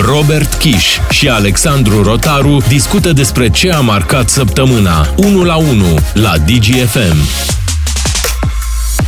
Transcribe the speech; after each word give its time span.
Robert 0.00 0.54
Kiș 0.54 0.98
și 1.10 1.28
Alexandru 1.28 2.02
Rotaru 2.02 2.62
discută 2.68 3.12
despre 3.12 3.50
ce 3.50 3.72
a 3.72 3.80
marcat 3.80 4.28
săptămâna 4.28 5.08
1 5.16 5.44
la 5.44 5.56
1 5.56 5.98
la 6.12 6.38
DGFM. 6.38 7.16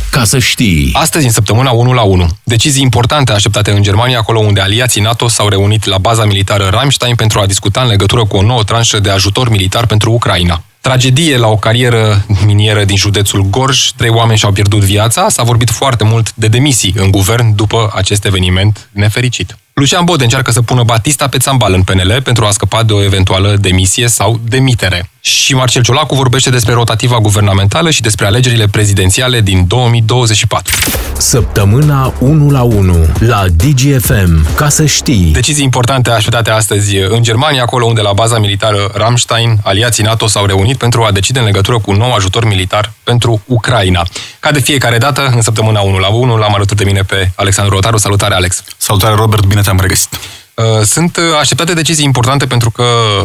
Ca 0.09 0.23
să 0.23 0.39
știi. 0.39 0.89
Astăzi, 0.93 1.25
în 1.25 1.31
săptămâna 1.31 1.71
1 1.71 1.93
la 1.93 2.01
1, 2.01 2.27
decizii 2.43 2.81
importante 2.81 3.31
așteptate 3.31 3.71
în 3.71 3.81
Germania, 3.81 4.17
acolo 4.17 4.39
unde 4.39 4.61
aliații 4.61 5.01
NATO 5.01 5.27
s-au 5.27 5.47
reunit 5.47 5.85
la 5.85 5.97
baza 5.97 6.25
militară 6.25 6.67
Ramstein 6.71 7.15
pentru 7.15 7.39
a 7.39 7.45
discuta 7.45 7.81
în 7.81 7.87
legătură 7.87 8.25
cu 8.25 8.37
o 8.37 8.41
nouă 8.41 8.63
tranșă 8.63 8.99
de 8.99 9.09
ajutor 9.09 9.49
militar 9.49 9.85
pentru 9.85 10.11
Ucraina. 10.11 10.61
Tragedie 10.81 11.37
la 11.37 11.47
o 11.47 11.55
carieră 11.55 12.25
minieră 12.45 12.83
din 12.83 12.95
județul 12.95 13.41
Gorj, 13.41 13.89
trei 13.95 14.09
oameni 14.09 14.37
și-au 14.37 14.51
pierdut 14.51 14.79
viața, 14.79 15.29
s-a 15.29 15.43
vorbit 15.43 15.69
foarte 15.69 16.03
mult 16.03 16.33
de 16.35 16.47
demisii 16.47 16.93
în 16.97 17.11
guvern 17.11 17.55
după 17.55 17.91
acest 17.95 18.25
eveniment 18.25 18.89
nefericit. 18.91 19.57
Lucian 19.79 20.03
Bode 20.03 20.23
încearcă 20.23 20.51
să 20.51 20.61
pună 20.61 20.83
Batista 20.83 21.27
pe 21.27 21.37
țambal 21.37 21.73
în 21.73 21.83
PNL 21.83 22.21
pentru 22.23 22.45
a 22.45 22.51
scăpa 22.51 22.83
de 22.83 22.93
o 22.93 23.03
eventuală 23.03 23.55
demisie 23.59 24.07
sau 24.07 24.39
demitere. 24.43 25.09
Și 25.19 25.55
Marcel 25.55 25.83
Ciolacu 25.83 26.15
vorbește 26.15 26.49
despre 26.49 26.73
rotativa 26.73 27.19
guvernamentală 27.19 27.89
și 27.89 28.01
despre 28.01 28.25
alegerile 28.25 28.67
prezidențiale 28.67 29.41
din 29.41 29.67
2024. 29.67 30.75
Săptămâna 31.17 32.13
1 32.19 32.49
la 32.49 32.61
1 32.61 33.07
la 33.19 33.45
DGFM. 33.55 34.55
Ca 34.55 34.69
să 34.69 34.85
știi. 34.85 35.31
Decizii 35.33 35.63
importante 35.63 36.09
așteptate 36.09 36.49
astăzi 36.49 36.97
în 36.97 37.23
Germania, 37.23 37.61
acolo 37.61 37.85
unde 37.85 38.01
la 38.01 38.13
baza 38.13 38.39
militară 38.39 38.91
Ramstein, 38.93 39.57
aliații 39.63 40.03
NATO 40.03 40.27
s-au 40.27 40.45
reunit 40.45 40.77
pentru 40.77 41.03
a 41.03 41.11
decide 41.11 41.39
în 41.39 41.45
legătură 41.45 41.79
cu 41.79 41.91
un 41.91 41.97
nou 41.97 42.13
ajutor 42.13 42.45
militar 42.45 42.91
pentru 43.03 43.41
Ucraina. 43.45 44.05
Ca 44.39 44.51
de 44.51 44.59
fiecare 44.59 44.97
dată, 44.97 45.31
în 45.35 45.41
săptămâna 45.41 45.79
1 45.79 45.97
la 45.97 46.07
1, 46.07 46.37
l-am 46.37 46.53
alături 46.53 46.79
de 46.79 46.85
mine 46.85 47.01
pe 47.01 47.31
Alexandru 47.35 47.73
Rotaru. 47.73 47.97
Salutare, 47.97 48.33
Alex! 48.33 48.63
Salutare, 48.77 49.15
Robert! 49.15 49.45
Bine 49.45 49.61
te-am 49.65 49.79
regăsit! 49.79 50.19
Uh, 50.55 50.81
sunt 50.85 51.17
uh, 51.17 51.23
așteptate 51.39 51.73
decizii 51.73 52.03
importante 52.03 52.45
pentru 52.45 52.71
că, 52.71 52.83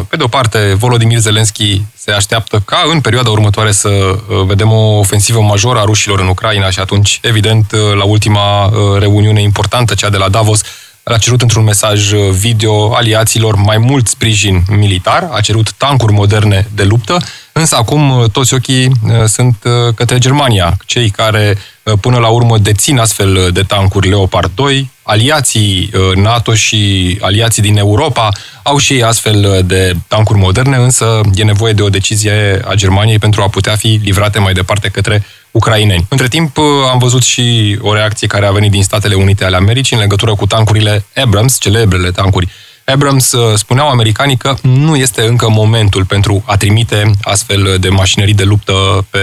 pe 0.09 0.15
de 0.15 0.23
o 0.23 0.27
parte, 0.27 0.73
Volodymyr 0.77 1.17
Zelensky 1.17 1.81
se 1.95 2.11
așteaptă 2.11 2.61
ca 2.65 2.83
în 2.91 3.01
perioada 3.01 3.29
următoare 3.29 3.71
să 3.71 3.89
uh, 3.89 4.45
vedem 4.45 4.71
o 4.71 4.97
ofensivă 4.97 5.41
majoră 5.41 5.79
a 5.79 5.83
rușilor 5.83 6.19
în 6.19 6.27
Ucraina 6.27 6.69
și 6.69 6.79
atunci, 6.79 7.19
evident, 7.23 7.71
la 7.95 8.03
ultima 8.03 8.71
reuniune 8.99 9.41
importantă, 9.41 9.93
cea 9.93 10.09
de 10.09 10.17
la 10.17 10.29
Davos, 10.29 10.61
a 11.03 11.17
cerut 11.17 11.41
într-un 11.41 11.63
mesaj 11.63 12.13
video 12.31 12.95
aliaților 12.95 13.55
mai 13.55 13.77
mult 13.77 14.07
sprijin 14.07 14.63
militar, 14.69 15.29
a 15.33 15.39
cerut 15.39 15.71
tancuri 15.71 16.13
moderne 16.13 16.67
de 16.73 16.83
luptă, 16.83 17.17
însă 17.51 17.75
acum 17.75 18.25
toți 18.31 18.53
ochii 18.53 18.91
sunt 19.25 19.57
către 19.95 20.17
Germania, 20.17 20.77
cei 20.85 21.09
care 21.09 21.57
până 22.01 22.17
la 22.17 22.27
urmă 22.27 22.57
dețin 22.57 22.99
astfel 22.99 23.49
de 23.53 23.61
tancuri 23.61 24.09
Leopard 24.09 24.51
2, 24.55 24.90
aliații 25.03 25.91
uh, 25.93 26.15
NATO 26.15 26.53
și 26.53 27.17
aliații 27.21 27.61
din 27.61 27.77
Europa 27.77 28.29
au 28.63 28.77
și 28.77 28.93
ei 28.93 29.03
astfel 29.03 29.63
de 29.65 29.93
tancuri 30.07 30.39
moderne, 30.39 30.75
însă 30.75 31.21
e 31.35 31.43
nevoie 31.43 31.73
de 31.73 31.81
o 31.81 31.89
decizie 31.89 32.61
a 32.65 32.73
Germaniei 32.73 33.19
pentru 33.19 33.41
a 33.41 33.47
putea 33.47 33.75
fi 33.75 33.99
livrate 34.03 34.39
mai 34.39 34.53
departe 34.53 34.89
către 34.89 35.25
ucraineni. 35.51 36.05
Între 36.09 36.27
timp 36.27 36.57
uh, 36.57 36.65
am 36.91 36.97
văzut 36.97 37.23
și 37.23 37.77
o 37.81 37.93
reacție 37.93 38.27
care 38.27 38.45
a 38.45 38.51
venit 38.51 38.71
din 38.71 38.83
Statele 38.83 39.15
Unite 39.15 39.45
ale 39.45 39.55
Americii 39.55 39.95
în 39.95 40.01
legătură 40.01 40.35
cu 40.35 40.45
tancurile 40.45 41.05
Abrams, 41.15 41.59
celebrele 41.59 42.11
tancuri 42.11 42.47
Abrams 42.85 43.31
uh, 43.31 43.57
spuneau 43.57 43.89
americanii 43.89 44.37
că 44.37 44.55
nu 44.61 44.95
este 44.95 45.21
încă 45.21 45.49
momentul 45.49 46.05
pentru 46.05 46.43
a 46.45 46.57
trimite 46.57 47.11
astfel 47.21 47.77
de 47.79 47.89
mașinării 47.89 48.33
de 48.33 48.43
luptă 48.43 49.05
pe, 49.09 49.19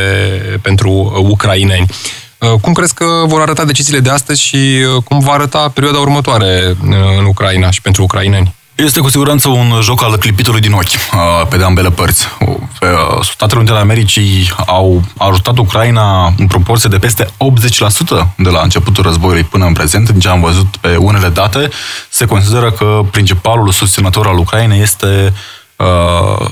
pentru 0.63 0.91
ucraineni. 1.29 1.87
Uh, 2.39 2.61
cum 2.61 2.73
crezi 2.73 2.95
că 2.95 3.05
vor 3.27 3.41
arăta 3.41 3.65
deciziile 3.65 4.01
de 4.01 4.11
astăzi 4.11 4.43
și 4.43 4.57
uh, 4.57 5.03
cum 5.03 5.19
va 5.19 5.33
arăta 5.33 5.69
perioada 5.75 5.99
următoare 5.99 6.77
uh, 6.89 6.97
în 7.19 7.25
Ucraina 7.25 7.71
și 7.71 7.81
pentru 7.81 8.03
ucraineni? 8.03 8.55
Este 8.75 9.01
cu 9.01 9.09
siguranță 9.09 9.49
un 9.49 9.73
joc 9.83 10.03
al 10.03 10.17
clipitului 10.17 10.61
din 10.61 10.73
ochi, 10.73 11.49
pe 11.49 11.57
de 11.57 11.65
ambele 11.65 11.91
părți. 11.91 12.27
Statele 13.23 13.59
Unite 13.59 13.73
ale 13.73 13.81
Americii 13.81 14.51
au 14.67 15.03
ajutat 15.17 15.59
Ucraina 15.59 16.35
în 16.39 16.47
proporție 16.47 16.89
de 16.89 16.99
peste 16.99 17.25
80% 17.25 17.29
de 18.37 18.49
la 18.49 18.61
începutul 18.63 19.05
războiului 19.05 19.45
până 19.45 19.65
în 19.65 19.73
prezent. 19.73 20.11
Din 20.11 20.21
ce 20.21 20.29
am 20.29 20.41
văzut 20.41 20.77
pe 20.77 20.97
unele 20.97 21.29
date, 21.29 21.69
se 22.09 22.25
consideră 22.25 22.71
că 22.71 23.01
principalul 23.11 23.71
susținător 23.71 24.27
al 24.27 24.39
Ucrainei 24.39 24.83
este 24.83 25.33
uh, 25.77 26.47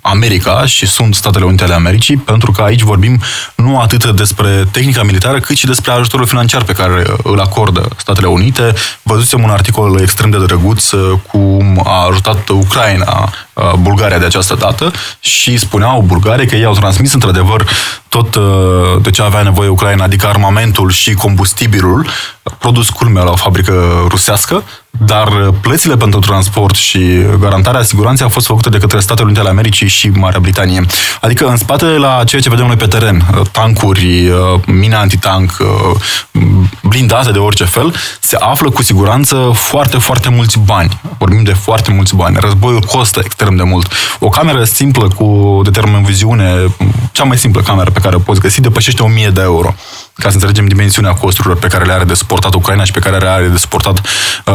America 0.00 0.66
și 0.66 0.86
sunt 0.86 1.14
Statele 1.14 1.44
Unite 1.44 1.64
ale 1.64 1.74
Americii, 1.74 2.16
pentru 2.16 2.52
că 2.52 2.62
aici 2.62 2.82
vorbim 2.82 3.20
nu 3.54 3.80
atât 3.80 4.04
despre 4.04 4.68
tehnica 4.70 5.02
militară, 5.02 5.40
cât 5.40 5.56
și 5.56 5.66
despre 5.66 5.92
ajutorul 5.92 6.26
financiar 6.26 6.62
pe 6.62 6.72
care 6.72 7.06
îl 7.22 7.40
acordă 7.40 7.88
Statele 7.96 8.26
Unite. 8.26 8.74
Văzusem 9.02 9.42
un 9.42 9.50
articol 9.50 10.00
extrem 10.00 10.30
de 10.30 10.44
drăguț 10.44 10.90
uh, 10.90 11.18
cum 11.30 11.82
a 11.84 12.06
ajutat 12.08 12.48
Ucraina, 12.48 13.32
uh, 13.52 13.72
Bulgaria 13.72 14.18
de 14.18 14.24
această 14.24 14.54
dată 14.54 14.92
și 15.20 15.58
spuneau 15.58 16.00
Bulgaria 16.00 16.46
că 16.46 16.56
ei 16.56 16.64
au 16.64 16.74
transmis 16.74 17.12
într-adevăr 17.12 17.68
tot 18.08 18.34
uh, 18.34 18.42
de 19.02 19.10
ce 19.10 19.22
avea 19.22 19.42
nevoie 19.42 19.68
Ucraina, 19.68 20.04
adică 20.04 20.26
armamentul 20.26 20.90
și 20.90 21.12
combustibilul, 21.12 22.06
produs 22.58 22.88
culmea 22.88 23.22
la 23.22 23.30
o 23.30 23.36
fabrică 23.36 24.04
rusească, 24.08 24.64
dar 24.90 25.54
plățile 25.60 25.96
pentru 25.96 26.20
transport 26.20 26.74
și 26.74 27.00
garantarea 27.40 27.82
siguranței 27.82 28.24
au 28.24 28.30
fost 28.30 28.46
făcute 28.46 28.68
de 28.68 28.78
către 28.78 29.00
Statele 29.00 29.26
Unite 29.26 29.40
ale 29.40 29.48
Americii 29.48 29.88
și 29.88 30.08
Marea 30.08 30.40
Britanie. 30.40 30.84
Adică 31.20 31.46
în 31.46 31.56
spate 31.56 31.84
la 31.84 32.22
ceea 32.24 32.40
ce 32.40 32.48
vedem 32.48 32.66
noi 32.66 32.76
pe 32.76 32.86
teren, 32.86 33.24
tancuri, 33.52 34.28
uh, 34.28 34.60
mine 34.66 34.94
antitank, 34.94 35.56
uh, 35.60 36.40
blindate 36.82 37.30
de 37.30 37.38
orice 37.38 37.64
fel, 37.64 37.94
se 38.20 38.36
află 38.36 38.70
cu 38.70 38.82
siguranță 38.82 39.50
foarte, 39.54 39.98
foarte 39.98 40.28
mulți 40.28 40.58
bani. 40.58 41.00
Vorbim 41.18 41.42
de 41.42 41.52
foarte 41.52 41.92
mulți 41.92 42.14
bani. 42.14 42.36
Războiul 42.40 42.80
costă 42.80 43.20
extrem 43.24 43.56
de 43.56 43.62
mult. 43.62 43.92
O 44.18 44.28
cameră 44.28 44.64
simplă 44.64 45.08
cu 45.08 45.60
determinviziune, 45.64 46.54
cea 47.12 47.24
mai 47.24 47.38
simplă 47.38 47.60
cameră 47.60 47.90
pe 47.90 48.00
care 48.00 48.16
o 48.16 48.18
poți 48.18 48.40
găsi, 48.40 48.60
depășește 48.60 49.02
1000 49.02 49.28
de 49.28 49.40
euro 49.40 49.74
ca 50.20 50.28
să 50.28 50.34
înțelegem 50.34 50.66
dimensiunea 50.66 51.12
costurilor 51.12 51.56
pe 51.58 51.66
care 51.66 51.84
le 51.84 51.92
are 51.92 52.04
de 52.04 52.14
suportat 52.14 52.54
Ucraina 52.54 52.84
și 52.84 52.92
pe 52.92 52.98
care 52.98 53.16
le 53.16 53.28
are 53.28 53.46
de 53.46 53.56
suportat 53.56 54.00
uh, 54.44 54.54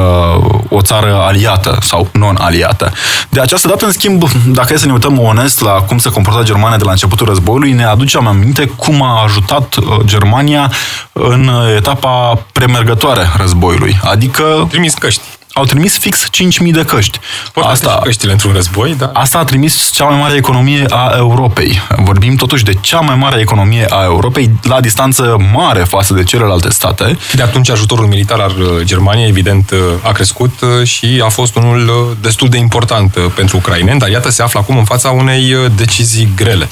o 0.70 0.82
țară 0.82 1.22
aliată 1.22 1.78
sau 1.82 2.10
non-aliată. 2.12 2.92
De 3.30 3.40
această 3.40 3.68
dată, 3.68 3.86
în 3.86 3.92
schimb, 3.92 4.24
dacă 4.48 4.74
e 4.74 4.78
să 4.78 4.86
ne 4.86 4.92
uităm 4.92 5.20
onest 5.20 5.62
la 5.62 5.72
cum 5.72 5.98
se 5.98 6.10
comporta 6.10 6.44
Germania 6.44 6.78
de 6.78 6.84
la 6.84 6.92
începutul 6.92 7.28
războiului, 7.28 7.72
ne 7.72 7.86
aducem 7.86 8.28
aminte 8.28 8.66
cum 8.66 9.02
a 9.02 9.24
ajutat 9.24 9.76
uh, 9.76 9.86
Germania 10.04 10.72
în 11.12 11.52
etapa 11.76 12.46
premergătoare 12.52 13.30
războiului. 13.38 14.00
Adică... 14.04 14.68
Trimis 14.70 14.94
căști 14.94 15.22
au 15.58 15.64
trimis 15.64 15.98
fix 15.98 16.28
5.000 16.66 16.72
de 16.72 16.84
căști. 16.86 17.20
Pot 17.54 17.64
asta, 17.64 18.00
căștile 18.04 18.32
într-un 18.32 18.54
război, 18.54 18.96
da. 18.98 19.10
Asta 19.14 19.38
a 19.38 19.44
trimis 19.44 19.90
cea 19.94 20.06
mai 20.06 20.20
mare 20.20 20.36
economie 20.36 20.86
a 20.90 21.14
Europei. 21.18 21.82
Vorbim 21.98 22.36
totuși 22.36 22.64
de 22.64 22.74
cea 22.82 23.00
mai 23.00 23.16
mare 23.16 23.40
economie 23.40 23.86
a 23.90 24.04
Europei 24.04 24.52
la 24.64 24.82
distanță 24.82 25.36
mare 25.54 25.84
față 25.84 26.14
de 26.14 26.24
celelalte 26.24 26.70
state. 26.70 27.18
De 27.34 27.42
atunci 27.42 27.70
ajutorul 27.70 28.08
militar 28.08 28.40
al 28.40 28.56
uh, 28.60 28.68
Germaniei, 28.84 29.28
evident, 29.28 29.72
uh, 29.72 29.80
a 30.02 30.12
crescut 30.12 30.62
uh, 30.62 30.88
și 30.88 31.22
a 31.26 31.30
fost 31.30 31.56
unul 31.56 32.18
destul 32.22 32.50
de 32.50 32.58
important 32.58 33.18
pentru 33.36 33.58
ucraineni, 33.58 34.00
dar 34.00 34.10
iată 34.10 34.30
se 34.30 34.42
află 34.42 34.60
acum 34.60 34.78
în 34.78 34.86
fața 34.86 35.10
unei 35.10 35.56
decizii 35.76 36.30
grele. 36.36 36.70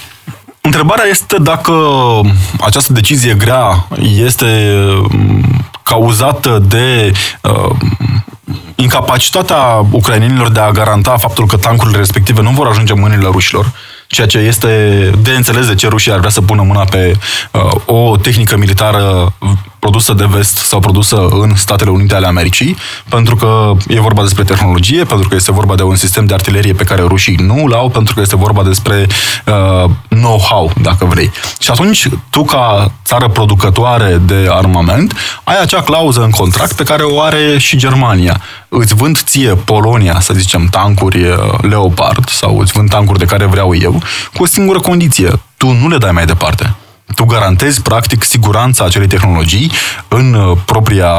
Întrebarea 0.62 1.06
este 1.06 1.38
dacă 1.38 1.74
această 2.60 2.94
decizie 2.94 3.34
grea 3.34 3.88
este 4.26 4.78
um, 5.12 5.66
cauzată 5.84 6.64
de 6.68 7.12
uh, 7.42 7.76
incapacitatea 8.76 9.86
ucrainenilor 9.92 10.52
de 10.52 10.60
a 10.60 10.72
garanta 10.72 11.18
faptul 11.18 11.48
că 11.48 11.58
tancurile 11.58 11.98
respective 11.98 12.42
nu 12.42 12.50
vor 12.50 12.68
ajunge 12.68 12.94
în 12.94 13.00
mâinile 13.00 13.28
rușilor, 13.32 13.72
ceea 14.08 14.28
ce 14.28 14.38
este 14.38 14.70
de 15.22 15.32
înțeles 15.32 15.68
de 15.68 15.76
ce 15.76 15.88
rușii 15.88 16.12
ar 16.12 16.18
vrea 16.18 16.30
să 16.30 16.42
pună 16.42 16.62
mâna 16.62 16.84
pe 16.84 17.18
uh, 17.52 17.72
o 17.86 18.18
tehnică 18.18 18.58
militară 18.58 19.34
produsă 19.84 20.14
de 20.14 20.28
vest 20.30 20.56
sau 20.58 20.80
produsă 20.80 21.28
în 21.30 21.56
Statele 21.56 21.90
Unite 21.90 22.16
ale 22.16 22.28
Americii, 22.28 22.76
pentru 23.10 23.36
că 23.36 23.72
e 23.88 24.00
vorba 24.00 24.22
despre 24.22 24.44
tehnologie, 24.44 25.04
pentru 25.04 25.28
că 25.28 25.36
este 25.36 25.52
vorba 25.52 25.76
de 25.76 25.84
un 25.84 25.96
sistem 25.96 26.26
de 26.26 26.34
artilerie 26.34 26.74
pe 26.74 26.84
care 26.84 27.02
rușii 27.02 27.36
nu 27.36 27.64
îl 27.64 27.74
au, 27.74 27.90
pentru 27.90 28.14
că 28.14 28.22
este 28.22 28.36
vorba 28.36 28.64
despre 28.64 29.08
uh, 29.46 29.90
know-how, 30.08 30.72
dacă 30.82 31.06
vrei. 31.06 31.32
Și 31.60 31.72
atunci, 31.72 32.08
tu 32.30 32.44
ca 32.44 32.92
țară 33.06 33.28
producătoare 33.28 34.22
de 34.26 34.48
armament, 34.50 35.14
ai 35.44 35.62
acea 35.62 35.82
clauză 35.82 36.22
în 36.22 36.30
contract 36.30 36.74
pe 36.74 36.84
care 36.84 37.04
o 37.04 37.22
are 37.22 37.58
și 37.58 37.78
Germania. 37.78 38.42
Îți 38.70 38.96
vând 38.96 39.20
ție 39.20 39.56
Polonia, 39.56 40.20
să 40.20 40.34
zicem, 40.34 40.68
tancuri 40.72 41.24
uh, 41.24 41.38
Leopard 41.62 42.30
sau 42.30 42.60
îți 42.60 42.72
vând 42.72 42.90
tancuri 42.90 43.20
de 43.20 43.26
care 43.26 43.46
vreau 43.46 43.76
eu, 43.76 44.02
cu 44.34 44.44
o 44.44 44.46
singură 44.46 44.80
condiție. 44.80 45.30
Tu 45.58 45.72
nu 45.72 45.88
le 45.88 45.98
dai 45.98 46.12
mai 46.12 46.26
departe 46.26 46.76
tu 47.16 47.24
garantezi, 47.24 47.82
practic, 47.82 48.24
siguranța 48.24 48.86
acelei 48.86 49.08
tehnologii 49.08 49.72
în 50.08 50.34
uh, 50.34 50.58
propria 50.66 51.12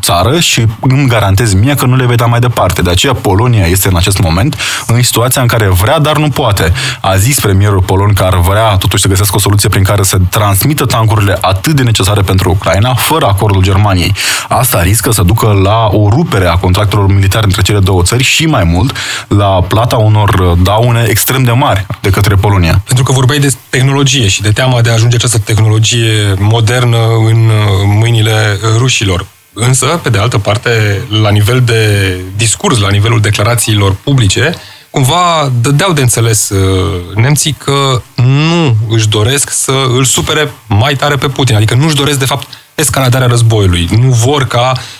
țară 0.00 0.40
și 0.40 0.66
îmi 0.80 1.08
garantez 1.08 1.52
mie 1.52 1.74
că 1.74 1.86
nu 1.86 1.96
le 1.96 2.06
vei 2.06 2.16
da 2.16 2.26
mai 2.26 2.40
departe. 2.40 2.82
De 2.82 2.90
aceea 2.90 3.12
Polonia 3.12 3.66
este 3.66 3.88
în 3.88 3.96
acest 3.96 4.18
moment 4.20 4.56
în 4.86 5.02
situația 5.02 5.42
în 5.42 5.48
care 5.48 5.68
vrea, 5.68 5.98
dar 5.98 6.16
nu 6.16 6.28
poate. 6.28 6.72
A 7.00 7.16
zis 7.16 7.40
premierul 7.40 7.82
polon 7.82 8.12
că 8.12 8.22
ar 8.22 8.38
vrea 8.38 8.76
totuși 8.76 9.02
să 9.02 9.08
găsească 9.08 9.36
o 9.36 9.38
soluție 9.38 9.68
prin 9.68 9.82
care 9.82 10.02
să 10.02 10.18
transmită 10.30 10.84
tancurile 10.84 11.38
atât 11.40 11.74
de 11.74 11.82
necesare 11.82 12.20
pentru 12.20 12.50
Ucraina, 12.50 12.94
fără 12.94 13.26
acordul 13.26 13.62
Germaniei. 13.62 14.14
Asta 14.48 14.82
riscă 14.82 15.12
să 15.12 15.22
ducă 15.22 15.60
la 15.62 15.88
o 15.92 16.08
rupere 16.08 16.46
a 16.46 16.54
contractelor 16.54 17.06
militare 17.06 17.44
între 17.44 17.62
cele 17.62 17.78
două 17.78 18.02
țări 18.02 18.22
și 18.22 18.46
mai 18.46 18.64
mult 18.64 18.96
la 19.28 19.64
plata 19.68 19.96
unor 19.96 20.56
daune 20.62 21.04
extrem 21.08 21.42
de 21.42 21.50
mari 21.50 21.86
de 22.00 22.10
către 22.10 22.34
Polonia. 22.34 22.82
Pentru 22.84 23.04
că 23.04 23.12
vorbeai 23.12 23.38
de 23.38 23.54
tehnologie 23.68 24.28
și 24.28 24.42
de 24.42 24.50
teama 24.50 24.80
de 24.80 24.90
a 24.90 24.92
ajunge 24.92 25.09
această 25.14 25.38
tehnologie 25.38 26.34
modernă 26.38 26.98
în 27.26 27.50
mâinile 27.84 28.58
rușilor. 28.76 29.26
Însă, 29.52 29.86
pe 29.86 30.08
de 30.10 30.18
altă 30.18 30.38
parte, 30.38 31.02
la 31.22 31.30
nivel 31.30 31.62
de 31.64 32.14
discurs, 32.36 32.78
la 32.78 32.90
nivelul 32.90 33.20
declarațiilor 33.20 33.96
publice, 34.04 34.54
cumva 34.90 35.52
dădeau 35.60 35.92
de 35.92 36.00
înțeles 36.00 36.48
uh, 36.48 37.14
nemții 37.14 37.52
că 37.52 38.02
nu 38.14 38.76
își 38.88 39.08
doresc 39.08 39.50
să 39.50 39.72
îl 39.96 40.04
supere 40.04 40.52
mai 40.66 40.94
tare 40.94 41.16
pe 41.16 41.28
Putin. 41.28 41.54
Adică 41.54 41.74
nu 41.74 41.86
își 41.86 41.94
doresc, 41.94 42.18
de 42.18 42.24
fapt, 42.24 42.46
escaladarea 42.74 43.26
războiului. 43.26 43.88
Nu 43.98 44.08
vor 44.08 44.46
ca 44.46 44.72
uh, 44.74 44.99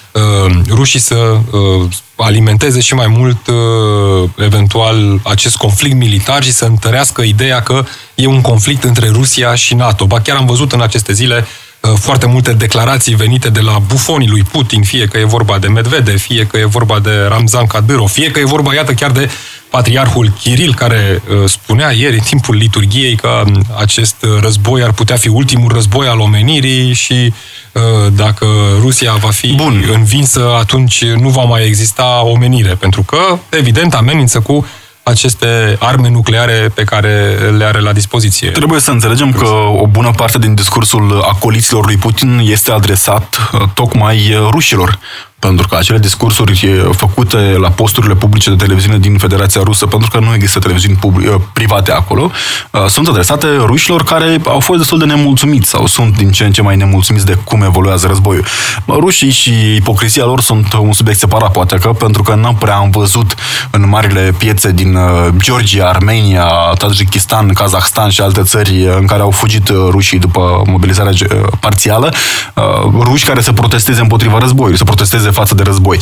rușii 0.69 1.01
să 1.01 1.17
uh, 1.51 1.89
alimenteze 2.17 2.81
și 2.81 2.95
mai 2.95 3.07
mult 3.07 3.47
uh, 3.47 4.31
eventual 4.37 5.21
acest 5.25 5.57
conflict 5.57 5.97
militar 5.97 6.43
și 6.43 6.53
să 6.53 6.65
întărească 6.65 7.23
ideea 7.23 7.63
că 7.63 7.85
e 8.15 8.27
un 8.27 8.41
conflict 8.41 8.85
între 8.85 9.09
Rusia 9.09 9.55
și 9.55 9.75
NATO. 9.75 10.07
Ba 10.07 10.21
chiar 10.21 10.37
am 10.37 10.47
văzut 10.47 10.73
în 10.73 10.81
aceste 10.81 11.13
zile 11.13 11.37
uh, 11.37 11.70
foarte 11.81 12.27
multe 12.27 12.53
declarații 12.53 13.15
venite 13.15 13.49
de 13.49 13.61
la 13.61 13.79
bufonii 13.87 14.29
lui 14.29 14.43
Putin, 14.43 14.83
fie 14.83 15.07
că 15.07 15.19
e 15.19 15.25
vorba 15.25 15.59
de 15.59 15.69
Medvedev, 15.69 16.21
fie 16.21 16.47
că 16.47 16.57
e 16.57 16.65
vorba 16.65 16.99
de 16.99 17.11
Ramzan 17.29 17.67
Kadyrov, 17.67 18.09
fie 18.09 18.31
că 18.31 18.39
e 18.39 18.45
vorba, 18.45 18.75
iată, 18.75 18.93
chiar 18.93 19.11
de 19.11 19.31
patriarhul 19.71 20.33
Kiril, 20.41 20.75
care 20.75 21.23
uh, 21.31 21.49
spunea 21.49 21.93
ieri, 21.93 22.15
în 22.15 22.21
timpul 22.21 22.55
liturgiei, 22.55 23.17
că 23.17 23.43
um, 23.47 23.63
acest 23.79 24.17
război 24.41 24.83
ar 24.83 24.93
putea 24.93 25.17
fi 25.17 25.29
ultimul 25.29 25.73
război 25.73 26.07
al 26.07 26.19
omenirii 26.19 26.93
și 26.93 27.33
uh, 27.73 28.13
dacă 28.13 28.47
Rusia 28.81 29.13
va 29.13 29.31
fi 29.31 29.53
Bun. 29.55 29.91
învinsă, 29.93 30.55
atunci 30.59 31.05
nu 31.05 31.29
va 31.29 31.43
mai 31.43 31.67
exista 31.67 32.21
omenire, 32.25 32.75
pentru 32.75 33.03
că, 33.03 33.39
evident, 33.51 33.95
amenință 33.95 34.41
cu 34.41 34.67
aceste 35.03 35.77
arme 35.81 36.09
nucleare 36.09 36.71
pe 36.75 36.85
care 36.85 37.37
le 37.57 37.65
are 37.65 37.81
la 37.81 37.93
dispoziție. 37.93 38.51
Trebuie 38.51 38.81
să 38.81 38.91
înțelegem 38.91 39.33
că 39.33 39.49
o 39.79 39.87
bună 39.87 40.11
parte 40.17 40.39
din 40.39 40.55
discursul 40.55 41.21
acoliților 41.29 41.85
lui 41.85 41.97
Putin 41.97 42.41
este 42.45 42.73
adresat 42.73 43.37
uh, 43.53 43.61
tocmai 43.75 44.37
rușilor 44.51 44.99
pentru 45.41 45.69
că 45.69 45.77
acele 45.77 45.99
discursuri 45.99 46.85
făcute 46.97 47.37
la 47.37 47.69
posturile 47.69 48.15
publice 48.15 48.51
de 48.51 48.57
televiziune 48.57 48.99
din 48.99 49.19
Federația 49.19 49.61
Rusă, 49.65 49.87
pentru 49.87 50.11
că 50.11 50.19
nu 50.19 50.35
există 50.35 50.59
televiziuni 50.59 50.99
private 51.53 51.93
acolo, 51.93 52.31
sunt 52.89 53.09
adresate 53.09 53.47
rușilor 53.57 54.05
care 54.05 54.41
au 54.47 54.61
fost 54.61 54.79
destul 54.79 54.99
de 54.99 55.05
nemulțumiți 55.05 55.69
sau 55.69 55.87
sunt 55.87 56.17
din 56.17 56.31
ce 56.31 56.45
în 56.45 56.53
ce 56.53 56.63
mai 56.63 56.77
nemulțumiți 56.77 57.27
de 57.27 57.39
cum 57.45 57.63
evoluează 57.63 58.07
războiul. 58.07 58.45
Rușii 58.89 59.31
și 59.31 59.75
ipocrizia 59.77 60.25
lor 60.25 60.41
sunt 60.41 60.73
un 60.73 60.93
subiect 60.93 61.19
separat, 61.19 61.53
poate 61.53 61.77
că, 61.77 61.89
pentru 61.89 62.23
că 62.23 62.35
nu 62.35 62.53
prea 62.53 62.77
am 62.77 62.91
văzut 62.91 63.35
în 63.71 63.89
marile 63.89 64.35
piețe 64.39 64.73
din 64.73 64.99
Georgia, 65.37 65.89
Armenia, 65.89 66.49
Tajikistan, 66.79 67.53
Kazahstan 67.53 68.11
și 68.11 68.21
alte 68.21 68.43
țări 68.43 68.85
în 68.99 69.07
care 69.07 69.23
au 69.23 69.31
fugit 69.31 69.69
rușii 69.69 70.19
după 70.19 70.63
mobilizarea 70.67 71.13
parțială, 71.61 72.13
ruși 72.99 73.25
care 73.25 73.41
să 73.41 73.53
protesteze 73.53 74.01
împotriva 74.01 74.39
războiului, 74.39 74.79
să 74.79 74.85
protesteze 74.85 75.30
de 75.31 75.37
față 75.39 75.55
de 75.55 75.63
război. 75.63 75.99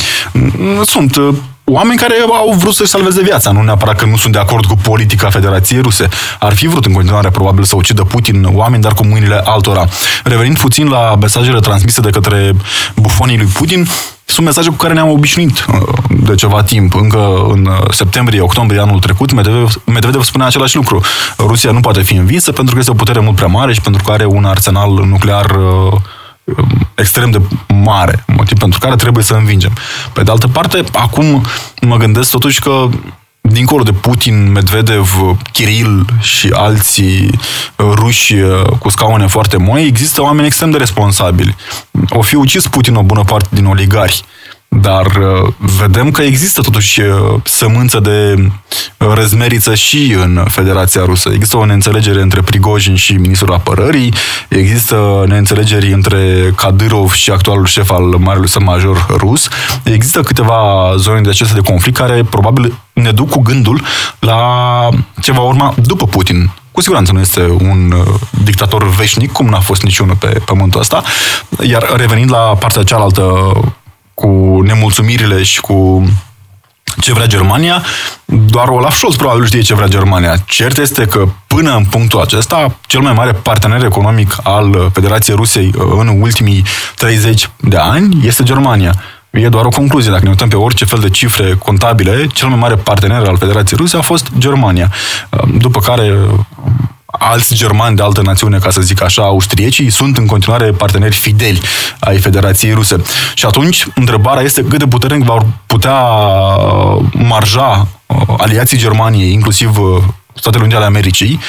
Sunt 0.83 1.15
uh, 1.15 1.35
oameni 1.63 1.99
care 1.99 2.15
au 2.27 2.55
vrut 2.57 2.73
să-și 2.73 2.89
salveze 2.89 3.21
viața, 3.21 3.51
nu 3.51 3.61
neapărat 3.61 3.95
că 3.95 4.05
nu 4.05 4.17
sunt 4.17 4.33
de 4.33 4.39
acord 4.39 4.65
cu 4.65 4.75
politica 4.75 5.29
Federației 5.29 5.81
Ruse. 5.81 6.07
Ar 6.39 6.53
fi 6.53 6.67
vrut 6.67 6.85
în 6.85 6.93
continuare 6.93 7.29
probabil 7.29 7.63
să 7.63 7.75
ucidă 7.75 8.03
Putin 8.03 8.47
oameni, 8.53 8.81
dar 8.81 8.93
cu 8.93 9.05
mâinile 9.05 9.41
altora. 9.43 9.85
Revenind 10.23 10.59
puțin 10.59 10.87
la 10.87 11.15
mesajele 11.19 11.59
transmise 11.59 12.01
de 12.01 12.09
către 12.09 12.55
bufonii 12.95 13.37
lui 13.37 13.47
Putin, 13.53 13.87
sunt 14.25 14.45
mesaje 14.45 14.69
cu 14.69 14.75
care 14.75 14.93
ne-am 14.93 15.09
obișnuit 15.09 15.65
uh, 15.67 15.81
de 16.09 16.35
ceva 16.35 16.63
timp. 16.63 16.95
Încă 16.95 17.47
în 17.53 17.65
uh, 17.65 17.93
septembrie, 17.93 18.41
octombrie 18.41 18.81
anul 18.81 18.99
trecut, 18.99 19.31
Medvedev, 19.31 19.81
Medvedev 19.85 20.23
spunea 20.23 20.47
același 20.47 20.75
lucru. 20.75 21.01
Rusia 21.37 21.71
nu 21.71 21.79
poate 21.79 22.01
fi 22.01 22.15
învinsă 22.15 22.51
pentru 22.51 22.73
că 22.73 22.79
este 22.79 22.91
o 22.91 23.01
putere 23.03 23.19
mult 23.19 23.35
prea 23.35 23.47
mare 23.47 23.73
și 23.73 23.81
pentru 23.81 24.03
că 24.03 24.11
are 24.11 24.25
un 24.25 24.45
arsenal 24.45 24.91
nuclear 24.91 25.55
extrem 26.95 27.31
de 27.31 27.41
mare, 27.73 28.23
motiv 28.27 28.57
pentru 28.57 28.79
care 28.79 28.95
trebuie 28.95 29.23
să 29.23 29.33
învingem. 29.33 29.71
Pe 30.13 30.23
de 30.23 30.31
altă 30.31 30.47
parte, 30.47 30.83
acum 30.93 31.45
mă 31.81 31.97
gândesc 31.97 32.29
totuși 32.29 32.59
că 32.59 32.89
dincolo 33.41 33.83
de 33.83 33.91
Putin, 33.91 34.51
Medvedev, 34.51 35.15
Kiril 35.51 36.05
și 36.19 36.49
alții 36.53 37.39
ruși 37.77 38.35
cu 38.79 38.89
scaune 38.89 39.27
foarte 39.27 39.57
moi, 39.57 39.85
există 39.85 40.21
oameni 40.21 40.47
extrem 40.47 40.69
de 40.69 40.77
responsabili. 40.77 41.55
O 42.09 42.21
fi 42.21 42.35
ucis 42.35 42.67
Putin 42.67 42.95
o 42.95 43.01
bună 43.01 43.23
parte 43.23 43.47
din 43.51 43.65
oligari. 43.65 44.23
Dar 44.69 45.05
uh, 45.05 45.53
vedem 45.57 46.11
că 46.11 46.21
există 46.21 46.61
totuși 46.61 47.01
uh, 47.01 47.39
sămânță 47.43 47.99
de 47.99 48.35
uh, 48.37 49.07
răzmeriță 49.13 49.75
și 49.75 50.15
în 50.17 50.45
Federația 50.49 51.05
Rusă. 51.05 51.29
Există 51.33 51.57
o 51.57 51.65
neînțelegere 51.65 52.21
între 52.21 52.41
Prigojin 52.41 52.95
și 52.95 53.13
ministrul 53.13 53.53
apărării, 53.53 54.13
există 54.47 55.23
neînțelegeri 55.27 55.91
între 55.91 56.51
Kadyrov 56.55 57.11
și 57.11 57.31
actualul 57.31 57.65
șef 57.65 57.91
al 57.91 58.03
Marelui 58.03 58.49
Săm 58.49 58.63
Major 58.63 59.05
rus. 59.17 59.47
Există 59.83 60.21
câteva 60.21 60.93
zone 60.97 61.21
de 61.21 61.29
acestea 61.29 61.55
de 61.55 61.69
conflict 61.69 61.97
care 61.97 62.23
probabil 62.23 62.73
ne 62.93 63.11
duc 63.11 63.29
cu 63.29 63.39
gândul 63.41 63.81
la 64.19 64.39
ce 65.21 65.31
va 65.31 65.41
urma 65.41 65.75
după 65.83 66.05
Putin. 66.05 66.51
Cu 66.71 66.81
siguranță 66.81 67.11
nu 67.11 67.19
este 67.19 67.41
un 67.41 67.93
dictator 68.43 68.89
veșnic, 68.89 69.31
cum 69.31 69.45
n-a 69.45 69.59
fost 69.59 69.83
niciunul 69.83 70.15
pe 70.15 70.27
pământul 70.45 70.79
ăsta. 70.79 71.03
Iar 71.61 71.93
revenind 71.95 72.31
la 72.31 72.37
partea 72.37 72.83
cealaltă 72.83 73.51
cu 74.19 74.61
nemulțumirile 74.61 75.43
și 75.43 75.61
cu 75.61 76.07
ce 77.01 77.13
vrea 77.13 77.25
Germania, 77.25 77.83
doar 78.25 78.67
Olaf 78.67 78.95
Scholz 78.95 79.15
probabil 79.15 79.45
știe 79.45 79.61
ce 79.61 79.73
vrea 79.73 79.87
Germania. 79.87 80.35
Cert 80.45 80.77
este 80.77 81.05
că 81.05 81.27
până 81.47 81.75
în 81.75 81.85
punctul 81.85 82.21
acesta, 82.21 82.75
cel 82.87 82.99
mai 82.99 83.13
mare 83.13 83.31
partener 83.31 83.83
economic 83.83 84.35
al 84.43 84.89
Federației 84.93 85.35
Rusei 85.35 85.73
uh, 85.77 85.83
în 85.99 86.07
ultimii 86.21 86.63
30 86.95 87.49
de 87.57 87.77
ani 87.77 88.17
este 88.25 88.43
Germania. 88.43 88.93
E 89.29 89.49
doar 89.49 89.65
o 89.65 89.69
concluzie. 89.69 90.11
Dacă 90.11 90.23
ne 90.23 90.29
uităm 90.29 90.49
pe 90.49 90.55
orice 90.55 90.85
fel 90.85 90.99
de 90.99 91.09
cifre 91.09 91.55
contabile, 91.55 92.27
cel 92.33 92.47
mai 92.47 92.57
mare 92.57 92.75
partener 92.75 93.27
al 93.27 93.37
Federației 93.37 93.79
Ruse 93.79 93.97
a 93.97 94.01
fost 94.01 94.27
Germania. 94.37 94.91
Uh, 95.29 95.49
după 95.57 95.79
care 95.79 96.13
alți 97.11 97.55
germani 97.55 97.95
de 97.95 98.01
altă 98.01 98.21
națiune, 98.21 98.57
ca 98.57 98.69
să 98.69 98.81
zic 98.81 99.03
așa, 99.03 99.21
austriecii, 99.21 99.89
sunt 99.89 100.17
în 100.17 100.25
continuare 100.25 100.71
parteneri 100.71 101.15
fideli 101.15 101.61
ai 101.99 102.17
Federației 102.17 102.73
Ruse. 102.73 102.95
Și 103.33 103.45
atunci, 103.45 103.85
întrebarea 103.95 104.43
este 104.43 104.63
cât 104.63 104.79
de 104.79 104.87
puternic 104.87 105.23
vor 105.23 105.45
putea 105.65 105.99
uh, 105.99 107.03
marja 107.11 107.87
uh, 108.05 108.21
aliații 108.37 108.77
Germaniei, 108.77 109.31
inclusiv 109.31 109.77
uh, 109.77 110.03
Statele 110.33 110.61
Unite 110.63 110.77
ale 110.77 110.85
Americii, 110.85 111.39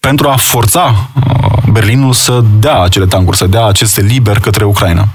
pentru 0.00 0.28
a 0.28 0.36
forța 0.36 1.08
Berlinul 1.70 2.12
să 2.12 2.40
dea 2.58 2.80
acele 2.80 3.06
tancuri, 3.06 3.36
să 3.36 3.46
dea 3.46 3.64
aceste 3.64 4.00
liber 4.00 4.38
către 4.38 4.64
Ucraina. 4.64 5.08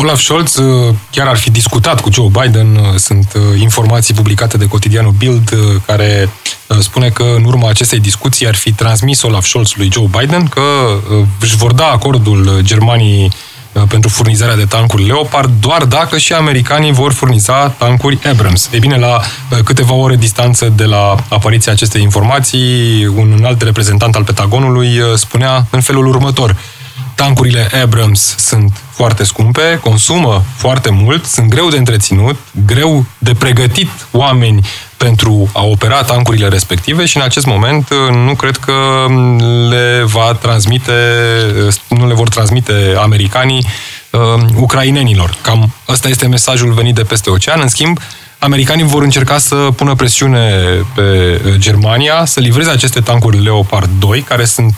Olaf 0.00 0.20
Scholz 0.20 0.56
uh, 0.56 0.94
chiar 1.10 1.26
ar 1.26 1.36
fi 1.36 1.50
discutat 1.50 2.00
cu 2.00 2.12
Joe 2.12 2.28
Biden. 2.40 2.76
Uh, 2.76 2.94
sunt 2.96 3.32
uh, 3.34 3.60
informații 3.60 4.14
publicate 4.14 4.56
de 4.56 4.66
cotidianul 4.66 5.14
Bild 5.18 5.50
care 5.86 6.30
spune 6.80 7.08
că 7.08 7.22
în 7.36 7.44
urma 7.44 7.68
acestei 7.68 8.00
discuții 8.00 8.46
ar 8.46 8.54
fi 8.54 8.72
transmis 8.72 9.22
Olaf 9.22 9.46
Scholz 9.46 9.72
lui 9.74 9.90
Joe 9.92 10.08
Biden 10.18 10.46
că 10.46 10.60
își 11.40 11.56
vor 11.56 11.72
da 11.72 11.86
acordul 11.86 12.60
Germanii 12.62 13.32
pentru 13.88 14.10
furnizarea 14.10 14.56
de 14.56 14.64
tancuri 14.64 15.06
Leopard 15.06 15.50
doar 15.60 15.84
dacă 15.84 16.18
și 16.18 16.32
americanii 16.32 16.92
vor 16.92 17.12
furniza 17.12 17.68
tancuri 17.68 18.18
Abrams. 18.30 18.68
Ei 18.72 18.78
bine, 18.78 18.96
la 18.96 19.20
câteva 19.64 19.94
ore 19.94 20.16
distanță 20.16 20.72
de 20.76 20.84
la 20.84 21.16
apariția 21.28 21.72
acestei 21.72 22.02
informații, 22.02 23.06
un 23.06 23.42
alt 23.44 23.62
reprezentant 23.62 24.14
al 24.14 24.24
Pentagonului 24.24 25.00
spunea 25.14 25.66
în 25.70 25.80
felul 25.80 26.06
următor– 26.06 26.56
Tancurile 27.18 27.70
Abrams 27.82 28.34
sunt 28.38 28.80
foarte 28.90 29.24
scumpe, 29.24 29.78
consumă 29.82 30.44
foarte 30.56 30.90
mult, 30.90 31.24
sunt 31.24 31.48
greu 31.48 31.68
de 31.68 31.76
întreținut, 31.76 32.36
greu 32.66 33.04
de 33.18 33.34
pregătit 33.34 33.88
oameni 34.10 34.66
pentru 34.96 35.50
a 35.52 35.64
opera 35.64 36.02
tancurile 36.02 36.48
respective 36.48 37.06
și 37.06 37.16
în 37.16 37.22
acest 37.22 37.46
moment 37.46 37.88
uh, 37.90 38.14
nu 38.14 38.34
cred 38.34 38.56
că 38.56 38.72
le 39.68 40.02
va 40.04 40.32
transmite, 40.40 40.92
uh, 41.66 41.98
nu 41.98 42.06
le 42.06 42.14
vor 42.14 42.28
transmite 42.28 42.94
americanii 42.98 43.66
uh, 44.10 44.42
ucrainenilor. 44.54 45.34
Cam 45.42 45.72
ăsta 45.88 46.08
este 46.08 46.26
mesajul 46.26 46.72
venit 46.72 46.94
de 46.94 47.02
peste 47.02 47.30
ocean. 47.30 47.60
În 47.60 47.68
schimb, 47.68 47.98
americanii 48.38 48.84
vor 48.84 49.02
încerca 49.02 49.38
să 49.38 49.54
pună 49.54 49.94
presiune 49.94 50.64
pe 50.94 51.40
Germania 51.56 52.24
să 52.24 52.40
livreze 52.40 52.70
aceste 52.70 53.00
tancuri 53.00 53.42
Leopard 53.42 53.90
2, 53.98 54.20
care 54.20 54.44
sunt 54.44 54.74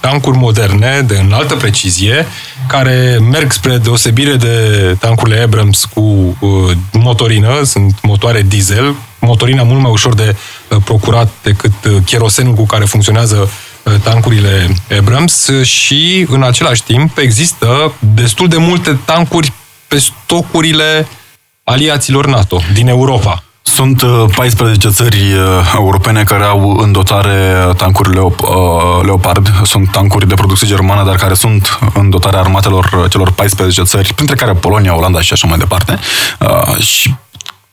tancuri 0.00 0.36
moderne, 0.36 1.04
de 1.06 1.18
înaltă 1.18 1.54
precizie, 1.54 2.26
care 2.68 3.18
merg 3.30 3.52
spre 3.52 3.76
deosebire 3.76 4.34
de 4.34 4.96
tancurile 5.00 5.40
Abrams 5.40 5.84
cu 5.84 6.36
motorină, 6.92 7.62
sunt 7.62 7.98
motoare 8.02 8.42
diesel, 8.42 8.94
motorina 9.20 9.62
mult 9.62 9.80
mai 9.80 9.90
ușor 9.90 10.14
de 10.14 10.36
procurat 10.84 11.28
decât 11.42 11.72
cherosenul 12.04 12.54
cu 12.54 12.66
care 12.66 12.84
funcționează 12.84 13.50
tancurile 14.02 14.76
Abrams. 14.98 15.50
Și 15.62 16.26
în 16.28 16.42
același 16.42 16.82
timp 16.82 17.18
există 17.18 17.92
destul 18.14 18.48
de 18.48 18.56
multe 18.56 18.98
tancuri 19.04 19.52
pe 19.88 19.98
stocurile 19.98 21.08
aliaților 21.68 22.26
NATO 22.26 22.60
din 22.72 22.88
Europa. 22.88 23.42
Sunt 23.62 24.02
14 24.34 24.86
uh, 24.86 24.92
țări 24.92 25.16
uh, 25.16 25.72
europene 25.74 26.22
care 26.22 26.44
au 26.44 26.76
în 26.76 26.92
dotare 26.92 27.72
tancuri 27.76 28.10
Leop- 28.10 28.40
uh, 28.40 29.04
Leopard. 29.04 29.52
Sunt 29.64 29.90
tancuri 29.90 30.28
de 30.28 30.34
producție 30.34 30.66
germană, 30.66 31.04
dar 31.04 31.14
care 31.16 31.34
sunt 31.34 31.78
în 31.94 32.10
dotarea 32.10 32.38
armatelor 32.38 33.06
celor 33.08 33.30
14 33.32 33.82
țări, 33.82 34.14
printre 34.14 34.36
care 34.36 34.52
Polonia, 34.52 34.96
Olanda 34.96 35.20
și 35.20 35.32
așa 35.32 35.46
mai 35.46 35.58
departe. 35.58 35.98
Și 36.78 37.14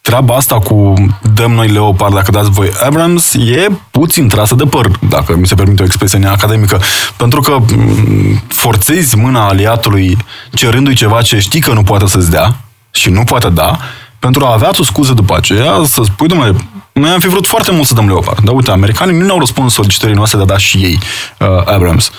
treaba 0.01 0.35
asta 0.35 0.59
cu 0.59 0.93
dăm 1.33 1.51
noi 1.51 1.67
Leopard 1.67 2.13
dacă 2.13 2.31
dați 2.31 2.49
voi 2.49 2.69
Abrams 2.85 3.33
e 3.33 3.67
puțin 3.91 4.27
trasă 4.27 4.55
de 4.55 4.63
păr, 4.63 4.89
dacă 5.09 5.35
mi 5.35 5.47
se 5.47 5.55
permite 5.55 5.81
o 5.81 5.85
expresie 5.85 6.17
neacademică, 6.17 6.81
pentru 7.15 7.41
că 7.41 7.57
mm, 7.75 8.43
forțezi 8.47 9.17
mâna 9.17 9.47
aliatului 9.47 10.17
cerându-i 10.53 10.95
ceva 10.95 11.21
ce 11.21 11.39
știi 11.39 11.61
că 11.61 11.73
nu 11.73 11.83
poate 11.83 12.07
să-ți 12.07 12.31
dea 12.31 12.62
și 12.95 13.09
nu 13.09 13.23
poate 13.23 13.49
da, 13.49 13.77
pentru 14.19 14.45
a 14.45 14.53
avea 14.53 14.69
o 14.79 14.83
scuză 14.83 15.13
după 15.13 15.35
aceea 15.35 15.83
să 15.85 16.01
spui, 16.03 16.27
domnule, 16.27 16.55
noi 16.91 17.09
am 17.09 17.19
fi 17.19 17.27
vrut 17.27 17.47
foarte 17.47 17.71
mult 17.71 17.87
să 17.87 17.93
dăm 17.93 18.07
Leopard, 18.07 18.43
dar 18.43 18.55
uite, 18.55 18.71
americanii 18.71 19.17
nu 19.17 19.25
ne-au 19.25 19.39
răspuns 19.39 19.73
solicitării 19.73 20.15
noastre 20.15 20.37
de 20.37 20.43
a 20.43 20.47
da 20.47 20.57
și 20.57 20.77
ei 20.77 20.99
uh, 21.39 21.47
Abrams. 21.65 22.11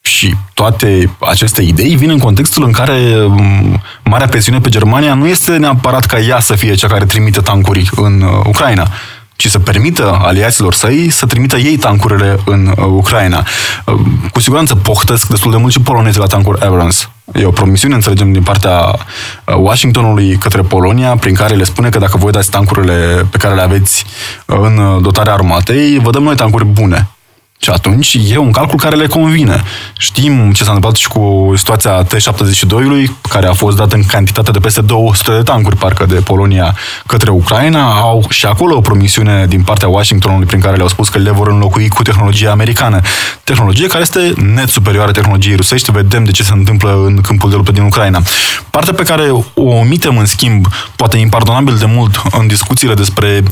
Și 0.00 0.34
toate 0.54 1.16
aceste 1.20 1.62
idei 1.62 1.96
vin 1.96 2.10
în 2.10 2.18
contextul 2.18 2.64
în 2.64 2.72
care 2.72 3.24
um, 3.24 3.82
marea 4.04 4.26
presiune 4.26 4.60
pe 4.60 4.68
Germania 4.68 5.14
nu 5.14 5.26
este 5.26 5.56
neapărat 5.56 6.04
ca 6.04 6.18
ea 6.18 6.40
să 6.40 6.54
fie 6.54 6.74
cea 6.74 6.88
care 6.88 7.04
trimite 7.04 7.40
tancuri 7.40 7.90
în 7.94 8.20
uh, 8.20 8.30
Ucraina, 8.44 8.88
ci 9.36 9.48
să 9.48 9.58
permită 9.58 10.18
aliaților 10.22 10.74
săi 10.74 11.10
să 11.10 11.26
trimită 11.26 11.56
ei 11.56 11.76
tancurile 11.76 12.38
în 12.44 12.66
uh, 12.66 12.84
Ucraina. 12.86 13.46
Uh, 13.84 14.00
cu 14.32 14.40
siguranță 14.40 14.74
pohtesc 14.74 15.28
destul 15.28 15.50
de 15.50 15.56
mult 15.56 15.72
și 15.72 15.80
polonezii 15.80 16.20
la 16.20 16.26
tancuri 16.26 16.60
Abrams. 16.60 17.08
E 17.34 17.44
o 17.44 17.50
promisiune, 17.50 17.94
înțelegem, 17.94 18.32
din 18.32 18.42
partea 18.42 18.98
Washingtonului 19.56 20.36
către 20.36 20.62
Polonia, 20.62 21.16
prin 21.16 21.34
care 21.34 21.54
le 21.54 21.64
spune 21.64 21.88
că 21.88 21.98
dacă 21.98 22.16
voi 22.16 22.32
dați 22.32 22.50
tancurile 22.50 23.26
pe 23.30 23.36
care 23.36 23.54
le 23.54 23.62
aveți 23.62 24.04
în 24.46 25.02
dotarea 25.02 25.32
armatei, 25.32 25.98
vă 25.98 26.10
dăm 26.10 26.22
noi 26.22 26.36
tancuri 26.36 26.64
bune. 26.64 27.08
Și 27.58 27.70
atunci 27.70 28.18
e 28.30 28.36
un 28.36 28.50
calcul 28.50 28.78
care 28.78 28.96
le 28.96 29.06
convine. 29.06 29.62
Știm 29.98 30.52
ce 30.52 30.62
s-a 30.62 30.72
întâmplat 30.72 30.94
și 30.96 31.08
cu 31.08 31.52
situația 31.56 32.02
T-72-ului, 32.02 33.10
care 33.28 33.46
a 33.46 33.52
fost 33.52 33.76
dată 33.76 33.94
în 33.94 34.04
cantitate 34.04 34.50
de 34.50 34.58
peste 34.58 34.80
200 34.80 35.30
de 35.30 35.42
tancuri, 35.42 35.76
parcă, 35.76 36.06
de 36.06 36.14
Polonia 36.14 36.76
către 37.06 37.30
Ucraina. 37.30 37.92
Au 37.92 38.24
și 38.28 38.46
acolo 38.46 38.76
o 38.76 38.80
promisiune 38.80 39.46
din 39.48 39.62
partea 39.62 39.88
Washingtonului 39.88 40.46
prin 40.46 40.60
care 40.60 40.76
le-au 40.76 40.88
spus 40.88 41.08
că 41.08 41.18
le 41.18 41.30
vor 41.30 41.48
înlocui 41.48 41.88
cu 41.88 42.02
tehnologia 42.02 42.50
americană. 42.50 43.00
Tehnologie 43.44 43.86
care 43.86 44.02
este 44.02 44.32
net 44.36 44.68
superioară 44.68 45.10
tehnologiei 45.10 45.56
rusești. 45.56 45.90
Vedem 45.90 46.24
de 46.24 46.30
ce 46.30 46.42
se 46.42 46.52
întâmplă 46.52 47.02
în 47.06 47.20
câmpul 47.20 47.50
de 47.50 47.56
luptă 47.56 47.72
din 47.72 47.82
Ucraina. 47.82 48.22
Partea 48.70 48.92
pe 48.92 49.02
care 49.02 49.30
o 49.54 49.62
omitem, 49.62 50.18
în 50.18 50.26
schimb, 50.26 50.66
poate 50.96 51.16
impardonabil 51.16 51.76
de 51.76 51.86
mult 51.86 52.22
în 52.30 52.46
discuțiile 52.46 52.94
despre 52.94 53.42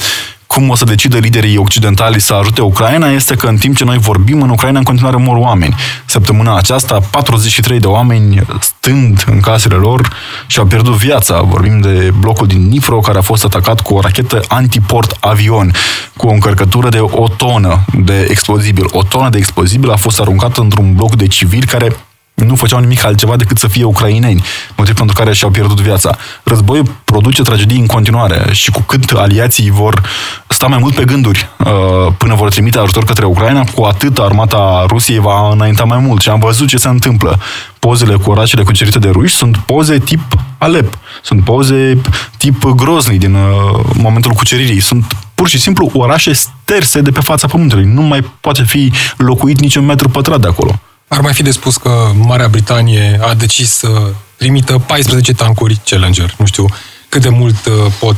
cum 0.46 0.68
o 0.68 0.74
să 0.74 0.84
decide 0.84 1.18
liderii 1.18 1.56
occidentali 1.56 2.20
să 2.20 2.34
ajute 2.34 2.62
Ucraina 2.62 3.08
este 3.08 3.34
că 3.34 3.46
în 3.46 3.56
timp 3.56 3.76
ce 3.76 3.84
noi 3.84 3.98
vorbim, 3.98 4.42
în 4.42 4.50
Ucraina 4.50 4.78
în 4.78 4.84
continuare 4.84 5.16
mor 5.16 5.36
oameni. 5.36 5.74
Săptămâna 6.04 6.56
aceasta, 6.56 7.00
43 7.10 7.78
de 7.78 7.86
oameni 7.86 8.46
stând 8.60 9.24
în 9.26 9.40
casele 9.40 9.74
lor 9.74 10.12
și 10.46 10.58
au 10.58 10.66
pierdut 10.66 10.94
viața. 10.94 11.42
Vorbim 11.42 11.80
de 11.80 12.12
blocul 12.18 12.46
din 12.46 12.68
Nifro, 12.68 12.98
care 12.98 13.18
a 13.18 13.22
fost 13.22 13.44
atacat 13.44 13.80
cu 13.80 13.94
o 13.94 14.00
rachetă 14.00 14.40
antiport 14.48 15.16
avion, 15.20 15.72
cu 16.16 16.26
o 16.26 16.32
încărcătură 16.32 16.88
de 16.88 17.00
o 17.00 17.28
tonă 17.28 17.84
de 17.92 18.26
explozibil. 18.30 18.84
O 18.90 19.02
tonă 19.02 19.28
de 19.28 19.38
explozibil 19.38 19.90
a 19.90 19.96
fost 19.96 20.20
aruncată 20.20 20.60
într-un 20.60 20.94
bloc 20.94 21.16
de 21.16 21.26
civili 21.26 21.66
care 21.66 21.96
nu 22.34 22.54
făceau 22.54 22.80
nimic 22.80 23.04
altceva 23.04 23.36
decât 23.36 23.58
să 23.58 23.66
fie 23.66 23.84
ucraineni, 23.84 24.44
motiv 24.76 24.94
pentru 24.94 25.16
care 25.16 25.32
și-au 25.32 25.50
pierdut 25.50 25.80
viața. 25.80 26.16
Războiul 26.42 26.86
produce 27.04 27.42
tragedii 27.42 27.78
în 27.78 27.86
continuare 27.86 28.52
și 28.52 28.70
cu 28.70 28.80
cât 28.80 29.10
aliații 29.10 29.70
vor 29.70 30.02
sta 30.48 30.66
mai 30.66 30.78
mult 30.78 30.94
pe 30.94 31.04
gânduri 31.04 31.48
uh, 31.58 32.12
până 32.18 32.34
vor 32.34 32.48
trimite 32.50 32.78
ajutor 32.78 33.04
către 33.04 33.24
Ucraina, 33.24 33.64
cu 33.74 33.82
atât 33.82 34.18
armata 34.18 34.84
Rusiei 34.88 35.18
va 35.18 35.50
înainta 35.52 35.84
mai 35.84 35.98
mult. 35.98 36.20
Și 36.20 36.28
am 36.28 36.38
văzut 36.38 36.68
ce 36.68 36.76
se 36.76 36.88
întâmplă. 36.88 37.38
Pozele 37.78 38.14
cu 38.14 38.30
orașele 38.30 38.62
cucerite 38.62 38.98
de 38.98 39.08
ruși 39.08 39.34
sunt 39.34 39.56
poze 39.56 39.98
tip 39.98 40.20
Alep, 40.58 40.98
sunt 41.22 41.44
poze 41.44 42.00
tip 42.36 42.64
Grozny 42.64 43.18
din 43.18 43.34
uh, 43.34 43.80
momentul 43.96 44.32
cuceririi. 44.32 44.80
Sunt 44.80 45.16
pur 45.34 45.48
și 45.48 45.60
simplu 45.60 45.90
orașe 45.94 46.32
sterse 46.32 47.00
de 47.00 47.10
pe 47.10 47.20
fața 47.20 47.46
pământului. 47.46 47.84
Nu 47.84 48.02
mai 48.02 48.24
poate 48.40 48.62
fi 48.62 48.92
locuit 49.16 49.60
niciun 49.60 49.84
metru 49.84 50.08
pătrat 50.08 50.40
de 50.40 50.46
acolo. 50.46 50.80
Ar 51.14 51.20
mai 51.20 51.32
fi 51.32 51.42
de 51.42 51.50
spus 51.50 51.76
că 51.76 52.10
Marea 52.14 52.48
Britanie 52.48 53.18
a 53.22 53.34
decis 53.34 53.70
să 53.70 54.12
trimită 54.36 54.78
14 54.86 55.32
tancuri 55.32 55.80
Challenger. 55.84 56.34
Nu 56.38 56.46
știu 56.46 56.66
cât 57.08 57.22
de 57.22 57.28
mult 57.28 57.66
uh, 57.66 57.92
pot 57.98 58.16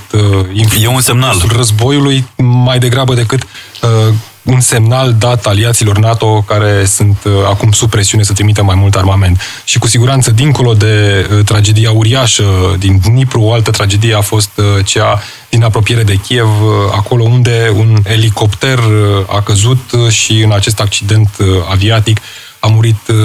influi. 0.52 0.78
Uh, 0.78 0.84
e 0.84 0.94
un 0.94 1.00
semnal. 1.00 1.42
Războiului 1.56 2.26
mai 2.36 2.78
degrabă 2.78 3.14
decât 3.14 3.42
uh, 3.42 4.14
un 4.46 4.60
semnal 4.60 5.14
dat 5.18 5.46
aliaților 5.46 5.98
NATO 5.98 6.42
care 6.46 6.84
sunt 6.84 7.18
uh, 7.24 7.32
acum 7.46 7.72
sub 7.72 7.90
presiune 7.90 8.22
să 8.22 8.32
trimită 8.32 8.62
mai 8.62 8.74
mult 8.74 8.94
armament. 8.94 9.40
Și 9.64 9.78
cu 9.78 9.86
siguranță, 9.86 10.30
dincolo 10.30 10.74
de 10.74 11.26
uh, 11.30 11.44
tragedia 11.44 11.90
uriașă 11.90 12.76
din 12.78 13.00
Dnipru, 13.02 13.40
o 13.40 13.52
altă 13.52 13.70
tragedie 13.70 14.14
a 14.14 14.20
fost 14.20 14.50
uh, 14.56 14.64
cea 14.84 15.22
din 15.48 15.62
apropiere 15.62 16.02
de 16.02 16.14
Kiev, 16.14 16.48
acolo 16.92 17.22
unde 17.22 17.72
un 17.76 17.98
elicopter 18.04 18.78
a 19.26 19.42
căzut 19.42 19.90
și 20.08 20.42
în 20.42 20.52
acest 20.52 20.80
accident 20.80 21.36
aviatic 21.70 22.20
a 22.66 22.68
murit 22.68 23.08
uh, 23.08 23.16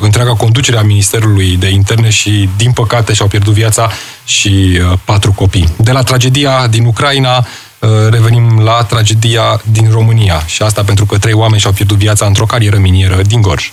întreaga 0.00 0.34
conducere 0.34 0.76
a 0.76 0.82
Ministerului 0.82 1.56
de 1.56 1.68
Interne 1.68 2.08
și, 2.08 2.48
din 2.56 2.72
păcate, 2.72 3.12
și-au 3.12 3.28
pierdut 3.28 3.52
viața 3.52 3.90
și 4.24 4.80
uh, 4.80 4.98
patru 5.04 5.32
copii. 5.32 5.74
De 5.76 5.92
la 5.92 6.02
tragedia 6.02 6.66
din 6.66 6.84
Ucraina, 6.84 7.36
uh, 7.36 7.44
revenim 8.10 8.60
la 8.64 8.84
tragedia 8.88 9.60
din 9.64 9.88
România. 9.90 10.42
Și 10.46 10.62
asta 10.62 10.82
pentru 10.82 11.06
că 11.06 11.18
trei 11.18 11.32
oameni 11.32 11.60
și-au 11.60 11.72
pierdut 11.72 11.96
viața 11.96 12.26
într-o 12.26 12.44
carieră 12.44 12.78
minieră 12.78 13.20
din 13.22 13.40
Gorj. 13.40 13.72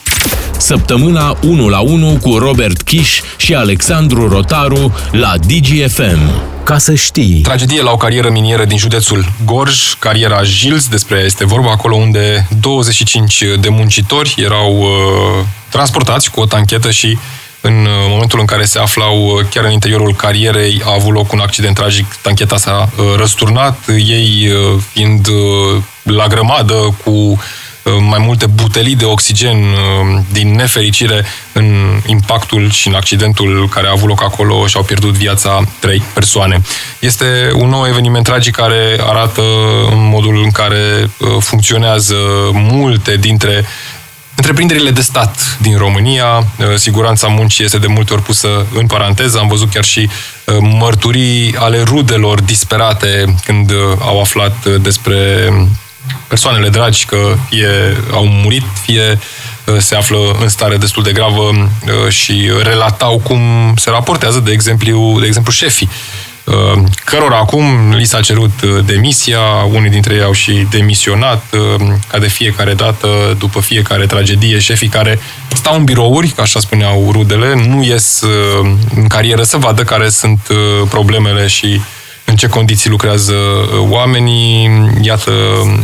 Săptămâna 0.57 1.37
1 1.41 1.69
la 1.69 1.79
1 1.79 2.17
cu 2.21 2.37
Robert 2.37 2.81
Kiș 2.81 3.21
și 3.37 3.53
Alexandru 3.53 4.27
Rotaru 4.27 4.93
la 5.11 5.33
DGFM 5.37 6.51
ca 6.63 6.77
să 6.77 6.93
știi. 6.93 7.41
Tragedie 7.41 7.81
la 7.81 7.91
o 7.91 7.97
carieră 7.97 8.29
minieră 8.29 8.65
din 8.65 8.77
județul 8.77 9.25
Gorj, 9.45 9.93
cariera 9.99 10.43
Gils, 10.43 10.87
despre 10.87 11.17
este 11.25 11.45
vorba 11.45 11.71
acolo 11.71 11.95
unde 11.95 12.47
25 12.59 13.43
de 13.59 13.69
muncitori 13.69 14.35
erau 14.37 14.77
uh, 14.77 15.45
transportați 15.69 16.31
cu 16.31 16.39
o 16.39 16.45
tanchetă 16.45 16.91
și 16.91 17.17
în 17.65 17.85
uh, 17.85 18.05
momentul 18.09 18.39
în 18.39 18.45
care 18.45 18.63
se 18.63 18.79
aflau 18.79 19.25
uh, 19.25 19.45
chiar 19.49 19.63
în 19.63 19.71
interiorul 19.71 20.15
carierei 20.15 20.81
a 20.85 20.93
avut 20.93 21.13
loc 21.13 21.31
un 21.31 21.39
accident 21.39 21.75
tragic, 21.75 22.05
tancheta 22.21 22.57
s-a 22.57 22.89
uh, 22.97 23.05
răsturnat, 23.17 23.77
ei 23.87 24.49
uh, 24.51 24.81
fiind 24.91 25.27
uh, 25.27 25.81
la 26.03 26.27
grămadă 26.27 26.95
cu 27.03 27.39
Uh, 27.83 27.93
mai 28.09 28.19
multe 28.19 28.45
butelii 28.45 28.95
de 28.95 29.05
oxigen 29.05 29.57
uh, 29.57 30.19
din 30.31 30.55
nefericire 30.55 31.25
în 31.53 31.99
impactul 32.05 32.71
și 32.71 32.87
în 32.87 32.93
accidentul 32.93 33.69
care 33.69 33.87
a 33.87 33.91
avut 33.91 34.07
loc 34.07 34.23
acolo 34.23 34.67
și 34.67 34.77
au 34.77 34.83
pierdut 34.83 35.11
viața 35.11 35.63
trei 35.79 36.03
persoane. 36.13 36.61
Este 36.99 37.51
un 37.53 37.69
nou 37.69 37.85
eveniment 37.87 38.25
tragic 38.25 38.55
care 38.55 38.97
arată 38.99 39.41
în 39.91 40.07
modul 40.09 40.41
în 40.43 40.51
care 40.51 41.09
uh, 41.17 41.27
funcționează 41.39 42.15
multe 42.53 43.15
dintre 43.15 43.65
Întreprinderile 44.43 44.91
de 44.91 45.01
stat 45.01 45.57
din 45.61 45.77
România, 45.77 46.47
siguranța 46.75 47.27
muncii 47.27 47.65
este 47.65 47.77
de 47.77 47.87
multe 47.87 48.13
ori 48.13 48.21
pusă 48.21 48.65
în 48.73 48.87
paranteză. 48.87 49.39
Am 49.39 49.47
văzut 49.47 49.71
chiar 49.71 49.83
și 49.83 50.09
mărturii 50.59 51.55
ale 51.57 51.81
rudelor 51.81 52.41
disperate 52.41 53.35
când 53.45 53.71
au 53.99 54.21
aflat 54.21 54.65
despre 54.81 55.49
persoanele 56.27 56.69
dragi 56.69 57.05
că 57.05 57.35
fie 57.49 57.97
au 58.11 58.25
murit, 58.25 58.63
fie 58.85 59.19
uh, 59.65 59.77
se 59.77 59.95
află 59.95 60.37
în 60.41 60.49
stare 60.49 60.77
destul 60.77 61.03
de 61.03 61.11
gravă 61.11 61.41
uh, 61.41 62.09
și 62.09 62.51
relatau 62.63 63.19
cum 63.19 63.73
se 63.75 63.89
raportează, 63.89 64.39
de 64.39 64.51
exemplu, 64.51 65.17
de 65.19 65.25
exemplu 65.25 65.51
șefii 65.51 65.89
uh, 65.91 66.22
cărora 67.03 67.37
acum 67.37 67.91
li 67.91 68.05
s-a 68.05 68.19
cerut 68.19 68.63
demisia, 68.85 69.39
unii 69.71 69.89
dintre 69.89 70.13
ei 70.13 70.21
au 70.21 70.31
și 70.31 70.67
demisionat, 70.69 71.43
ca 72.11 72.19
de 72.19 72.27
fiecare 72.27 72.73
dată, 72.73 73.07
după 73.39 73.59
fiecare 73.59 74.05
tragedie, 74.05 74.59
șefii 74.59 74.87
care 74.87 75.19
stau 75.53 75.75
în 75.75 75.83
birouri, 75.83 76.27
ca 76.27 76.41
așa 76.41 76.59
spuneau 76.59 77.09
rudele, 77.11 77.53
nu 77.67 77.83
ies 77.83 78.21
în 78.95 79.07
carieră 79.07 79.43
să 79.43 79.57
vadă 79.57 79.83
care 79.83 80.09
sunt 80.09 80.39
problemele 80.89 81.47
și 81.47 81.81
în 82.25 82.35
ce 82.35 82.47
condiții 82.47 82.89
lucrează 82.89 83.35
oamenii. 83.89 84.69
Iată, 85.01 85.31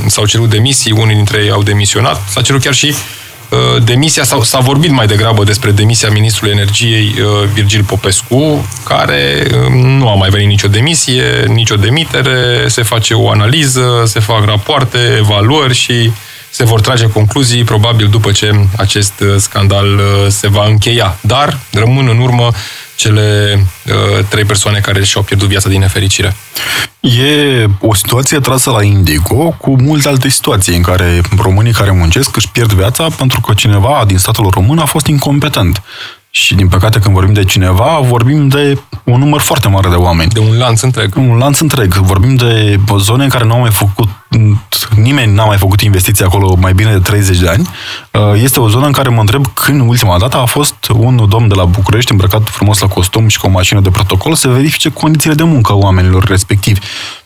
s-au 0.08 0.26
cerut 0.26 0.50
demisii, 0.50 0.92
unii 0.92 1.16
dintre 1.16 1.44
ei 1.44 1.52
au 1.52 1.64
demisionat. 1.64 2.22
S-a 2.30 2.42
cerut 2.42 2.62
chiar 2.62 2.74
și 2.74 2.88
Uh, 2.88 3.29
demisia, 3.84 4.24
sau 4.24 4.44
s-a 4.44 4.60
vorbit 4.60 4.92
mai 4.92 5.08
degrabă 5.08 5.44
despre 5.44 5.72
demisia 5.72 6.10
ministrului 6.10 6.54
energiei 6.54 7.16
uh, 7.20 7.48
Virgil 7.54 7.84
Popescu, 7.84 8.68
care 8.86 9.48
um, 9.66 9.78
nu 9.78 10.10
a 10.10 10.16
mai 10.16 10.30
venit 10.30 10.48
nicio 10.48 10.68
demisie, 10.68 11.24
nicio 11.48 11.76
demitere, 11.76 12.68
se 12.68 12.84
face 12.84 13.14
o 13.14 13.30
analiză, 13.30 14.04
se 14.06 14.20
fac 14.20 14.46
rapoarte, 14.46 14.98
evaluări 15.18 15.74
și 15.74 16.12
se 16.50 16.64
vor 16.64 16.82
trage 16.82 17.10
concluzii, 17.10 17.64
probabil 17.64 18.08
după 18.08 18.32
ce 18.32 18.52
acest 18.78 19.14
uh, 19.20 19.36
scandal 19.38 20.00
se 20.28 20.48
va 20.48 20.66
încheia. 20.66 21.18
Dar 21.22 21.58
rămân 21.72 22.08
în 22.08 22.20
urmă 22.20 22.50
cele 23.00 23.60
uh, 23.86 24.26
trei 24.28 24.44
persoane 24.44 24.80
care 24.80 25.04
și-au 25.04 25.24
pierdut 25.24 25.48
viața 25.48 25.70
din 25.70 25.80
nefericire. 25.80 26.36
E 27.00 27.66
o 27.82 27.94
situație 27.94 28.40
trasă 28.40 28.70
la 28.70 28.84
Indigo 28.84 29.56
cu 29.58 29.82
multe 29.82 30.08
alte 30.08 30.30
situații 30.30 30.76
în 30.76 30.82
care 30.82 31.22
românii 31.38 31.72
care 31.72 31.92
muncesc 31.92 32.36
își 32.36 32.50
pierd 32.52 32.72
viața 32.72 33.08
pentru 33.18 33.42
că 33.42 33.54
cineva 33.54 34.04
din 34.08 34.18
statul 34.18 34.50
român 34.50 34.78
a 34.78 34.86
fost 34.86 35.08
incompetent. 35.08 35.82
Și, 36.32 36.56
din 36.56 36.68
păcate, 36.68 37.00
când 37.00 37.14
vorbim 37.14 37.34
de 37.34 37.44
cineva, 37.44 38.00
vorbim 38.02 38.48
de 38.48 38.78
un 39.04 39.20
număr 39.20 39.42
foarte 39.42 39.68
mare 39.68 39.90
de 39.90 39.96
oameni. 39.96 40.30
De 40.30 40.40
un 40.40 40.58
lanț 40.58 40.82
întreg. 40.82 41.16
Un 41.16 41.38
lanț 41.38 41.60
întreg. 41.60 41.94
Vorbim 41.94 42.36
de 42.36 42.80
zone 42.98 43.24
în 43.24 43.30
care 43.30 43.46
nu 43.46 43.54
au 43.54 43.60
mai 43.60 43.72
făcut, 43.72 44.10
nimeni 44.96 45.34
n-a 45.34 45.46
mai 45.46 45.58
făcut 45.58 45.82
investiții 45.82 46.26
acolo 46.26 46.56
mai 46.60 46.74
bine 46.74 46.92
de 46.92 47.00
30 47.00 47.38
de 47.38 47.50
ani. 47.50 47.70
Uh, 48.12 48.42
este 48.42 48.60
o 48.60 48.70
zonă 48.70 48.86
în 48.86 48.92
care 48.92 49.10
mă 49.10 49.20
întreb 49.20 49.48
când 49.54 49.90
ultima 49.90 50.20
dată 50.20 50.38
a 50.38 50.46
fost 50.46 50.76
un 50.96 51.26
domn 51.30 51.48
de 51.48 51.54
la 51.54 51.66
București 51.66 52.12
îmbrăcat 52.12 52.50
frumos 52.50 52.80
la 52.80 52.88
costum 52.88 53.28
și 53.28 53.40
cu 53.40 53.48
o 53.48 53.50
mașină 53.50 53.80
de 53.80 53.90
protocol 53.90 54.34
să 54.34 54.48
verifice 54.48 54.90
condițiile 54.90 55.36
de 55.36 55.44
muncă 55.44 55.72
a 55.72 55.76
oamenilor 55.76 56.24
respectivi. 56.24 56.80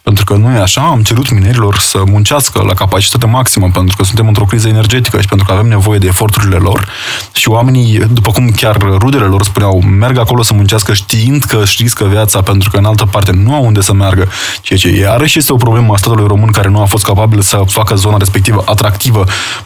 Pentru 0.03 0.23
că 0.23 0.33
nu 0.33 0.55
e 0.55 0.59
așa, 0.59 0.81
am 0.81 1.03
cerut 1.03 1.31
minerilor 1.31 1.77
să 1.77 2.01
muncească 2.05 2.63
la 2.67 2.73
capacitate 2.73 3.25
maximă, 3.25 3.69
pentru 3.73 3.95
că 3.95 4.03
suntem 4.03 4.27
într-o 4.27 4.45
criză 4.45 4.67
energetică 4.67 5.21
și 5.21 5.27
pentru 5.27 5.45
că 5.45 5.53
avem 5.53 5.67
nevoie 5.67 5.99
de 5.99 6.07
eforturile 6.07 6.55
lor. 6.55 6.87
Și 7.33 7.49
oamenii, 7.49 7.99
după 8.11 8.31
cum 8.31 8.49
chiar 8.49 8.77
rudele 8.77 9.23
lor 9.23 9.43
spuneau, 9.43 9.81
merg 9.81 10.17
acolo 10.17 10.41
să 10.41 10.53
muncească 10.53 10.93
știind 10.93 11.43
că 11.43 11.59
își 11.61 11.81
riscă 11.81 12.05
viața, 12.05 12.41
pentru 12.41 12.69
că 12.69 12.77
în 12.77 12.85
altă 12.85 13.05
parte 13.05 13.31
nu 13.31 13.53
au 13.53 13.65
unde 13.65 13.81
să 13.81 13.93
meargă. 13.93 14.29
Ceea 14.61 14.79
ce 14.79 14.89
iarăși 14.89 15.37
este 15.37 15.53
o 15.53 15.55
problemă 15.55 15.93
a 15.93 15.97
statului 15.97 16.27
român 16.27 16.51
care 16.51 16.69
nu 16.69 16.81
a 16.81 16.85
fost 16.93 17.05
capabil 17.05 17.41
să 17.41 17.61
facă 17.67 17.95
zona 17.95 18.17
respectivă 18.17 18.63
atractivă 18.65 19.23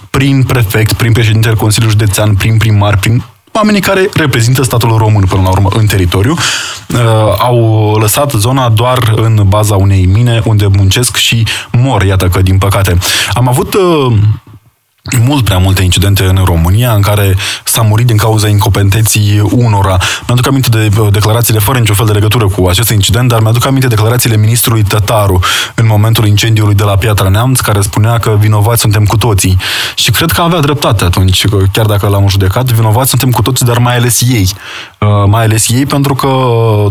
prin 0.09 0.43
prefect, 0.43 0.93
prin 0.93 1.11
președintele 1.11 1.55
Consiliului 1.55 1.97
Județean, 1.99 2.35
prin 2.35 2.57
primar, 2.57 2.97
prin 2.97 3.23
oamenii 3.51 3.81
care 3.81 4.09
reprezintă 4.13 4.63
statul 4.63 4.97
român 4.97 5.23
până 5.23 5.41
la 5.41 5.49
urmă 5.49 5.69
în 5.73 5.85
teritoriu, 5.85 6.31
uh, 6.33 6.99
au 7.39 7.95
lăsat 7.99 8.31
zona 8.31 8.69
doar 8.69 9.13
în 9.15 9.43
baza 9.47 9.75
unei 9.75 10.05
mine 10.05 10.41
unde 10.45 10.67
muncesc 10.67 11.15
și 11.15 11.47
mor, 11.71 12.03
iată 12.03 12.27
că 12.27 12.41
din 12.41 12.57
păcate. 12.57 12.97
Am 13.33 13.47
avut 13.47 13.73
uh, 13.73 14.13
mult 15.15 15.43
prea 15.43 15.57
multe 15.57 15.83
incidente 15.83 16.23
în 16.23 16.41
România 16.45 16.91
în 16.93 17.01
care 17.01 17.35
s-a 17.63 17.81
murit 17.81 18.05
din 18.05 18.17
cauza 18.17 18.47
incompetenții 18.47 19.39
unora. 19.51 19.97
Mi-aduc 20.27 20.47
aminte 20.47 20.69
de 20.69 20.89
uh, 20.99 21.07
declarațiile 21.11 21.59
fără 21.59 21.79
nicio 21.79 21.93
fel 21.93 22.05
de 22.05 22.11
legătură 22.11 22.47
cu 22.47 22.67
acest 22.67 22.89
incident, 22.89 23.29
dar 23.29 23.41
mi-aduc 23.41 23.65
aminte 23.65 23.87
de 23.87 23.95
declarațiile 23.95 24.37
ministrului 24.37 24.83
Tătaru 24.83 25.39
în 25.75 25.85
momentul 25.87 26.27
incendiului 26.27 26.75
de 26.75 26.83
la 26.83 26.95
Piatra 26.95 27.29
Neamț, 27.29 27.59
care 27.59 27.81
spunea 27.81 28.17
că 28.17 28.35
vinovați 28.39 28.81
suntem 28.81 29.05
cu 29.05 29.17
toții. 29.17 29.57
Și 29.95 30.11
cred 30.11 30.31
că 30.31 30.41
avea 30.41 30.59
dreptate 30.59 31.03
atunci, 31.03 31.45
chiar 31.71 31.85
dacă 31.85 32.07
l-am 32.07 32.27
judecat, 32.27 32.71
vinovați 32.71 33.09
suntem 33.09 33.29
cu 33.29 33.41
toții, 33.41 33.65
dar 33.65 33.77
mai 33.77 33.95
ales 33.95 34.21
ei. 34.21 34.49
Uh, 34.99 35.07
mai 35.27 35.43
ales 35.43 35.69
ei 35.69 35.85
pentru 35.85 36.15
că 36.15 36.29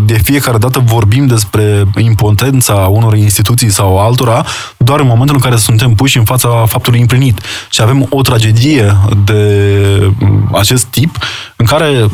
de 0.04 0.20
fiecare 0.22 0.58
dată 0.58 0.82
vorbim 0.84 1.26
despre 1.26 1.84
impotența 1.96 2.72
unor 2.72 3.16
instituții 3.16 3.70
sau 3.70 3.98
altora 3.98 4.44
doar 4.76 5.00
în 5.00 5.06
momentul 5.06 5.34
în 5.36 5.42
care 5.42 5.56
suntem 5.56 5.94
puși 5.94 6.18
în 6.18 6.24
fața 6.24 6.48
faptului 6.66 7.00
împlinit. 7.00 7.40
Și 7.70 7.82
avem 7.82 8.05
o 8.10 8.22
tragedie 8.22 8.96
de 9.24 10.12
acest 10.52 10.84
tip 10.84 11.18
în 11.56 11.66
care 11.66 12.08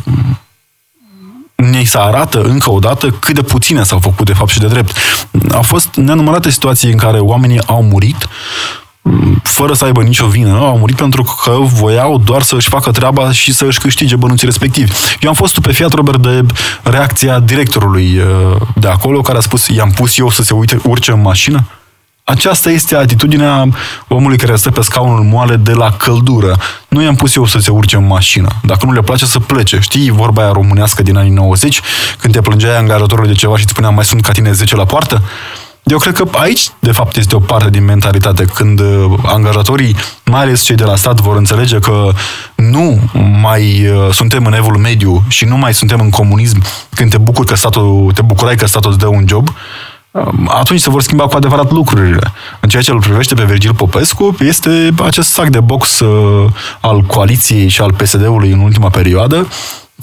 ne 1.54 1.84
se 1.84 1.98
arată 1.98 2.42
încă 2.42 2.70
o 2.70 2.78
dată 2.78 3.10
cât 3.10 3.34
de 3.34 3.42
puține 3.42 3.82
s-au 3.82 3.98
făcut 3.98 4.26
de 4.26 4.32
fapt 4.32 4.50
și 4.50 4.58
de 4.58 4.66
drept. 4.66 4.96
Au 5.52 5.62
fost 5.62 5.88
nenumărate 5.94 6.50
situații 6.50 6.90
în 6.90 6.96
care 6.96 7.18
oamenii 7.18 7.66
au 7.66 7.82
murit 7.82 8.28
fără 9.42 9.74
să 9.74 9.84
aibă 9.84 10.02
nicio 10.02 10.26
vină, 10.26 10.58
au 10.58 10.78
murit 10.78 10.96
pentru 10.96 11.22
că 11.44 11.50
voiau 11.50 12.18
doar 12.18 12.42
să 12.42 12.54
își 12.54 12.68
facă 12.68 12.90
treaba 12.90 13.32
și 13.32 13.52
să 13.52 13.64
își 13.64 13.80
câștige 13.80 14.16
bănuții 14.16 14.46
respectivi. 14.46 14.92
Eu 15.20 15.28
am 15.28 15.34
fost 15.34 15.52
stupefiat, 15.52 15.92
Robert, 15.92 16.22
de 16.22 16.46
reacția 16.82 17.38
directorului 17.38 18.18
uh, 18.18 18.56
de 18.74 18.88
acolo, 18.88 19.20
care 19.20 19.38
a 19.38 19.40
spus, 19.40 19.68
i-am 19.68 19.90
pus 19.90 20.18
eu 20.18 20.30
să 20.30 20.42
se 20.42 20.54
uite, 20.54 20.80
urce 20.84 21.10
în 21.10 21.20
mașină? 21.20 21.66
Aceasta 22.32 22.70
este 22.70 22.96
atitudinea 22.96 23.68
omului 24.08 24.36
care 24.36 24.56
stă 24.56 24.70
pe 24.70 24.82
scaunul 24.82 25.22
moale 25.22 25.56
de 25.56 25.72
la 25.72 25.90
căldură. 25.90 26.56
Nu 26.88 27.02
i-am 27.02 27.14
pus 27.14 27.34
eu 27.36 27.46
să 27.46 27.58
se 27.58 27.70
urce 27.70 27.96
în 27.96 28.06
mașină. 28.06 28.48
Dacă 28.62 28.86
nu 28.86 28.92
le 28.92 29.00
place 29.00 29.26
să 29.26 29.38
plece. 29.38 29.78
Știi 29.80 30.10
vorba 30.10 30.42
aia 30.42 30.52
românească 30.52 31.02
din 31.02 31.16
anii 31.16 31.30
90, 31.30 31.80
când 32.18 32.34
te 32.34 32.40
plângeai 32.40 32.76
angajatorul 32.76 33.26
de 33.26 33.32
ceva 33.32 33.56
și 33.56 33.62
îți 33.62 33.72
spunea 33.72 33.90
mai 33.90 34.04
sunt 34.04 34.22
ca 34.22 34.32
tine 34.32 34.52
10 34.52 34.76
la 34.76 34.84
poartă? 34.84 35.22
Eu 35.82 35.98
cred 35.98 36.14
că 36.14 36.24
aici, 36.32 36.68
de 36.78 36.92
fapt, 36.92 37.16
este 37.16 37.34
o 37.34 37.38
parte 37.38 37.70
din 37.70 37.84
mentalitate, 37.84 38.44
când 38.44 38.80
uh, 38.80 39.12
angajatorii, 39.22 39.96
mai 40.24 40.40
ales 40.40 40.62
cei 40.62 40.76
de 40.76 40.84
la 40.84 40.96
stat, 40.96 41.20
vor 41.20 41.36
înțelege 41.36 41.78
că 41.78 42.08
nu 42.54 42.98
mai 43.40 43.88
uh, 43.88 44.12
suntem 44.12 44.46
în 44.46 44.52
evul 44.52 44.76
mediu 44.76 45.22
și 45.28 45.44
nu 45.44 45.56
mai 45.56 45.74
suntem 45.74 46.00
în 46.00 46.10
comunism 46.10 46.62
când 46.94 47.10
te 47.10 47.18
bucuri 47.18 47.46
că 47.46 47.56
statul, 47.56 48.10
te 48.14 48.22
bucurai 48.22 48.56
că 48.56 48.66
statul 48.66 48.90
îți 48.90 48.98
dă 48.98 49.06
un 49.06 49.24
job, 49.28 49.48
Um, 49.48 49.91
atunci 50.46 50.80
se 50.80 50.90
vor 50.90 51.02
schimba 51.02 51.26
cu 51.26 51.36
adevărat 51.36 51.70
lucrurile. 51.70 52.32
În 52.60 52.68
ceea 52.68 52.82
ce 52.82 52.90
îl 52.90 53.00
privește 53.00 53.34
pe 53.34 53.44
Virgil 53.44 53.74
Popescu, 53.74 54.36
este 54.40 54.94
acest 55.04 55.28
sac 55.28 55.48
de 55.48 55.60
box 55.60 56.00
uh, 56.00 56.50
al 56.80 57.00
coaliției 57.00 57.68
și 57.68 57.80
al 57.80 57.92
PSD-ului 57.92 58.50
în 58.50 58.58
ultima 58.58 58.88
perioadă, 58.88 59.48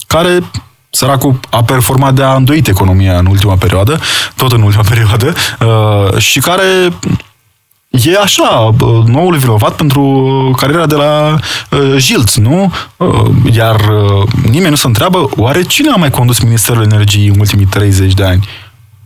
care 0.07 0.43
săracul 0.89 1.39
a 1.49 1.63
performat 1.63 2.13
de 2.13 2.23
a 2.23 2.35
îndoit 2.35 2.67
economia 2.67 3.17
în 3.17 3.25
ultima 3.25 3.55
perioadă, 3.55 3.99
tot 4.35 4.51
în 4.51 4.61
ultima 4.61 4.83
perioadă, 4.93 5.33
uh, 5.59 6.17
și 6.21 6.39
care 6.39 6.93
e 7.89 8.19
așa, 8.23 8.75
noul 9.05 9.35
vinovat 9.35 9.75
pentru 9.75 10.03
cariera 10.57 10.85
de 10.85 10.95
la 10.95 11.39
uh, 11.71 11.95
Jilț, 11.97 12.35
nu? 12.35 12.73
Uh, 12.97 13.25
iar 13.51 13.75
uh, 13.75 14.27
nimeni 14.43 14.69
nu 14.69 14.75
se 14.75 14.87
întreabă, 14.87 15.29
oare 15.35 15.61
cine 15.61 15.89
a 15.91 15.95
mai 15.95 16.09
condus 16.09 16.39
Ministerul 16.39 16.83
Energiei 16.83 17.27
în 17.27 17.39
ultimii 17.39 17.65
30 17.65 18.13
de 18.13 18.23
ani? 18.23 18.47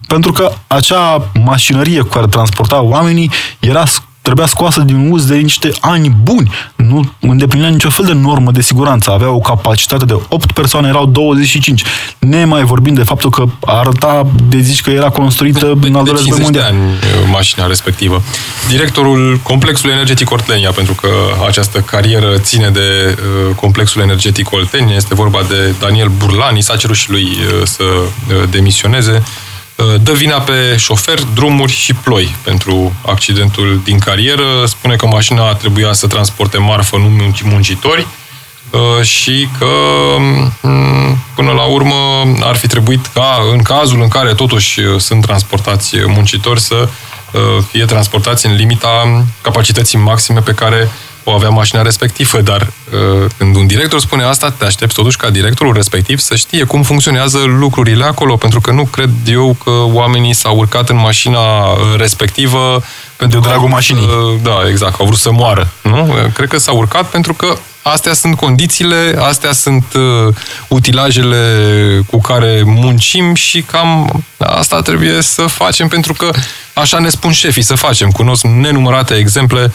Pentru 0.08 0.32
că 0.32 0.52
acea 0.68 1.32
mașinărie 1.44 2.02
cu 2.02 2.08
care 2.08 2.28
transporta 2.28 2.82
oamenii 2.82 3.32
era 3.60 3.84
trebuia 4.24 4.46
scoasă 4.46 4.82
din 4.82 5.12
uz 5.12 5.26
de 5.26 5.36
niște 5.36 5.72
ani 5.80 6.16
buni. 6.24 6.52
Nu 6.76 7.12
îndeplinea 7.20 7.70
nicio 7.70 7.90
fel 7.90 8.06
de 8.06 8.14
normă 8.14 8.52
de 8.52 8.62
siguranță. 8.62 9.12
Avea 9.12 9.30
o 9.30 9.40
capacitate 9.40 10.06
de 10.06 10.20
8 10.30 10.52
persoane, 10.52 10.88
erau 10.88 11.06
25. 11.06 11.84
Ne 12.20 12.46
mai 12.46 12.64
vorbim 12.64 12.94
de 12.94 13.04
faptul 13.04 13.30
că 13.30 13.46
arăta 13.66 14.28
de 14.50 14.60
zici 14.60 14.82
că 14.82 14.90
era 14.90 15.10
construită 15.10 15.74
de, 15.78 15.88
în 15.88 15.96
al 15.96 16.04
doilea 16.04 16.24
război 16.26 16.40
mondial. 16.40 16.66
ani 16.66 16.78
uh, 16.80 17.30
mașina 17.32 17.68
respectivă. 17.68 18.22
Directorul 18.68 19.40
complexului 19.44 19.94
energetic 19.94 20.32
Oltenia, 20.32 20.72
pentru 20.72 20.94
că 20.94 21.10
această 21.48 21.80
carieră 21.80 22.38
ține 22.38 22.70
de 22.70 23.18
uh, 23.50 23.56
complexul 23.56 24.02
energetic 24.02 24.52
Oltenia, 24.52 24.96
este 24.96 25.16
vorba 25.16 25.40
de 25.50 25.74
Daniel 25.80 26.12
Burlani, 26.18 26.62
s-a 26.62 26.76
cerut 26.76 26.96
și 26.96 27.10
lui 27.10 27.24
uh, 27.24 27.66
să 27.66 27.84
uh, 27.84 28.50
demisioneze. 28.50 29.24
Uh, 29.76 29.94
dă 30.02 30.12
vina 30.12 30.40
pe 30.40 30.76
șofer, 30.78 31.20
drumuri 31.34 31.72
și 31.72 31.94
ploi 31.94 32.36
pentru 32.44 32.94
accidentul 33.06 33.82
din 33.84 34.00
carieră. 34.00 34.66
Spune 34.66 34.96
că 34.96 35.06
mașina 35.06 35.54
trebuia 35.54 35.94
să 35.94 36.08
transporte 36.08 36.58
marfă, 36.58 36.98
nu 36.98 37.34
muncitori 37.44 38.08
uh, 38.70 39.06
și 39.06 39.48
că 39.58 39.66
mm, 40.62 41.18
până 41.36 41.52
la 41.52 41.64
urmă 41.64 41.96
ar 42.42 42.56
fi 42.56 42.68
trebuit 42.68 43.06
ca 43.14 43.38
în 43.52 43.62
cazul 43.62 44.02
în 44.02 44.08
care 44.08 44.34
totuși 44.34 44.80
uh, 44.80 45.00
sunt 45.00 45.22
transportați 45.22 45.96
muncitori 46.08 46.60
să 46.60 46.90
fie 47.72 47.86
transportați 47.86 48.46
în 48.46 48.56
limita 48.56 49.24
capacității 49.42 49.98
maxime 49.98 50.40
pe 50.40 50.52
care 50.52 50.92
o 51.24 51.32
avea 51.32 51.50
mașina 51.50 51.82
respectivă, 51.82 52.42
dar 52.42 52.62
uh, 52.62 53.30
când 53.38 53.56
un 53.56 53.68
director 53.68 54.00
spune 54.00 54.24
asta, 54.24 54.50
te 54.58 54.66
aștepți 54.66 54.96
totuși 54.96 55.18
ca 55.18 55.30
directorul 55.30 55.74
respectiv 55.74 56.20
să 56.20 56.36
știe 56.36 56.64
cum 56.64 56.84
funcționează 56.84 57.38
lucrurile 57.38 58.04
acolo, 58.04 58.36
pentru 58.36 58.62
că 58.62 58.72
nu 58.72 58.86
cred 58.86 59.10
eu 59.26 59.58
că 59.64 59.70
oamenii 59.70 60.34
s-au 60.34 60.58
urcat 60.58 60.90
în 60.90 60.98
mașina 60.98 61.64
uh, 61.72 61.78
respectivă 61.98 62.84
pentru 63.16 63.40
de 63.40 63.48
dragul 63.48 63.70
mașinii. 63.70 64.04
Uh, 64.04 64.40
da, 64.42 64.70
exact, 64.70 65.00
au 65.00 65.06
vrut 65.06 65.18
să 65.18 65.32
moară. 65.32 65.68
Nu? 65.82 66.16
Cred 66.34 66.50
că 66.50 66.58
s-au 66.58 66.78
urcat 66.78 67.10
pentru 67.10 67.34
că 67.34 67.58
astea 67.84 68.14
sunt 68.14 68.36
condițiile, 68.36 69.16
astea 69.20 69.52
sunt 69.52 69.86
uh, 69.94 70.36
utilajele 70.68 71.38
cu 72.10 72.22
care 72.22 72.62
muncim 72.66 73.34
și 73.34 73.62
cam 73.62 74.24
asta 74.38 74.82
trebuie 74.82 75.22
să 75.22 75.42
facem 75.42 75.88
pentru 75.88 76.14
că 76.14 76.32
așa 76.74 77.00
ne 77.00 77.10
spun 77.10 77.32
șefii 77.32 77.62
să 77.62 77.76
facem. 77.76 78.10
Cunosc 78.10 78.44
nenumărate 78.44 79.14
exemple 79.14 79.74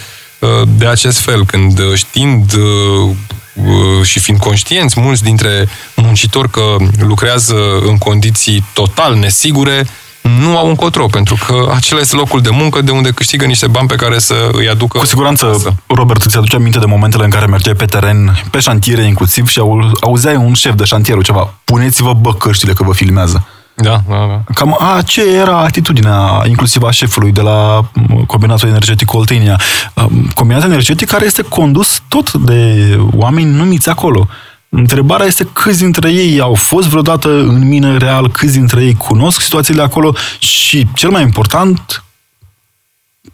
de 0.77 0.87
acest 0.87 1.19
fel, 1.19 1.45
când 1.45 1.79
uh, 1.79 1.95
știind 1.95 2.53
uh, 2.53 3.11
uh, 3.55 4.05
și 4.05 4.19
fiind 4.19 4.41
conștienți 4.41 5.01
mulți 5.01 5.23
dintre 5.23 5.69
muncitori 5.95 6.51
că 6.51 6.77
lucrează 6.99 7.57
în 7.87 7.99
condiții 7.99 8.65
total 8.73 9.15
nesigure, 9.15 9.87
nu 10.21 10.57
au 10.57 10.69
încotro, 10.69 11.07
pentru 11.07 11.39
că 11.47 11.73
acela 11.75 12.01
este 12.01 12.17
locul 12.17 12.41
de 12.41 12.51
muncă 12.51 12.81
de 12.81 12.91
unde 12.91 13.11
câștigă 13.11 13.45
niște 13.45 13.67
bani 13.67 13.89
pe 13.89 13.95
care 13.95 14.19
să 14.19 14.49
îi 14.53 14.69
aducă. 14.69 14.99
Cu 14.99 15.07
siguranță, 15.07 15.45
acasă. 15.47 15.75
Robert, 15.87 16.23
îți 16.23 16.37
aduce 16.37 16.57
aminte 16.57 16.79
de 16.79 16.87
momentele 16.87 17.25
în 17.25 17.31
care 17.31 17.47
mergeai 17.47 17.75
pe 17.75 17.85
teren, 17.85 18.43
pe 18.51 18.59
șantiere 18.59 19.03
inclusiv 19.03 19.49
și 19.49 19.59
au, 19.59 19.91
auzeai 20.01 20.37
un 20.37 20.55
șef 20.55 20.75
de 20.75 20.85
șantierul 20.85 21.23
ceva. 21.23 21.55
Puneți-vă 21.65 22.13
bă 22.13 22.35
căștile 22.35 22.73
că 22.73 22.83
vă 22.83 22.93
filmează. 22.93 23.47
Da, 23.83 24.03
da, 24.09 24.15
da. 24.17 24.53
Cam 24.55 24.77
a, 24.79 25.03
ce 25.03 25.23
era 25.35 25.59
atitudinea 25.59 26.43
inclusiv 26.47 26.83
a 26.83 26.91
șefului 26.91 27.33
de 27.33 27.41
la 27.41 27.81
m, 27.93 28.25
Combinatul 28.27 28.69
Energetic 28.69 29.13
Oltenia. 29.13 29.61
Um, 29.95 30.31
Combinatul 30.35 30.71
energetic 30.71 31.09
care 31.09 31.25
este 31.25 31.43
condus 31.43 32.03
tot 32.09 32.33
de 32.33 32.97
oameni 33.13 33.51
numiți 33.51 33.89
acolo. 33.89 34.29
Întrebarea 34.69 35.27
este 35.27 35.49
câți 35.53 35.79
dintre 35.79 36.11
ei 36.11 36.41
au 36.41 36.55
fost 36.55 36.89
vreodată 36.89 37.29
în 37.29 37.69
mine 37.69 37.97
real, 37.97 38.31
câți 38.31 38.53
dintre 38.53 38.83
ei 38.85 38.95
cunosc 38.95 39.41
situațiile 39.41 39.83
acolo 39.83 40.15
și, 40.39 40.87
cel 40.95 41.11
mai 41.11 41.23
important, 41.23 42.05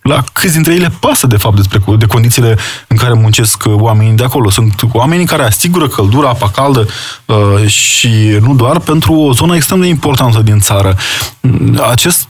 la 0.02 0.24
câți 0.33 0.52
dintre 0.52 0.72
ei 0.72 0.78
le 0.78 0.92
pasă, 1.00 1.26
de 1.26 1.37
fapt, 1.37 1.57
despre 1.57 1.80
de 1.98 2.07
condițiile 2.07 2.57
în 2.87 2.96
care 2.96 3.12
muncesc 3.12 3.64
uh, 3.66 3.74
oamenii 3.76 4.12
de 4.12 4.24
acolo. 4.24 4.50
Sunt 4.50 4.74
oamenii 4.92 5.26
care 5.26 5.42
asigură 5.42 5.88
căldura, 5.88 6.28
apa 6.28 6.50
caldă 6.50 6.88
uh, 7.24 7.66
și 7.66 8.38
nu 8.40 8.54
doar 8.54 8.78
pentru 8.78 9.12
o 9.12 9.33
zonă 9.33 9.54
extrem 9.54 9.80
de 9.80 9.87
importantă 9.87 10.40
din 10.40 10.59
țară. 10.59 10.96
Mm, 11.40 11.80
Acest 11.90 12.28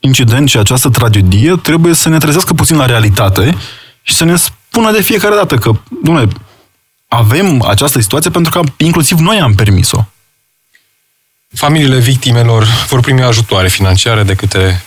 incident 0.00 0.48
și 0.48 0.58
această 0.58 0.88
tragedie 0.88 1.56
trebuie 1.56 1.94
să 1.94 2.08
ne 2.08 2.18
trezească 2.18 2.54
puțin 2.54 2.76
la 2.76 2.86
realitate 2.86 3.56
și 4.02 4.14
să 4.14 4.24
ne 4.24 4.36
spună 4.36 4.92
de 4.92 5.02
fiecare 5.02 5.34
dată 5.34 5.54
că, 5.54 5.70
domnule, 6.02 6.28
avem 7.08 7.64
această 7.68 8.00
situație 8.00 8.30
pentru 8.30 8.52
că 8.52 8.60
inclusiv 8.76 9.18
noi 9.18 9.40
am 9.40 9.54
permis-o. 9.54 10.04
Familiile 11.54 11.98
victimelor 11.98 12.66
vor 12.88 13.00
primi 13.00 13.22
ajutoare 13.22 13.68
financiare 13.68 14.22
de 14.22 14.34
câte 14.34 14.82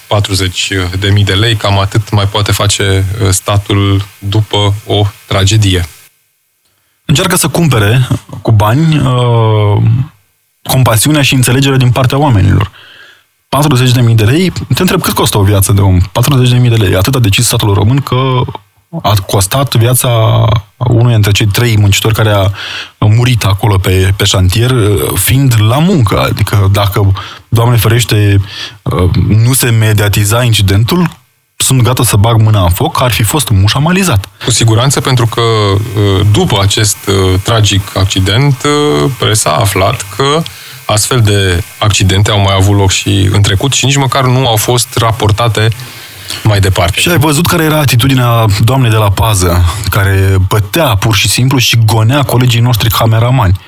40.000 0.93 0.99
de 0.99 1.10
mii 1.10 1.23
de 1.23 1.34
lei, 1.34 1.56
cam 1.56 1.80
atât 1.80 2.10
mai 2.10 2.28
poate 2.28 2.51
face 2.51 3.06
uh, 3.21 3.30
statul 3.30 4.06
după 4.19 4.73
o 4.86 5.08
tragedie. 5.25 5.86
Încearcă 7.06 7.36
să 7.36 7.47
cumpere 7.47 8.08
cu 8.41 8.51
bani 8.51 8.97
uh, 8.97 9.84
compasiunea 10.63 11.21
și 11.21 11.34
înțelegerea 11.34 11.78
din 11.78 11.91
partea 11.91 12.17
oamenilor. 12.17 12.71
40.000 14.10 14.15
de 14.15 14.23
lei, 14.23 14.51
te 14.51 14.82
întreb 14.82 15.01
cât 15.01 15.13
costă 15.13 15.38
o 15.38 15.43
viață 15.43 15.71
de 15.71 15.82
om? 15.82 15.99
40.000 16.01 16.69
de 16.69 16.75
lei. 16.75 16.95
Atât 16.95 17.15
a 17.15 17.19
decis 17.19 17.45
statul 17.45 17.73
român 17.73 18.01
că 18.01 18.41
a 19.01 19.13
costat 19.27 19.75
viața 19.75 20.10
unui 20.77 21.12
dintre 21.12 21.31
cei 21.31 21.45
trei 21.45 21.77
muncitori 21.77 22.13
care 22.13 22.31
a 22.31 22.51
murit 22.99 23.43
acolo 23.43 23.77
pe, 23.77 24.13
pe 24.15 24.23
șantier, 24.23 24.71
fiind 25.13 25.55
la 25.58 25.77
muncă. 25.77 26.19
Adică 26.19 26.69
dacă, 26.71 27.13
Doamne 27.49 27.77
ferește, 27.77 28.41
nu 29.27 29.53
se 29.53 29.69
mediatiza 29.69 30.43
incidentul, 30.43 31.10
sunt 31.55 31.81
gata 31.81 32.03
să 32.03 32.15
bag 32.15 32.41
mâna 32.41 32.63
în 32.63 32.69
foc, 32.69 33.01
ar 33.01 33.12
fi 33.12 33.23
fost 33.23 33.49
mușamalizat. 33.49 34.29
Cu 34.45 34.51
siguranță, 34.51 35.01
pentru 35.01 35.25
că 35.25 35.41
uh, 35.41 36.25
după 36.31 36.60
acest 36.62 36.97
uh, 37.08 37.39
tragic 37.43 37.97
accident, 37.97 38.63
uh, 38.63 39.12
presa 39.19 39.49
a 39.49 39.60
aflat 39.60 40.05
că 40.15 40.43
astfel 40.86 41.21
de 41.21 41.63
accidente 41.77 42.31
au 42.31 42.39
mai 42.39 42.55
avut 42.58 42.77
loc 42.77 42.91
și 42.91 43.29
în 43.31 43.41
trecut 43.41 43.73
și 43.73 43.86
nici 43.86 43.95
măcar 43.95 44.25
nu 44.25 44.47
au 44.47 44.55
fost 44.55 44.88
raportate 44.97 45.69
mai 46.43 46.59
departe. 46.59 46.99
Și 46.99 47.09
ai 47.09 47.17
văzut 47.17 47.45
care 47.45 47.63
era 47.63 47.79
atitudinea 47.79 48.45
doamnei 48.63 48.89
de 48.89 48.95
la 48.95 49.11
pază, 49.11 49.65
care 49.89 50.35
bătea 50.47 50.95
pur 50.95 51.15
și 51.15 51.29
simplu 51.29 51.57
și 51.57 51.77
gonea 51.85 52.23
colegii 52.23 52.61
noștri 52.61 52.89
cameramani. 52.89 53.59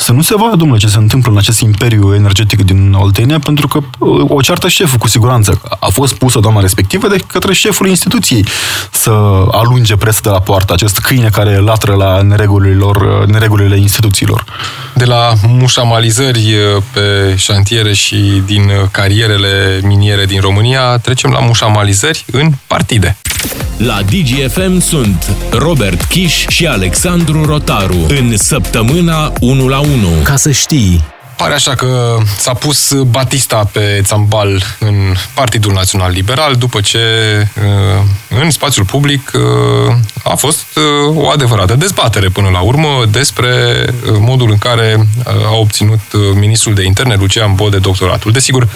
Să 0.00 0.12
nu 0.12 0.22
se 0.22 0.34
vadă, 0.36 0.56
domnule, 0.56 0.80
ce 0.80 0.86
se 0.86 0.98
întâmplă 0.98 1.30
în 1.30 1.38
acest 1.38 1.60
imperiu 1.60 2.14
energetic 2.14 2.62
din 2.62 2.92
Oltenia, 2.92 3.38
pentru 3.38 3.68
că 3.68 3.80
uh, 3.98 4.24
o 4.28 4.40
ceartă 4.40 4.68
șeful, 4.68 4.98
cu 4.98 5.08
siguranță. 5.08 5.60
A 5.80 5.88
fost 5.92 6.14
pusă 6.14 6.38
doamna 6.38 6.60
respectivă 6.60 7.08
de 7.08 7.16
către 7.26 7.52
șeful 7.52 7.86
instituției 7.86 8.44
să 8.90 9.10
alunge 9.50 9.96
presa 9.96 10.20
de 10.22 10.28
la 10.28 10.40
poartă, 10.40 10.72
acest 10.72 10.98
câine 10.98 11.28
care 11.28 11.56
latră 11.56 11.94
la 11.94 12.22
neregulilor, 12.22 13.26
neregulile 13.26 13.78
instituțiilor. 13.78 14.44
De 14.94 15.04
la 15.04 15.32
mușamalizări 15.46 16.54
uh, 16.54 16.82
pe 16.92 17.34
șantiere 17.36 17.92
și 17.92 18.42
din 18.46 18.62
uh, 18.62 18.88
carierele 18.90 19.80
miniere 19.82 20.24
din 20.24 20.40
România, 20.40 20.98
trecem 20.98 21.30
la 21.30 21.38
mușamalizări 21.38 22.24
în 22.32 22.52
partide. 22.66 23.16
La 23.76 24.00
DGFM 24.02 24.80
sunt 24.80 25.36
Robert 25.50 26.02
Kiș 26.02 26.46
și 26.46 26.66
Alexandru 26.66 27.44
Rotaru 27.44 28.06
în 28.08 28.36
săptămâna 28.36 29.32
1 29.40 29.68
la 29.68 29.78
1. 29.78 29.89
Ca 30.22 30.36
să 30.36 30.50
știi, 30.50 31.04
Pare 31.40 31.54
așa 31.54 31.74
că 31.74 32.18
s-a 32.36 32.52
pus 32.52 32.92
Batista 33.10 33.68
pe 33.72 34.00
țambal 34.04 34.62
în 34.78 35.14
Partidul 35.34 35.72
Național 35.72 36.10
Liberal 36.10 36.54
după 36.54 36.80
ce 36.80 36.98
uh, 37.56 38.40
în 38.42 38.50
spațiul 38.50 38.84
public 38.84 39.30
uh, 39.34 39.94
a 40.22 40.34
fost 40.34 40.66
uh, 40.76 41.16
o 41.16 41.28
adevărată 41.28 41.74
dezbatere 41.74 42.28
până 42.28 42.48
la 42.48 42.60
urmă 42.60 43.04
despre 43.10 43.84
modul 44.18 44.50
în 44.50 44.58
care 44.58 45.06
a 45.46 45.54
obținut 45.54 46.00
ministrul 46.34 46.74
de 46.74 46.84
interne 46.84 47.14
Lucian 47.14 47.54
Bode 47.54 47.78
doctoratul. 47.78 48.32
Desigur, 48.32 48.68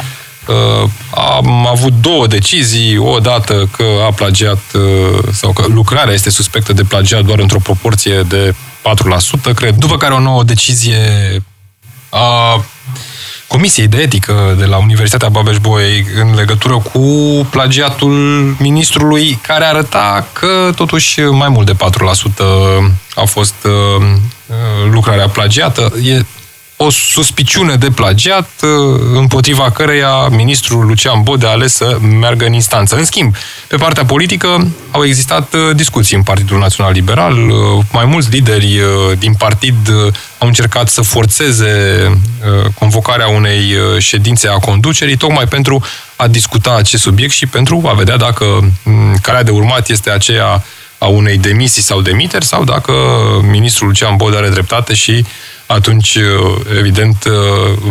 am 1.11 1.67
avut 1.67 1.93
două 2.01 2.27
decizii, 2.27 2.99
o 2.99 3.19
dată 3.19 3.69
că 3.77 3.85
a 4.07 4.13
plagiat 4.13 4.61
sau 5.33 5.53
că 5.53 5.65
lucrarea 5.69 6.15
este 6.15 6.31
suspectă 6.31 6.73
de 6.73 6.83
plagiat 6.83 7.25
doar 7.25 7.39
într-o 7.39 7.59
proporție 7.59 8.23
de 8.23 8.55
4%, 9.51 9.55
cred. 9.55 9.75
După 9.75 9.97
care 9.97 10.15
o 10.15 10.21
nouă 10.21 10.43
decizie 10.43 10.99
a 12.11 12.65
Comisiei 13.47 13.89
de 13.89 13.97
Etică 13.97 14.55
de 14.59 14.65
la 14.65 14.77
Universitatea 14.77 15.29
Babeș-Bolyai 15.29 16.07
în 16.21 16.35
legătură 16.35 16.83
cu 16.93 17.01
plagiatul 17.51 18.13
ministrului, 18.59 19.39
care 19.43 19.65
arăta 19.65 20.27
că 20.33 20.71
totuși 20.77 21.21
mai 21.21 21.49
mult 21.49 21.67
de 21.67 21.73
4% 21.73 21.77
a 23.15 23.25
fost 23.25 23.55
uh, 23.65 24.07
lucrarea 24.91 25.29
plagiată. 25.29 25.93
E 26.03 26.25
o 26.77 26.91
suspiciune 26.91 27.75
de 27.75 27.91
plagiat 27.91 28.49
uh, 28.63 29.01
împotriva 29.13 29.71
căreia 29.71 30.29
ministrul 30.29 30.87
Lucian 30.87 31.23
Bode 31.23 31.47
a 31.47 31.51
ales 31.51 31.75
să 31.75 31.99
meargă 32.21 32.45
în 32.45 32.53
instanță. 32.53 32.97
În 32.97 33.05
schimb, 33.05 33.35
pe 33.67 33.77
partea 33.77 34.05
politică 34.05 34.69
au 34.91 35.05
existat 35.05 35.55
uh, 35.55 35.77
discuții 35.77 36.17
în 36.17 36.23
Partidul 36.23 36.59
Național 36.59 36.93
Liberal. 36.93 37.49
Uh, 37.49 37.85
Mai 37.93 38.05
mulți 38.05 38.31
lideri 38.31 38.81
din 39.19 39.35
partid 39.35 39.89
au 40.39 40.47
încercat 40.47 40.89
să 40.89 41.03
forțeze 41.03 41.73
convocarea 42.79 43.29
unei 43.29 43.75
ședințe 43.99 44.49
a 44.49 44.59
conducerii, 44.59 45.17
tocmai 45.17 45.47
pentru 45.47 45.85
a 46.17 46.27
discuta 46.27 46.75
acest 46.75 47.03
subiect 47.03 47.33
și 47.33 47.47
pentru 47.47 47.83
a 47.87 47.93
vedea 47.93 48.17
dacă 48.17 48.45
mm, 48.83 49.17
calea 49.23 49.43
de 49.43 49.51
urmat 49.51 49.89
este 49.89 50.11
aceea 50.11 50.65
a 50.99 51.07
unei 51.07 51.39
demisii 51.39 51.83
sau 51.83 52.01
demiteri 52.01 52.45
sau 52.45 52.65
dacă 52.65 52.93
ministrul 53.51 53.89
Lucian 53.89 54.17
Bode 54.17 54.37
are 54.37 54.49
dreptate 54.49 54.95
și 54.95 55.25
atunci, 55.67 56.19
evident, 56.79 57.25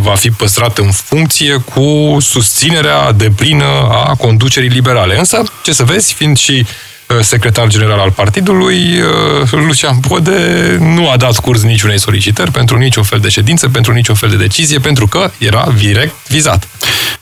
va 0.02 0.14
fi 0.14 0.30
păstrat 0.30 0.78
în 0.78 0.92
funcție 0.92 1.56
cu 1.74 2.18
susținerea 2.20 3.12
deplină 3.12 3.66
a 3.90 4.16
conducerii 4.18 4.70
liberale. 4.70 5.18
Însă, 5.18 5.44
ce 5.64 5.74
să 5.74 5.84
vezi, 5.84 6.14
fiind 6.14 6.38
și 6.38 6.66
secretar 7.22 7.68
general 7.68 8.00
al 8.00 8.12
partidului, 8.12 8.78
Lucian 9.52 10.00
Bode 10.08 10.78
nu 10.80 11.10
a 11.10 11.18
dat 11.18 11.40
curs 11.40 11.62
niciunei 11.62 12.00
solicitări 12.00 12.52
pentru 12.52 12.78
niciun 12.78 13.04
fel 13.04 13.20
de 13.20 13.30
ședință, 13.30 13.70
pentru 13.70 13.94
niciun 13.94 14.16
fel 14.16 14.30
de 14.30 14.36
decizie, 14.36 14.80
pentru 14.80 15.08
că 15.08 15.32
era 15.38 15.74
direct 15.78 16.28
vizat. 16.28 16.68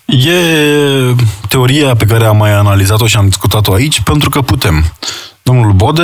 E 0.06 0.32
teoria 1.48 1.96
pe 1.96 2.06
care 2.06 2.26
am 2.26 2.38
mai 2.38 2.52
analizat-o 2.52 3.08
și 3.08 3.16
am 3.16 3.28
discutat-o 3.28 3.74
aici, 3.74 4.02
pentru 4.02 4.30
că 4.30 4.42
putem. 4.42 4.94
Domnul 5.44 5.72
Bode, 5.72 6.04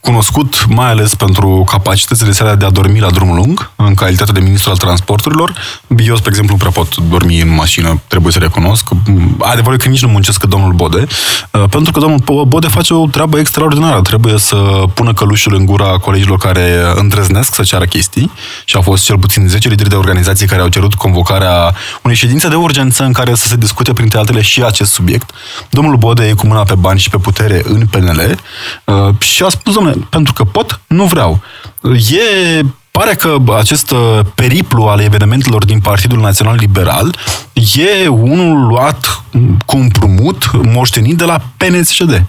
cunoscut 0.00 0.66
mai 0.68 0.90
ales 0.90 1.14
pentru 1.14 1.64
capacitățile 1.70 2.32
sale 2.32 2.54
de 2.54 2.64
a 2.64 2.70
dormi 2.70 3.00
la 3.00 3.10
drum 3.10 3.34
lung, 3.34 3.70
în 3.76 3.94
calitate 3.94 4.32
de 4.32 4.40
ministru 4.40 4.70
al 4.70 4.76
transporturilor. 4.76 5.54
Eu, 5.96 6.16
spre 6.16 6.28
exemplu, 6.28 6.52
nu 6.52 6.58
prea 6.58 6.70
pot 6.70 6.96
dormi 6.96 7.40
în 7.40 7.54
mașină, 7.54 8.00
trebuie 8.06 8.32
să 8.32 8.38
recunosc. 8.38 8.88
Adevărul 9.38 9.78
că 9.78 9.88
nici 9.88 10.02
nu 10.02 10.08
muncesc 10.08 10.44
domnul 10.44 10.72
Bode, 10.72 11.06
pentru 11.70 11.92
că 11.92 12.00
domnul 12.00 12.44
Bode 12.46 12.66
face 12.66 12.94
o 12.94 13.06
treabă 13.06 13.38
extraordinară. 13.38 14.00
Trebuie 14.00 14.38
să 14.38 14.56
pună 14.94 15.12
călușul 15.12 15.54
în 15.54 15.66
gura 15.66 15.84
colegilor 15.84 16.38
care 16.38 16.92
îndrăznesc 16.94 17.54
să 17.54 17.62
ceară 17.62 17.84
chestii 17.84 18.30
și 18.64 18.76
au 18.76 18.82
fost 18.82 19.04
cel 19.04 19.18
puțin 19.18 19.48
10 19.48 19.68
lideri 19.68 19.88
de 19.88 19.94
organizații 19.94 20.46
care 20.46 20.62
au 20.62 20.68
cerut 20.68 20.94
convocarea 20.94 21.74
unei 22.02 22.16
ședințe 22.16 22.48
de 22.48 22.54
urgență 22.54 23.04
în 23.04 23.12
care 23.12 23.34
să 23.34 23.46
se 23.46 23.56
discute, 23.56 23.92
printre 23.92 24.18
altele, 24.18 24.40
și 24.40 24.62
acest 24.62 24.92
subiect. 24.92 25.30
Domnul 25.70 25.96
Bode 25.96 26.24
e 26.24 26.32
cu 26.32 26.46
mâna 26.46 26.62
pe 26.62 26.74
bani 26.74 26.98
și 26.98 27.10
pe 27.10 27.16
putere 27.16 27.62
în 27.64 27.86
PNL 27.86 28.38
uh, 28.84 29.14
și 29.18 29.42
a 29.42 29.48
spus, 29.48 29.74
domnule, 29.74 29.87
pentru 30.08 30.32
că 30.32 30.44
pot, 30.44 30.80
nu 30.86 31.04
vreau. 31.04 31.40
E 32.10 32.64
pare 32.90 33.14
că 33.14 33.36
acest 33.56 33.90
uh, 33.90 34.20
periplu 34.34 34.82
al 34.82 35.00
evenimentelor 35.00 35.64
din 35.64 35.80
Partidul 35.80 36.20
Național 36.20 36.56
Liberal 36.58 37.16
e 37.52 38.08
unul 38.08 38.66
luat 38.66 39.22
cu 39.66 39.76
împrumut, 39.76 40.50
moștenit 40.52 41.16
de 41.16 41.24
la 41.24 41.40
PNSCD. 41.56 42.24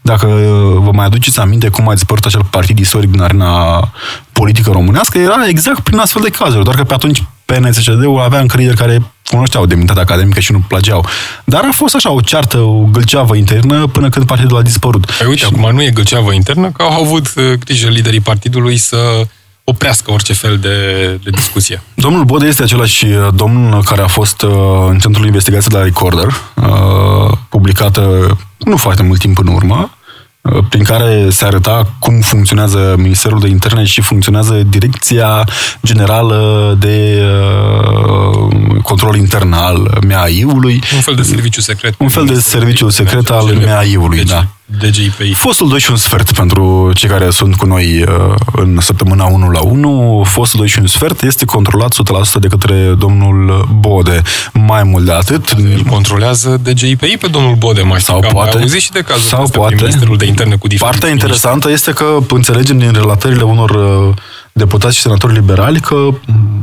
Dacă 0.00 0.26
uh, 0.26 0.80
vă 0.82 0.90
mai 0.92 1.04
aduceți 1.04 1.40
aminte 1.40 1.68
cum 1.68 1.88
a 1.88 1.94
dispărut 1.94 2.24
acel 2.24 2.44
partid 2.50 2.78
istoric 2.78 3.10
din 3.10 3.20
arena 3.20 3.90
politică 4.32 4.70
românească, 4.70 5.18
era 5.18 5.48
exact 5.48 5.80
prin 5.80 5.98
astfel 5.98 6.22
de 6.22 6.30
cazuri, 6.30 6.64
doar 6.64 6.76
că 6.76 6.84
pe 6.84 6.94
atunci 6.94 7.22
PNSCD-ul 7.44 8.20
avea 8.20 8.40
încredere 8.40 8.74
care 8.74 9.02
cunoșteau 9.24 9.66
demnitatea 9.66 10.02
academică 10.02 10.40
și 10.40 10.52
nu 10.52 10.64
plageau. 10.68 11.06
Dar 11.44 11.64
a 11.64 11.72
fost 11.72 11.94
așa 11.94 12.10
o 12.10 12.20
ceartă, 12.20 12.58
o 12.58 12.84
gâlceavă 12.92 13.36
internă 13.36 13.86
până 13.86 14.08
când 14.08 14.26
partidul 14.26 14.56
a 14.56 14.62
dispărut. 14.62 15.06
Păi 15.06 15.26
uite, 15.26 15.44
și... 15.44 15.44
acum 15.44 15.74
nu 15.74 15.82
e 15.82 15.90
gâlceavă 15.90 16.32
internă, 16.32 16.70
că 16.70 16.82
au 16.82 17.02
avut 17.02 17.26
uh, 17.36 17.52
grijă 17.64 17.88
liderii 17.88 18.20
partidului 18.20 18.76
să 18.76 19.26
oprească 19.64 20.10
orice 20.10 20.32
fel 20.32 20.58
de, 20.58 20.76
de 21.22 21.30
discuție. 21.30 21.82
Domnul 21.94 22.24
Bode 22.24 22.46
este 22.46 22.62
același 22.62 23.04
uh, 23.04 23.28
domn 23.34 23.80
care 23.84 24.02
a 24.02 24.06
fost 24.06 24.42
uh, 24.42 24.50
în 24.88 24.98
centrul 24.98 25.26
investigației 25.26 25.78
la 25.78 25.84
Recorder, 25.84 26.26
uh, 26.54 27.38
publicată 27.48 28.36
nu 28.58 28.76
foarte 28.76 29.02
mult 29.02 29.20
timp 29.20 29.38
în 29.38 29.46
urmă, 29.46 29.90
uh, 29.90 30.03
prin 30.68 30.84
care 30.84 31.30
se 31.30 31.44
arăta 31.44 31.92
cum 31.98 32.20
funcționează 32.20 32.94
Ministerul 32.98 33.40
de 33.40 33.48
Interne 33.48 33.84
și 33.84 34.00
funcționează 34.00 34.54
Direcția 34.54 35.44
Generală 35.84 36.76
de 36.78 37.22
uh, 37.22 38.82
Control 38.82 39.16
Intern 39.16 39.52
al 39.52 39.98
MAI-ului. 40.08 40.82
Un 40.94 41.00
fel 41.00 41.14
de 41.14 41.22
serviciu 41.22 41.60
secret. 41.60 41.94
Un 41.98 42.08
fel 42.08 42.26
de 42.26 42.40
serviciu 42.40 42.88
secret 42.88 43.30
al 43.30 43.44
MAI-ului, 43.64 44.16
deci, 44.16 44.28
da. 44.28 44.46
DGIPI. 44.64 45.34
Fostul 45.34 45.68
2 45.68 45.78
și 45.78 45.90
un 45.90 45.96
sfert 45.96 46.32
pentru 46.32 46.90
cei 46.94 47.08
care 47.08 47.30
sunt 47.30 47.56
cu 47.56 47.66
noi 47.66 48.02
uh, 48.02 48.34
în 48.52 48.78
săptămâna 48.80 49.24
1 49.24 49.50
la 49.50 49.60
1. 49.60 50.22
Fostul 50.26 50.58
2 50.58 50.68
și 50.68 50.78
un 50.78 50.86
sfert 50.86 51.22
este 51.22 51.44
controlat 51.44 51.94
100% 52.38 52.40
de 52.40 52.46
către 52.46 52.94
domnul 52.98 53.68
Bode. 53.78 54.22
Mai 54.52 54.82
mult 54.82 55.04
de 55.04 55.12
atât... 55.12 55.48
Îl 55.48 55.82
controlează 55.82 56.60
DGIPI 56.62 57.16
pe 57.16 57.26
domnul 57.26 57.54
Bode, 57.54 57.82
mai 57.82 58.00
sau 58.00 58.20
poate, 58.32 58.58
Am 58.58 58.68
și 58.68 58.90
de 58.90 59.00
cazul 59.00 59.22
sau 59.22 59.48
poate. 59.48 59.74
Ministerul 59.74 60.16
de 60.16 60.26
Interne 60.26 60.56
cu 60.56 60.66
Partea 60.78 61.08
interesantă 61.08 61.70
este 61.70 61.92
că 61.92 62.18
înțelegem 62.28 62.78
din 62.78 62.92
relatările 62.92 63.42
unor 63.42 63.70
uh, 63.70 64.14
deputați 64.56 64.96
și 64.96 65.02
senatori 65.02 65.32
liberali 65.32 65.80
că 65.80 66.08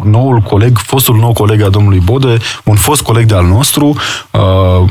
noul 0.04 0.40
coleg, 0.40 0.78
fostul 0.78 1.16
nou 1.16 1.34
coleg 1.34 1.62
al 1.62 1.70
domnului 1.70 2.00
Bode, 2.00 2.38
un 2.64 2.76
fost 2.76 3.02
coleg 3.02 3.26
de 3.26 3.36
al 3.36 3.46
nostru, 3.46 3.96
uh, 4.32 4.90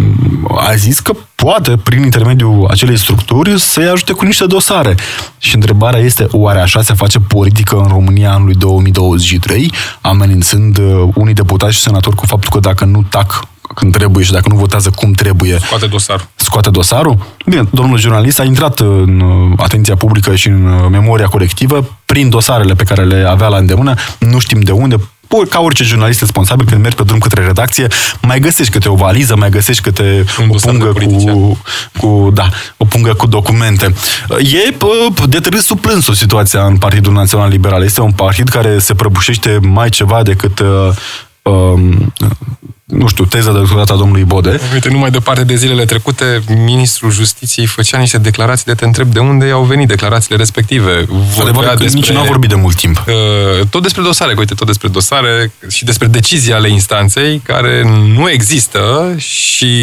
a 0.56 0.74
zis 0.74 1.00
că 1.00 1.12
poate, 1.34 1.76
prin 1.76 2.02
intermediul 2.02 2.66
acelei 2.70 2.98
structuri, 2.98 3.60
să-i 3.60 3.88
ajute 3.88 4.12
cu 4.12 4.24
niște 4.24 4.46
dosare. 4.46 4.94
Și 5.38 5.54
întrebarea 5.54 6.00
este, 6.00 6.26
oare 6.30 6.60
așa 6.60 6.82
se 6.82 6.94
face 6.94 7.18
politică 7.18 7.76
în 7.76 7.88
România 7.88 8.32
anului 8.32 8.54
2023, 8.54 9.72
amenințând 10.00 10.78
uh, 10.78 11.08
unii 11.14 11.34
deputați 11.34 11.74
și 11.74 11.80
senatori 11.80 12.16
cu 12.16 12.26
faptul 12.26 12.50
că 12.50 12.58
dacă 12.58 12.84
nu 12.84 13.04
tac 13.08 13.48
când 13.74 13.92
trebuie 13.92 14.24
și 14.24 14.32
dacă 14.32 14.48
nu 14.48 14.56
votează 14.56 14.90
cum 14.90 15.12
trebuie. 15.12 15.58
Scoate 15.58 15.86
dosarul. 15.86 16.26
Scoate 16.34 16.70
dosarul? 16.70 17.16
Bine, 17.46 17.68
domnul 17.70 17.98
jurnalist 17.98 18.38
a 18.40 18.44
intrat 18.44 18.80
în 18.80 19.20
uh, 19.20 19.52
atenția 19.56 19.96
publică 19.96 20.34
și 20.34 20.48
în 20.48 20.66
uh, 20.66 20.86
memoria 20.90 21.26
colectivă 21.26 21.98
prin 22.04 22.28
dosarele 22.28 22.74
pe 22.74 22.84
care 22.84 23.04
le 23.04 23.26
avea 23.28 23.48
la 23.48 23.56
îndemână. 23.56 23.94
Nu 24.18 24.38
știm 24.38 24.60
de 24.60 24.72
unde, 24.72 24.96
ca 25.50 25.60
orice 25.60 25.84
jurnalist 25.84 26.20
responsabil, 26.20 26.66
când 26.66 26.80
mergi 26.80 26.96
pe 26.96 27.02
drum 27.02 27.18
către 27.18 27.44
redacție, 27.44 27.86
mai 28.22 28.40
găsești 28.40 28.72
câte 28.72 28.88
o 28.88 28.94
valiză, 28.94 29.36
mai 29.36 29.50
găsești 29.50 29.82
câte 29.82 30.24
Un 30.38 30.50
o 30.50 30.58
pungă 30.58 30.92
cu, 30.92 31.58
cu, 32.00 32.30
da, 32.34 32.48
o 32.76 32.84
pungă 32.84 33.14
cu 33.14 33.26
documente. 33.26 33.94
E 34.38 34.76
de 35.28 35.38
târâs 35.38 35.64
sub 35.64 35.80
plânsul 35.80 36.14
situația 36.14 36.64
în 36.64 36.76
Partidul 36.76 37.12
Național 37.12 37.48
Liberal. 37.48 37.82
Este 37.82 38.00
un 38.00 38.12
partid 38.12 38.48
care 38.48 38.78
se 38.78 38.94
prăbușește 38.94 39.58
mai 39.62 39.88
ceva 39.88 40.22
decât 40.22 40.58
uh, 40.58 40.68
um, 41.50 42.12
nu 42.90 43.08
știu, 43.08 43.24
teza 43.24 43.52
de 43.52 43.58
doctorat 43.58 43.90
a 43.90 43.94
domnului 43.94 44.24
Bode. 44.24 44.60
Uite, 44.72 44.88
numai 44.88 45.10
departe 45.10 45.44
de 45.44 45.54
zilele 45.56 45.84
trecute, 45.84 46.42
ministrul 46.64 47.10
justiției 47.10 47.66
făcea 47.66 47.98
niște 47.98 48.18
declarații 48.18 48.64
de 48.64 48.74
te 48.74 48.84
întreb 48.84 49.12
de 49.12 49.18
unde 49.18 49.50
au 49.50 49.62
venit 49.62 49.88
declarațiile 49.88 50.36
respective. 50.36 51.06
Vorbea 51.34 51.76
despre, 51.76 51.98
nici 51.98 52.10
nu 52.10 52.20
a 52.20 52.22
vorbit 52.22 52.48
de 52.48 52.54
mult 52.54 52.76
timp. 52.76 53.04
Uh, 53.06 53.66
tot 53.70 53.82
despre 53.82 54.02
dosare, 54.02 54.34
uite, 54.38 54.54
tot 54.54 54.66
despre 54.66 54.88
dosare 54.88 55.52
și 55.70 55.84
despre 55.84 56.06
decizii 56.06 56.52
ale 56.52 56.70
instanței 56.70 57.40
care 57.44 57.82
nu 58.14 58.30
există 58.30 59.14
și, 59.16 59.74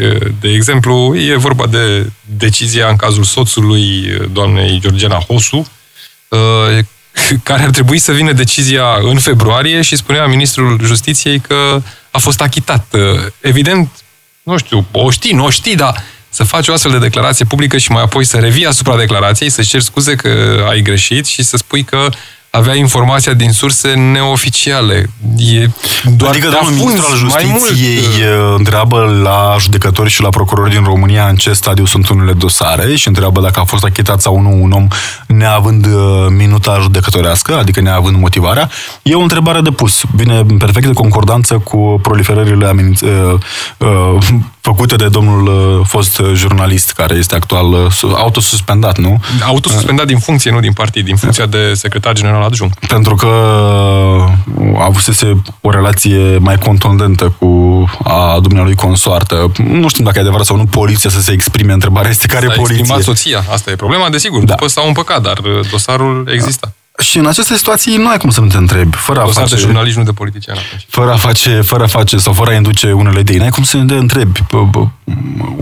uh, 0.00 0.26
de 0.40 0.48
exemplu, 0.48 1.16
e 1.16 1.36
vorba 1.36 1.66
de 1.66 2.10
decizia 2.36 2.88
în 2.88 2.96
cazul 2.96 3.24
soțului 3.24 4.12
doamnei 4.32 4.78
Georgiana 4.80 5.18
Hosu, 5.28 5.66
uh, 6.28 6.84
care 7.42 7.62
ar 7.62 7.70
trebui 7.70 7.98
să 7.98 8.12
vină 8.12 8.32
decizia 8.32 8.84
în 9.00 9.18
februarie 9.18 9.82
și 9.82 9.96
spunea 9.96 10.26
ministrul 10.26 10.78
justiției 10.84 11.40
că 11.40 11.82
a 12.10 12.18
fost 12.18 12.40
achitat. 12.40 12.96
Evident, 13.40 13.90
nu 14.42 14.56
știu, 14.56 14.86
o 14.92 15.10
știi, 15.10 15.32
nu 15.32 15.44
o 15.44 15.50
știi, 15.50 15.74
dar 15.74 16.02
să 16.28 16.44
faci 16.44 16.68
o 16.68 16.72
astfel 16.72 16.92
de 16.92 16.98
declarație 16.98 17.44
publică 17.44 17.78
și 17.78 17.90
mai 17.90 18.02
apoi 18.02 18.24
să 18.24 18.36
revii 18.36 18.66
asupra 18.66 18.96
declarației, 18.96 19.50
să-ți 19.50 19.68
ceri 19.68 19.84
scuze 19.84 20.14
că 20.14 20.64
ai 20.68 20.80
greșit 20.80 21.26
și 21.26 21.42
să 21.42 21.56
spui 21.56 21.84
că 21.84 22.08
avea 22.56 22.74
informația 22.74 23.32
din 23.32 23.52
surse 23.52 23.88
neoficiale. 23.88 25.10
E 25.36 25.68
doar 26.16 26.30
adică 26.30 26.48
domnul 26.48 26.72
ministru 26.72 27.06
al 27.10 27.18
justiției 27.18 27.50
mult, 27.50 27.70
uh, 27.70 28.54
întreabă 28.56 29.20
la 29.22 29.56
judecători 29.60 30.10
și 30.10 30.22
la 30.22 30.28
procurori 30.28 30.70
din 30.70 30.84
România 30.84 31.26
în 31.28 31.36
ce 31.36 31.52
stadiu 31.52 31.84
sunt 31.84 32.08
unele 32.08 32.32
dosare 32.32 32.94
și 32.94 33.08
întreabă 33.08 33.40
dacă 33.40 33.60
a 33.60 33.64
fost 33.64 33.84
achitat 33.84 34.20
sau 34.20 34.40
nu 34.40 34.62
un 34.62 34.72
om 34.72 34.88
neavând 35.26 35.86
uh, 35.86 36.26
minuta 36.28 36.78
judecătorească, 36.80 37.56
adică 37.56 37.80
neavând 37.80 38.16
motivarea. 38.16 38.70
E 39.02 39.14
o 39.14 39.20
întrebare 39.20 39.60
de 39.60 39.70
pus. 39.70 40.02
Vine 40.14 40.38
în 40.38 40.56
perfectă 40.56 40.92
concordanță 40.92 41.58
cu 41.58 41.98
proliferările 42.02 42.66
ameninț- 42.66 43.02
uh, 43.02 43.38
uh, 43.78 44.24
făcute 44.66 44.96
de 44.96 45.08
domnul 45.08 45.46
uh, 45.46 45.86
fost 45.86 46.20
jurnalist, 46.34 46.92
care 46.92 47.14
este 47.14 47.34
actual 47.34 47.72
uh, 47.72 48.14
autosuspendat, 48.14 48.98
nu? 48.98 49.20
Autosuspendat 49.42 50.06
din 50.06 50.18
funcție, 50.18 50.50
nu 50.50 50.60
din 50.60 50.72
partid, 50.72 51.04
din 51.04 51.16
funcția 51.16 51.46
de 51.46 51.74
secretar 51.74 52.14
general 52.14 52.42
adjunct. 52.42 52.86
Pentru 52.86 53.14
că 53.14 53.26
uh, 53.26 54.76
avusese 54.78 55.42
o 55.60 55.70
relație 55.70 56.38
mai 56.38 56.58
contundentă 56.58 57.34
cu 57.38 57.84
a 58.02 58.38
dumnealui 58.40 58.74
consoartă. 58.74 59.52
Nu 59.64 59.88
știm 59.88 60.04
dacă 60.04 60.18
e 60.18 60.20
adevărat 60.20 60.46
sau 60.46 60.56
nu 60.56 60.64
poliția 60.64 61.10
să 61.10 61.20
se 61.20 61.32
exprime. 61.32 61.72
Întrebarea 61.72 62.10
este 62.10 62.26
care 62.26 62.46
S-a 62.46 62.52
poliție. 62.52 62.76
exprimat 62.78 63.02
soția, 63.04 63.44
asta 63.52 63.70
e 63.70 63.74
problema, 63.74 64.08
desigur. 64.08 64.44
Da. 64.44 64.52
După 64.52 64.66
s-au 64.66 64.86
împăcat, 64.86 65.22
dar 65.22 65.40
dosarul 65.70 66.28
exista. 66.32 66.72
Și 66.98 67.18
în 67.18 67.26
aceste 67.26 67.56
situații 67.56 67.96
nu 67.96 68.08
ai 68.08 68.16
cum 68.16 68.30
să 68.30 68.40
nu 68.40 68.46
te 68.46 68.56
întrebi. 68.56 68.96
Fără 68.96 69.20
a 69.20 69.24
Dosar 69.24 69.42
face... 69.42 69.54
de 69.54 69.60
jurnalist, 69.60 69.96
nu 69.96 70.02
de 70.02 70.12
politician. 70.12 70.56
atunci. 70.56 70.86
fără 70.88 71.12
a 71.12 71.16
face, 71.16 71.60
fără 71.60 71.82
a 71.82 71.86
face 71.86 72.16
sau 72.16 72.32
fără 72.32 72.50
a 72.50 72.54
induce 72.54 72.92
unele 72.92 73.20
idei. 73.20 73.36
N-ai 73.36 73.48
cum 73.48 73.62
să 73.62 73.82
te 73.86 73.94
întrebi. 73.94 74.40
Bă, 74.50 74.62
bă, 74.62 74.86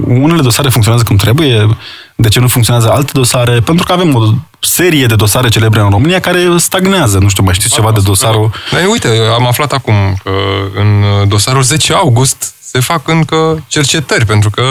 Unele 0.07 0.43
dosare 0.43 0.69
funcționează 0.69 1.05
cum 1.07 1.17
trebuie, 1.17 1.77
de 2.15 2.29
ce 2.29 2.41
nu 2.41 2.49
funcționează 2.49 2.91
alte 2.91 3.11
dosare? 3.15 3.61
Pentru 3.61 3.85
că 3.85 3.93
avem 3.93 4.15
o 4.15 4.33
serie 4.61 5.07
de 5.07 5.15
dosare 5.15 5.49
celebre 5.49 5.81
în 5.81 5.91
România 5.91 6.21
care 6.21 6.57
stagnează. 6.57 7.19
Nu 7.19 7.29
știu, 7.29 7.43
mai 7.43 7.55
știți 7.55 7.75
ceva 7.75 7.93
de 7.93 8.01
dosarul... 8.05 8.51
Dar 8.71 8.81
uite, 8.91 9.09
am 9.35 9.47
aflat 9.47 9.73
acum 9.73 9.95
că 10.23 10.31
în 10.75 11.05
dosarul 11.29 11.63
10 11.63 11.93
august 11.93 12.55
se 12.61 12.81
fac 12.81 13.09
încă 13.09 13.65
cercetări, 13.69 14.27
pentru 14.27 14.51
că 14.51 14.71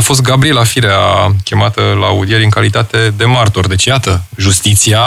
a 0.00 0.02
fost 0.02 0.22
Gabriela 0.22 0.64
Firea 0.64 0.98
chemată 1.44 1.80
la 2.00 2.06
audieri 2.06 2.44
în 2.44 2.50
calitate 2.50 3.12
de 3.16 3.24
martor. 3.24 3.66
Deci, 3.66 3.84
iată, 3.84 4.22
justiția 4.36 5.00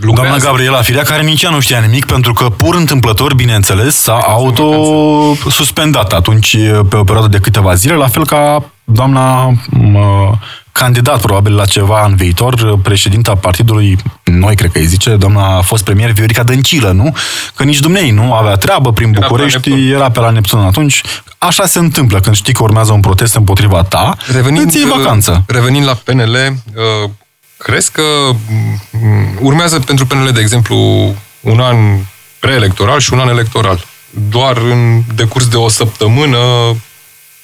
lucrează. 0.00 0.28
Doamna 0.28 0.44
Gabriela 0.44 0.82
Firea, 0.82 1.02
care 1.02 1.22
nici 1.22 1.42
ea 1.42 1.50
nu 1.50 1.60
știa 1.60 1.78
nimic, 1.78 2.04
pentru 2.04 2.32
că 2.32 2.48
pur 2.48 2.74
întâmplător, 2.74 3.34
bineînțeles, 3.34 3.96
s-a 3.96 4.18
auto-suspendat 4.26 6.12
atunci 6.12 6.56
pe 6.88 6.96
o 6.96 7.04
perioadă 7.04 7.28
de 7.28 7.38
câteva 7.38 7.74
zile, 7.74 7.94
la 7.94 8.08
fel 8.08 8.26
ca 8.26 8.64
doamna 8.84 9.52
mă, 9.70 10.32
candidat 10.72 11.20
probabil 11.20 11.54
la 11.54 11.64
ceva 11.64 12.04
în 12.04 12.16
viitor, 12.16 12.78
președinta 12.78 13.34
partidului, 13.34 13.98
noi 14.24 14.56
cred 14.56 14.72
că 14.72 14.78
îi 14.78 14.86
zice, 14.86 15.16
doamna 15.16 15.56
a 15.56 15.60
fost 15.60 15.84
premier 15.84 16.10
Viorica 16.10 16.42
Dăncilă, 16.42 16.90
nu? 16.90 17.16
Că 17.54 17.62
nici 17.62 17.80
dumnei 17.80 18.10
nu 18.10 18.34
avea 18.34 18.56
treabă 18.56 18.92
prin 18.92 19.08
Era 19.08 19.16
pe 19.16 19.20
la 19.20 19.28
București, 19.28 19.68
Neptun. 19.68 19.92
era 19.92 20.10
pe 20.10 20.20
la 20.20 20.30
Neptun 20.30 20.60
atunci. 20.60 21.02
Așa 21.38 21.66
se 21.66 21.78
întâmplă 21.78 22.20
când 22.20 22.36
știi 22.36 22.52
că 22.52 22.62
urmează 22.62 22.92
un 22.92 23.00
protest 23.00 23.34
împotriva 23.34 23.82
ta, 23.82 24.16
Revenind, 24.32 24.66
îți 24.66 24.76
iei 24.76 24.86
vacanță. 24.86 25.44
Revenind 25.46 25.86
la 25.86 25.94
PNL, 25.94 26.34
uh, 26.34 27.10
crezi 27.56 27.92
că 27.92 28.02
mm, 28.30 29.38
urmează 29.40 29.78
pentru 29.78 30.06
PNL, 30.06 30.30
de 30.32 30.40
exemplu, 30.40 30.76
un 31.40 31.60
an 31.60 31.76
preelectoral 32.38 33.00
și 33.00 33.12
un 33.12 33.18
an 33.18 33.28
electoral. 33.28 33.84
Doar 34.28 34.56
în 34.56 35.02
decurs 35.14 35.48
de 35.48 35.56
o 35.56 35.68
săptămână, 35.68 36.38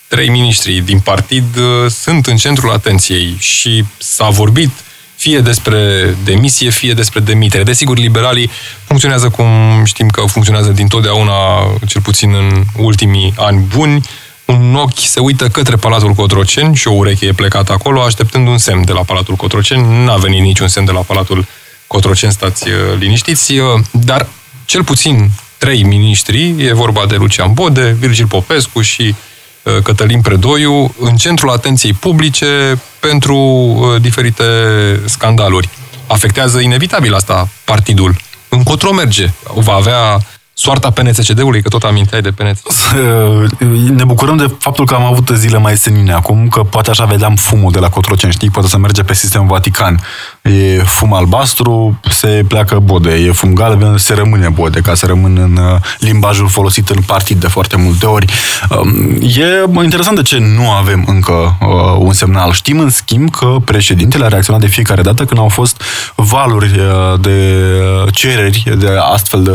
trei 0.09 0.29
miniștri 0.29 0.81
din 0.81 1.01
partid 1.01 1.57
uh, 1.57 1.91
sunt 1.91 2.27
în 2.27 2.37
centrul 2.37 2.71
atenției 2.71 3.37
și 3.39 3.85
s-a 3.99 4.29
vorbit 4.29 4.71
fie 5.17 5.41
despre 5.41 6.15
demisie, 6.25 6.71
fie 6.71 6.93
despre 6.93 7.21
demitere. 7.21 7.63
Desigur, 7.63 7.99
liberalii 7.99 8.51
funcționează 8.85 9.29
cum 9.29 9.47
știm 9.85 10.09
că 10.09 10.21
funcționează 10.21 10.71
dintotdeauna, 10.71 11.35
cel 11.87 12.01
puțin 12.01 12.35
în 12.35 12.65
ultimii 12.77 13.35
ani 13.37 13.65
buni. 13.75 14.01
Un 14.45 14.75
ochi 14.75 14.99
se 14.99 15.21
uită 15.21 15.49
către 15.49 15.77
Palatul 15.77 16.13
Cotroceni 16.13 16.75
și 16.75 16.89
o 16.89 16.93
ureche 16.93 17.27
e 17.27 17.33
plecată 17.33 17.73
acolo, 17.73 18.03
așteptând 18.03 18.49
un 18.49 18.59
semn 18.59 18.85
de 18.85 18.93
la 18.93 19.03
Palatul 19.03 19.35
Cotroceni. 19.35 20.05
N-a 20.05 20.17
venit 20.17 20.41
niciun 20.41 20.69
semn 20.69 20.87
de 20.87 20.93
la 20.93 21.01
Palatul 21.01 21.47
Cotroceni, 21.87 22.33
stați 22.33 22.69
uh, 22.69 22.75
liniștiți, 22.99 23.59
uh, 23.59 23.81
dar 23.91 24.29
cel 24.65 24.85
puțin 24.85 25.31
trei 25.57 25.83
miniștri, 25.83 26.55
e 26.59 26.73
vorba 26.73 27.07
de 27.07 27.17
Lucian 27.17 27.53
Bode, 27.53 27.97
Virgil 27.99 28.27
Popescu 28.27 28.81
și 28.81 29.03
uh, 29.03 29.15
Cătălin 29.83 30.21
Predoiu, 30.21 30.95
în 31.01 31.17
centrul 31.17 31.51
atenției 31.51 31.93
publice 31.93 32.81
pentru 33.01 33.37
uh, 33.37 34.01
diferite 34.01 34.45
scandaluri. 35.05 35.69
Afectează 36.07 36.59
inevitabil 36.59 37.15
asta 37.15 37.49
partidul. 37.65 38.17
Încotro 38.49 38.93
merge. 38.93 39.33
Va 39.55 39.73
avea 39.73 40.19
soarta 40.59 40.91
PNCCD-ului, 40.91 41.63
că 41.63 41.69
tot 41.69 41.83
aminteai 41.83 42.21
de 42.21 42.31
PNC. 42.31 42.59
Ne 43.89 44.05
bucurăm 44.05 44.37
de 44.37 44.55
faptul 44.59 44.87
că 44.87 44.95
am 44.95 45.05
avut 45.05 45.29
zile 45.35 45.59
mai 45.59 45.77
senine 45.77 46.13
acum, 46.13 46.49
că 46.49 46.63
poate 46.63 46.91
așa 46.91 47.05
vedeam 47.05 47.35
fumul 47.37 47.73
de 47.73 47.79
la 47.79 47.89
Cotroceni, 47.89 48.33
știi, 48.33 48.51
poate 48.51 48.69
să 48.69 48.79
merge 48.79 49.03
pe 49.03 49.15
sistem 49.15 49.47
Vatican. 49.47 50.01
E 50.49 50.83
fum 50.85 51.13
albastru, 51.13 52.01
se 52.11 52.45
pleacă 52.49 52.79
bode, 52.79 53.11
e 53.11 53.33
fum 53.33 53.53
galben, 53.53 53.97
se 53.97 54.15
rămâne 54.15 54.49
bode, 54.49 54.81
ca 54.81 54.95
să 54.95 55.07
rămână 55.07 55.43
în 55.43 55.57
uh, 55.57 55.81
limbajul 55.99 56.49
folosit 56.49 56.89
în 56.89 57.03
partid 57.07 57.41
de 57.41 57.47
foarte 57.47 57.77
multe 57.77 58.07
ori. 58.07 58.27
Um, 58.71 59.19
e 59.21 59.83
interesant 59.83 60.17
de 60.17 60.23
ce 60.23 60.39
nu 60.39 60.71
avem 60.71 61.05
încă 61.07 61.33
uh, 61.33 61.97
un 61.99 62.13
semnal. 62.13 62.53
Știm, 62.53 62.79
în 62.79 62.91
schimb, 62.91 63.31
că 63.31 63.57
președintele 63.65 64.25
a 64.25 64.29
reacționat 64.29 64.61
de 64.61 64.67
fiecare 64.67 65.03
dată 65.03 65.25
când 65.25 65.41
au 65.41 65.49
fost 65.49 65.83
valuri 66.15 66.79
uh, 66.79 67.21
de 67.21 67.65
cereri 68.13 68.63
de 68.79 68.89
astfel 69.13 69.43
de, 69.43 69.53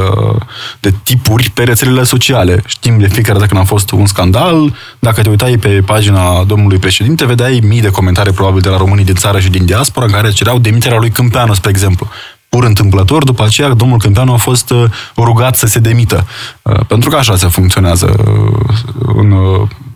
de 0.79 0.93
tipuri 1.03 1.51
pe 1.53 1.63
rețelele 1.63 2.03
sociale. 2.03 2.63
Știm 2.65 2.97
de 2.97 3.07
fiecare 3.07 3.37
dată 3.37 3.49
când 3.49 3.61
a 3.61 3.65
fost 3.65 3.91
un 3.91 4.05
scandal, 4.05 4.73
dacă 4.99 5.21
te 5.21 5.29
uitai 5.29 5.57
pe 5.57 5.67
pagina 5.85 6.43
domnului 6.47 6.77
președinte, 6.77 7.25
vedeai 7.25 7.59
mii 7.63 7.81
de 7.81 7.89
comentarii 7.89 8.33
probabil 8.33 8.61
de 8.61 8.69
la 8.69 8.77
românii 8.77 9.05
din 9.05 9.15
țară 9.15 9.39
și 9.39 9.49
din 9.49 9.65
diaspora 9.65 10.05
care 10.05 10.31
cereau 10.31 10.59
demiterea 10.83 10.99
lui 10.99 11.09
Câmpeanu, 11.09 11.53
spre 11.53 11.69
exemplu 11.69 12.07
pur 12.49 12.63
întâmplător, 12.63 13.23
după 13.23 13.43
aceea 13.43 13.73
domnul 13.73 13.97
Câmpeanu 13.99 14.33
a 14.33 14.37
fost 14.37 14.69
uh, 14.69 14.83
rugat 15.17 15.55
să 15.55 15.65
se 15.65 15.79
demită. 15.79 16.27
Uh, 16.61 16.79
pentru 16.87 17.09
că 17.09 17.15
așa 17.15 17.35
se 17.35 17.47
funcționează 17.47 18.15
uh, 18.17 18.75
în 19.15 19.31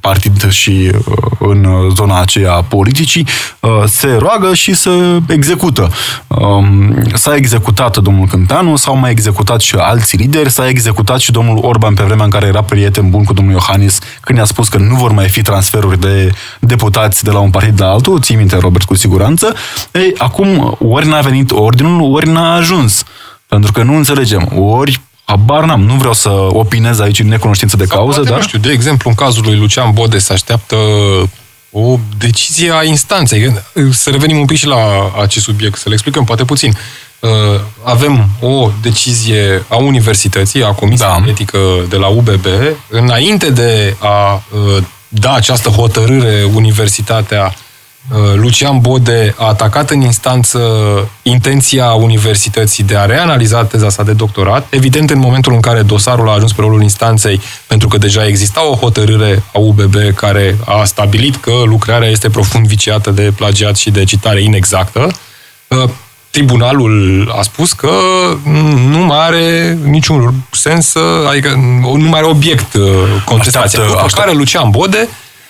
partid 0.08 0.52
și 0.52 0.92
în 1.40 1.90
zona 1.96 2.22
aceea 2.22 2.52
politicii, 2.52 3.28
se 3.86 4.16
roagă 4.20 4.54
și 4.54 4.74
se 4.74 4.90
execută. 5.28 5.92
Um, 6.28 6.96
s-a 7.14 7.36
executat 7.36 7.98
domnul 7.98 8.28
Câmpeanu, 8.28 8.76
s-au 8.76 8.98
mai 8.98 9.12
executat 9.12 9.60
și 9.62 9.76
alții 9.76 10.18
lideri, 10.18 10.52
s-a 10.52 10.68
executat 10.68 11.20
și 11.20 11.32
domnul 11.32 11.58
Orban 11.62 11.94
pe 11.94 12.04
vremea 12.04 12.26
în 12.26 12.30
care 12.30 12.48
era 12.48 12.62
prieten 12.62 13.10
bun 13.10 13.24
cu 13.24 13.34
domnul 13.34 13.54
Iohannis, 13.54 14.00
când 14.22 14.38
i-a 14.38 14.46
spus 14.46 14.68
că 14.68 14.78
nu 14.78 14.96
vor 14.96 15.12
mai 15.12 15.30
fi 15.30 15.42
transferuri 15.42 16.00
de 16.00 16.32
deputați 16.60 17.24
de 17.24 17.32
la 17.32 17.40
un 17.40 17.50
partid 17.50 17.82
la 17.82 17.90
altul, 17.90 18.22
ții 18.22 18.36
minte, 18.36 18.58
Robert, 18.58 18.86
cu 18.86 18.96
siguranță. 18.96 19.56
Ei, 19.92 20.14
acum, 20.18 20.78
ori 20.80 21.08
n-a 21.08 21.20
venit 21.20 21.52
ordinul, 21.52 22.14
ori 22.14 22.30
n-a 22.30 22.56
ajuns. 22.56 23.04
Pentru 23.48 23.72
că 23.72 23.84
nu 23.84 23.96
înțelegem. 23.96 24.52
Ori 24.56 25.02
Habar 25.30 25.64
n-am, 25.64 25.82
nu 25.82 25.94
vreau 25.94 26.14
să 26.14 26.30
opinez 26.30 27.00
aici 27.00 27.20
în 27.20 27.28
necunoștință 27.28 27.78
de 27.78 27.86
Sau 27.86 27.98
cauză, 27.98 28.16
poate, 28.16 28.30
dar... 28.30 28.40
Nu 28.40 28.48
știu, 28.48 28.60
de 28.60 28.72
exemplu, 28.72 29.10
în 29.10 29.16
cazul 29.16 29.44
lui 29.44 29.56
Lucian 29.56 29.92
Bode 29.92 30.18
se 30.18 30.34
așteaptă 30.34 30.76
o 31.72 32.00
decizie 32.18 32.72
a 32.74 32.84
instanței. 32.84 33.54
Să 33.92 34.10
revenim 34.10 34.40
un 34.40 34.46
pic 34.46 34.58
și 34.58 34.66
la 34.66 35.12
acest 35.22 35.46
subiect, 35.46 35.78
să 35.78 35.84
le 35.88 35.94
explicăm 35.94 36.24
poate 36.24 36.44
puțin. 36.46 36.78
Uh, 37.20 37.30
avem 37.84 38.30
o 38.40 38.72
decizie 38.82 39.66
a 39.68 39.76
universității, 39.76 40.64
a 40.64 40.72
Comisiei 40.72 41.10
da. 41.10 41.30
Etică 41.30 41.60
de 41.90 41.96
la 41.96 42.08
UBB, 42.08 42.46
înainte 42.90 43.50
de 43.50 43.96
a 44.00 44.34
uh, 44.34 44.84
da 45.08 45.34
această 45.34 45.70
hotărâre 45.70 46.50
universitatea 46.54 47.44
Uh, 47.46 47.67
Lucian 48.36 48.80
Bode 48.80 49.36
a 49.38 49.48
atacat 49.48 49.90
în 49.90 50.02
instanță 50.02 50.60
intenția 51.22 51.92
universității 51.92 52.84
de 52.84 52.96
a 52.96 53.06
reanaliza 53.06 53.64
teza 53.64 53.90
sa 53.90 54.04
de 54.04 54.12
doctorat. 54.12 54.68
Evident, 54.70 55.10
în 55.10 55.20
momentul 55.20 55.54
în 55.54 55.60
care 55.60 55.82
dosarul 55.82 56.30
a 56.30 56.34
ajuns 56.34 56.54
pe 56.54 56.62
rolul 56.62 56.82
instanței, 56.82 57.42
pentru 57.68 57.88
că 57.88 57.98
deja 57.98 58.28
exista 58.28 58.70
o 58.70 58.76
hotărâre 58.76 59.44
a 59.54 59.60
UBB 59.60 59.96
care 60.16 60.58
a 60.66 60.84
stabilit 60.84 61.36
că 61.36 61.52
lucrarea 61.66 62.10
este 62.10 62.30
profund 62.30 62.68
viciată 62.68 63.12
de 63.12 63.32
plagiat 63.36 63.76
și 63.76 63.92
de 63.92 64.04
citare 64.04 64.42
inexactă, 64.42 65.12
uh, 65.68 65.90
tribunalul 66.30 67.34
a 67.38 67.42
spus 67.42 67.74
că 67.74 67.92
nu 68.90 68.98
mai 68.98 69.18
are 69.26 69.78
niciun 69.84 70.34
sens, 70.52 70.94
adică 71.30 71.50
nu 71.82 72.10
mai 72.10 72.20
are 72.20 72.28
obiect 72.28 72.74
uh, 72.74 72.84
contestația. 73.26 73.80
Așteaptă, 73.80 74.04
așteaptă. 74.04 74.20
care 74.20 74.32
Lucian 74.32 74.70
Bode 74.70 75.08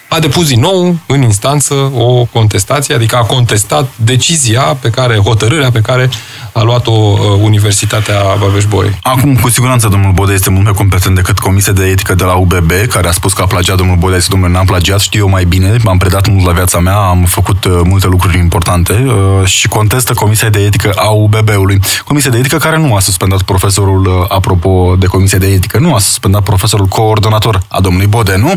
a 0.10 0.20
depus 0.20 0.48
din 0.48 0.60
nou 0.60 0.96
în 1.08 1.22
instanță 1.22 1.74
o 1.96 2.26
contestație, 2.26 2.96
adică 2.96 3.16
a 3.16 3.26
contestat 3.26 3.90
decizia 3.96 4.62
pe 4.62 4.90
care, 4.90 5.18
hotărârea 5.18 5.72
pe 5.72 5.82
care 5.82 6.10
a 6.58 6.64
luat-o 6.64 6.92
uh, 6.92 7.20
Universitatea 7.42 8.20
Babeș-Bolyai. 8.40 8.98
Acum, 9.02 9.36
cu 9.36 9.50
siguranță, 9.50 9.88
domnul 9.88 10.12
Bode 10.12 10.34
este 10.34 10.50
mult 10.50 10.64
mai 10.64 10.74
competent 10.74 11.16
decât 11.16 11.40
Comisia 11.40 11.74
de 11.74 11.86
Etică 11.86 12.16
de 12.16 12.24
la 12.24 12.34
UBB, 12.34 12.72
care 12.90 13.08
a 13.08 13.12
spus 13.12 13.34
că 13.34 13.42
a 13.42 13.46
plagiat 13.46 13.78
domnul 13.78 13.96
Bode, 13.96 14.20
și 14.20 14.30
domnul 14.30 14.50
n-am 14.50 14.66
plagiat, 14.66 15.00
știu 15.00 15.20
eu 15.20 15.30
mai 15.30 15.46
bine, 15.46 15.76
m-am 15.84 15.98
predat 15.98 16.28
mult 16.28 16.46
la 16.46 16.52
viața 16.52 16.80
mea, 16.80 16.96
am 16.96 17.24
făcut 17.24 17.66
uh, 17.66 17.80
multe 17.84 18.08
lucruri 18.08 18.38
importante 18.38 19.06
uh, 19.08 19.48
și 19.48 19.68
contestă 19.68 20.14
Comisia 20.14 20.50
de 20.50 20.60
Etică 20.60 20.92
a 20.96 21.10
UBB-ului. 21.10 21.80
Comisia 22.06 22.32
de 22.32 22.38
Etică 22.38 22.58
care 22.58 22.78
nu 22.78 22.96
a 22.96 23.00
suspendat 23.00 23.42
profesorul, 23.42 24.06
uh, 24.06 24.26
apropo 24.28 24.96
de 25.00 25.06
Comisia 25.06 25.38
de 25.38 25.48
Etică, 25.48 25.80
nu 25.80 25.94
a 25.94 26.00
suspendat 26.00 26.44
profesorul 26.44 26.86
coordonator 26.86 27.62
a 27.68 27.80
domnului 27.80 28.08
Bode, 28.08 28.36
nu? 28.36 28.52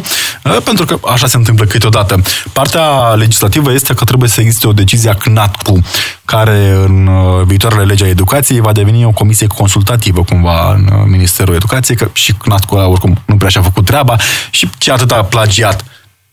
Uh, 0.44 0.56
pentru 0.64 0.84
că 0.84 0.98
așa 1.12 1.26
se 1.26 1.36
întâmplă 1.36 1.64
câteodată. 1.64 2.22
Partea 2.52 3.14
legislativă 3.14 3.72
este 3.72 3.94
că 3.94 4.04
trebuie 4.04 4.28
să 4.28 4.40
existe 4.40 4.66
o 4.66 4.72
decizie 4.72 5.10
a 5.10 5.14
CNATCU, 5.14 5.80
care 6.24 6.76
în 6.84 7.06
uh, 7.06 7.46
viitoarele 7.46 7.84
legea 7.90 8.06
educației 8.06 8.60
va 8.60 8.72
deveni 8.72 9.04
o 9.04 9.10
comisie 9.10 9.46
consultativă 9.46 10.22
cumva 10.22 10.72
în 10.72 10.88
uh, 10.92 11.02
Ministerul 11.06 11.54
Educației, 11.54 11.96
că 11.96 12.08
și 12.12 12.32
CNATCU 12.32 12.74
oricum 12.74 13.18
nu 13.26 13.36
prea 13.36 13.48
și-a 13.48 13.62
făcut 13.62 13.84
treaba 13.84 14.16
și 14.50 14.70
ce 14.78 14.92
atâta 14.92 15.22
plagiat 15.22 15.84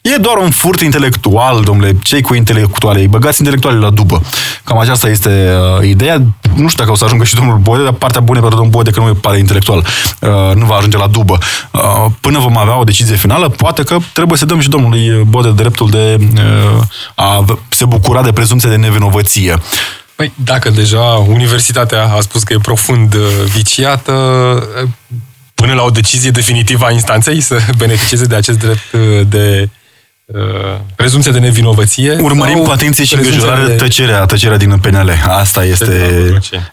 E 0.02 0.18
doar 0.18 0.38
un 0.38 0.50
furt 0.50 0.82
intelectual, 0.82 1.62
domnule. 1.64 1.98
Cei 2.02 2.22
cu 2.22 2.34
intelectuale? 2.34 3.00
Îi 3.00 3.08
băgați 3.08 3.40
intelectuale 3.40 3.78
la 3.78 3.90
dubă. 3.90 4.22
Cam 4.64 4.78
aceasta 4.78 5.10
este 5.10 5.50
uh, 5.80 5.88
ideea. 5.88 6.22
Nu 6.56 6.68
știu 6.68 6.84
dacă 6.84 6.92
o 6.92 6.96
să 6.96 7.04
ajungă 7.06 7.24
și 7.24 7.36
domnul 7.36 7.58
Bode, 7.58 7.84
dar 7.84 7.92
partea 7.92 8.22
bună 8.22 8.40
pentru 8.40 8.56
domnul 8.56 8.74
Bode 8.76 8.92
că 8.92 9.00
nu 9.00 9.08
e 9.08 9.14
pare 9.14 9.38
intelectual. 9.38 9.78
Uh, 10.22 10.56
nu 10.56 10.66
va 10.66 10.76
ajunge 10.76 10.98
la 10.98 11.08
dubă. 11.08 11.38
Uh, 11.72 12.12
până 12.22 12.40
vom 12.40 12.58
avea 12.58 12.80
o 12.80 12.84
decizie 12.84 13.16
finală, 13.16 13.50
poate 13.50 13.84
că 13.84 13.98
trebuie 14.14 14.38
să 14.38 14.46
dăm 14.46 14.60
și 14.60 14.70
domnului 14.70 15.24
Bode 15.28 15.52
dreptul 15.52 15.90
de 15.90 16.18
uh, 16.20 16.82
a 17.16 17.46
se 17.70 17.86
bucura 17.86 18.22
de 18.22 18.32
prezumția 18.32 18.70
de 18.70 18.76
nevinovăție. 18.76 19.58
Păi, 20.18 20.34
dacă 20.44 20.70
deja 20.70 21.02
universitatea 21.28 22.04
a 22.04 22.22
spus 22.22 22.44
că 22.44 22.54
e 22.54 22.58
profund 22.62 23.14
uh, 23.14 23.22
viciată, 23.54 24.12
uh, 24.84 24.90
până 25.54 25.74
la 25.74 25.84
o 25.84 25.90
decizie 25.90 26.32
definitivă 26.32 26.86
a 26.86 26.92
instanței 26.92 27.42
să 27.42 27.60
beneficieze 27.78 28.26
de 28.26 28.36
acest 28.36 28.60
drept 28.60 28.92
uh, 28.94 29.28
de 29.28 29.62
Uh, 29.62 29.70
prezumția 30.96 31.32
de 31.32 31.40
nevinovăție. 31.40 32.18
Urmărim 32.22 32.58
cu 32.58 32.70
atenție 32.70 33.06
și 33.06 33.16
îngrijorare 33.16 33.66
de... 33.66 33.74
tăcerea, 33.74 34.26
tăcerea 34.26 34.58
din 34.58 34.78
PNL. 34.82 35.12
Asta 35.28 35.66
este... 35.66 35.94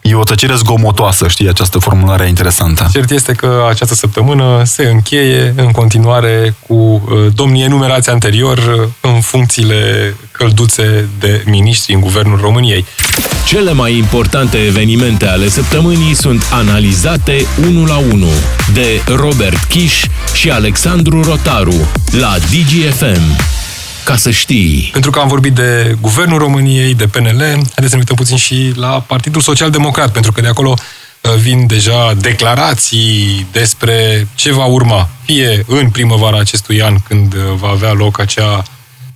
E 0.03 0.15
o 0.15 0.23
tăcere 0.23 0.55
zgomotoasă, 0.55 1.29
știi, 1.29 1.49
această 1.49 1.79
formulare 1.79 2.29
interesantă. 2.29 2.89
Cert 2.93 3.11
este 3.11 3.33
că 3.33 3.67
această 3.71 3.95
săptămână 3.95 4.63
se 4.65 4.85
încheie 4.85 5.55
în 5.57 5.71
continuare 5.71 6.55
cu 6.67 6.75
uh, 6.75 7.27
domnii 7.35 7.63
enumerați 7.63 8.11
anterior 8.11 8.59
uh, 8.59 9.13
în 9.15 9.21
funcțiile 9.21 10.15
călduțe 10.31 11.09
de 11.19 11.43
miniștri 11.47 11.95
în 11.95 12.01
Guvernul 12.01 12.39
României. 12.41 12.85
Cele 13.47 13.73
mai 13.73 13.97
importante 13.97 14.57
evenimente 14.57 15.27
ale 15.27 15.49
săptămânii 15.49 16.15
sunt 16.15 16.47
analizate 16.53 17.47
unul 17.67 17.87
la 17.87 17.97
unul 17.97 18.37
de 18.73 19.03
Robert 19.15 19.65
Kiș 19.65 20.05
și 20.33 20.51
Alexandru 20.51 21.23
Rotaru 21.23 21.91
la 22.11 22.35
DGFM 22.39 23.44
ca 24.05 24.17
să 24.17 24.31
știi. 24.31 24.89
Pentru 24.93 25.11
că 25.11 25.19
am 25.19 25.29
vorbit 25.29 25.53
de 25.53 25.97
Guvernul 26.01 26.39
României, 26.39 26.95
de 26.95 27.07
PNL, 27.07 27.41
haideți 27.41 27.89
să 27.89 27.95
ne 27.95 27.99
uităm 27.99 28.17
puțin 28.17 28.37
și 28.37 28.73
la 28.77 29.05
Partidul 29.07 29.41
Social 29.41 29.71
Democrat, 29.71 30.13
pentru 30.13 30.33
că 30.33 30.41
de 30.41 30.49
acolo 30.49 30.75
uh, 31.21 31.35
vin 31.35 31.67
deja 31.67 32.15
declarații 32.15 33.47
despre 33.53 34.29
ce 34.35 34.53
va 34.53 34.65
urma, 34.65 35.09
fie 35.25 35.65
în 35.67 35.91
primăvara 35.91 36.39
acestui 36.39 36.83
an, 36.83 36.95
când 37.09 37.35
uh, 37.35 37.41
va 37.57 37.69
avea 37.69 37.93
loc 37.93 38.21
acea 38.21 38.63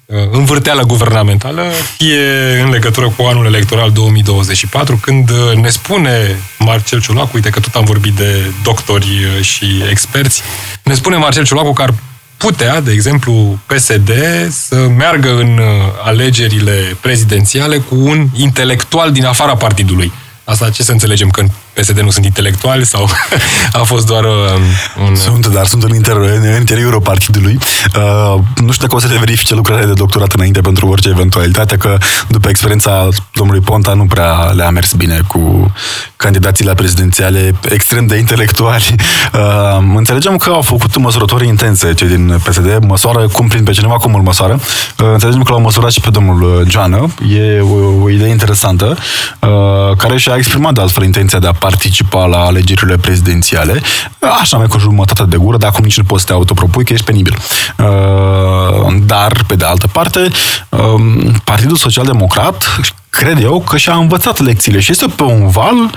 uh, 0.07 0.17
învârteală 0.31 0.83
guvernamentală, 0.83 1.63
fie 1.97 2.61
în 2.65 2.71
legătură 2.71 3.13
cu 3.17 3.23
anul 3.23 3.47
electoral 3.47 3.91
2024, 3.91 4.97
când 4.97 5.31
ne 5.55 5.69
spune 5.69 6.39
Marcel 6.59 7.01
Ciulacu, 7.01 7.31
uite 7.35 7.51
că 7.51 7.61
tot 7.61 7.75
am 7.75 7.85
vorbit 7.85 8.13
de 8.13 8.53
doctori 8.63 9.27
și 9.41 9.67
experți, 9.91 10.43
ne 10.83 10.95
spune 10.95 11.17
Marcel 11.17 11.45
Ciulacu 11.45 11.73
că 11.73 11.83
ar 11.83 11.95
putea, 12.39 12.81
de 12.81 12.93
exemplu, 12.93 13.59
PSD 13.67 14.11
să 14.51 14.89
meargă 14.97 15.31
în 15.39 15.59
uh, 15.59 15.65
alegerile 16.05 16.97
prezidențiale 17.01 17.79
cu 17.79 17.95
un 17.95 18.27
intelectual 18.33 19.13
din 19.13 19.25
afara 19.25 19.57
partidului. 19.57 20.13
Asta 20.45 20.71
ce 20.71 20.83
să 20.83 20.93
înțelegem? 20.93 21.29
Că 21.29 21.41
în 21.41 21.49
PSD 21.81 21.99
nu 21.99 22.11
sunt 22.11 22.25
intelectuali 22.25 22.87
sau 22.87 23.09
a 23.81 23.83
fost 23.83 24.07
doar 24.07 24.25
uh, 24.25 25.07
un... 25.07 25.17
Sunt, 25.17 25.47
dar 25.47 25.67
sunt 25.67 25.83
în, 25.83 25.95
inter, 25.95 26.17
în 26.17 26.59
interiorul 26.59 27.01
partidului. 27.01 27.59
Uh, 27.97 28.41
nu 28.57 28.73
știu 28.73 28.87
dacă 28.87 28.95
o 28.95 28.99
să 28.99 29.09
le 29.09 29.19
verifice 29.19 29.55
lucrarea 29.55 29.87
de 29.87 29.93
doctorat 29.93 30.33
înainte 30.33 30.61
pentru 30.61 30.87
orice 30.87 31.09
eventualitate, 31.09 31.77
că 31.77 31.97
după 32.29 32.49
experiența 32.49 33.09
domnului 33.33 33.63
Ponta 33.63 33.95
nu 33.95 34.07
prea 34.07 34.51
le-a 34.55 34.71
mers 34.71 34.93
bine 34.93 35.19
cu 35.27 35.73
candidațiile 36.17 36.75
prezidențiale 36.75 37.55
extrem 37.69 38.07
de 38.07 38.17
intelectuali. 38.17 38.95
Uh, 39.33 39.95
înțelegem 39.97 40.37
că 40.37 40.51
au 40.51 40.63
făcut 40.63 40.97
măsurători 40.97 41.47
intense 41.47 41.95
cei 41.95 42.09
din 42.09 42.41
PSD, 42.45 42.79
măsoară 42.87 43.29
cum 43.33 43.49
prin 43.49 43.65
pe 43.65 43.73
cineva, 43.73 43.95
cum 43.95 44.15
îl 44.15 44.23
măsoară. 44.23 44.53
Uh, 44.53 45.09
înțelegem 45.13 45.43
că 45.43 45.53
l-au 45.53 45.61
măsurat 45.61 45.91
și 45.91 46.01
pe 46.01 46.11
domnul 46.11 46.67
Joană. 46.69 47.15
E 47.29 47.61
o, 47.61 48.03
o 48.03 48.11
idee 48.11 48.29
interesantă, 48.29 48.97
uh, 49.41 49.97
care 49.97 50.17
și-a 50.17 50.35
exprimat 50.37 50.75
de 50.75 50.81
altfel 50.81 51.03
intenția 51.03 51.39
de 51.39 51.47
a 51.47 51.53
participa 51.69 52.25
la 52.25 52.39
alegerile 52.39 52.97
prezidențiale, 52.97 53.81
așa 54.41 54.57
mai 54.57 54.67
cu 54.67 54.79
jumătate 54.79 55.25
de 55.25 55.37
gură, 55.37 55.57
dar 55.57 55.69
acum 55.69 55.85
nici 55.85 55.97
nu 55.97 56.05
poți 56.05 56.21
să 56.21 56.27
te 56.27 56.33
autopropui, 56.33 56.85
că 56.85 56.93
ești 56.93 57.05
penibil. 57.05 57.37
Uh, 57.79 58.97
dar, 59.07 59.45
pe 59.47 59.55
de 59.55 59.65
altă 59.65 59.87
parte, 59.87 60.29
um, 60.69 61.41
Partidul 61.45 61.77
Social 61.77 62.05
Democrat 62.05 62.81
cred 63.11 63.43
eu 63.43 63.61
că 63.61 63.77
și-a 63.77 63.95
învățat 63.95 64.41
lecțiile 64.41 64.81
și 64.81 64.91
este 64.91 65.07
pe 65.17 65.23
un 65.23 65.49
val 65.49 65.91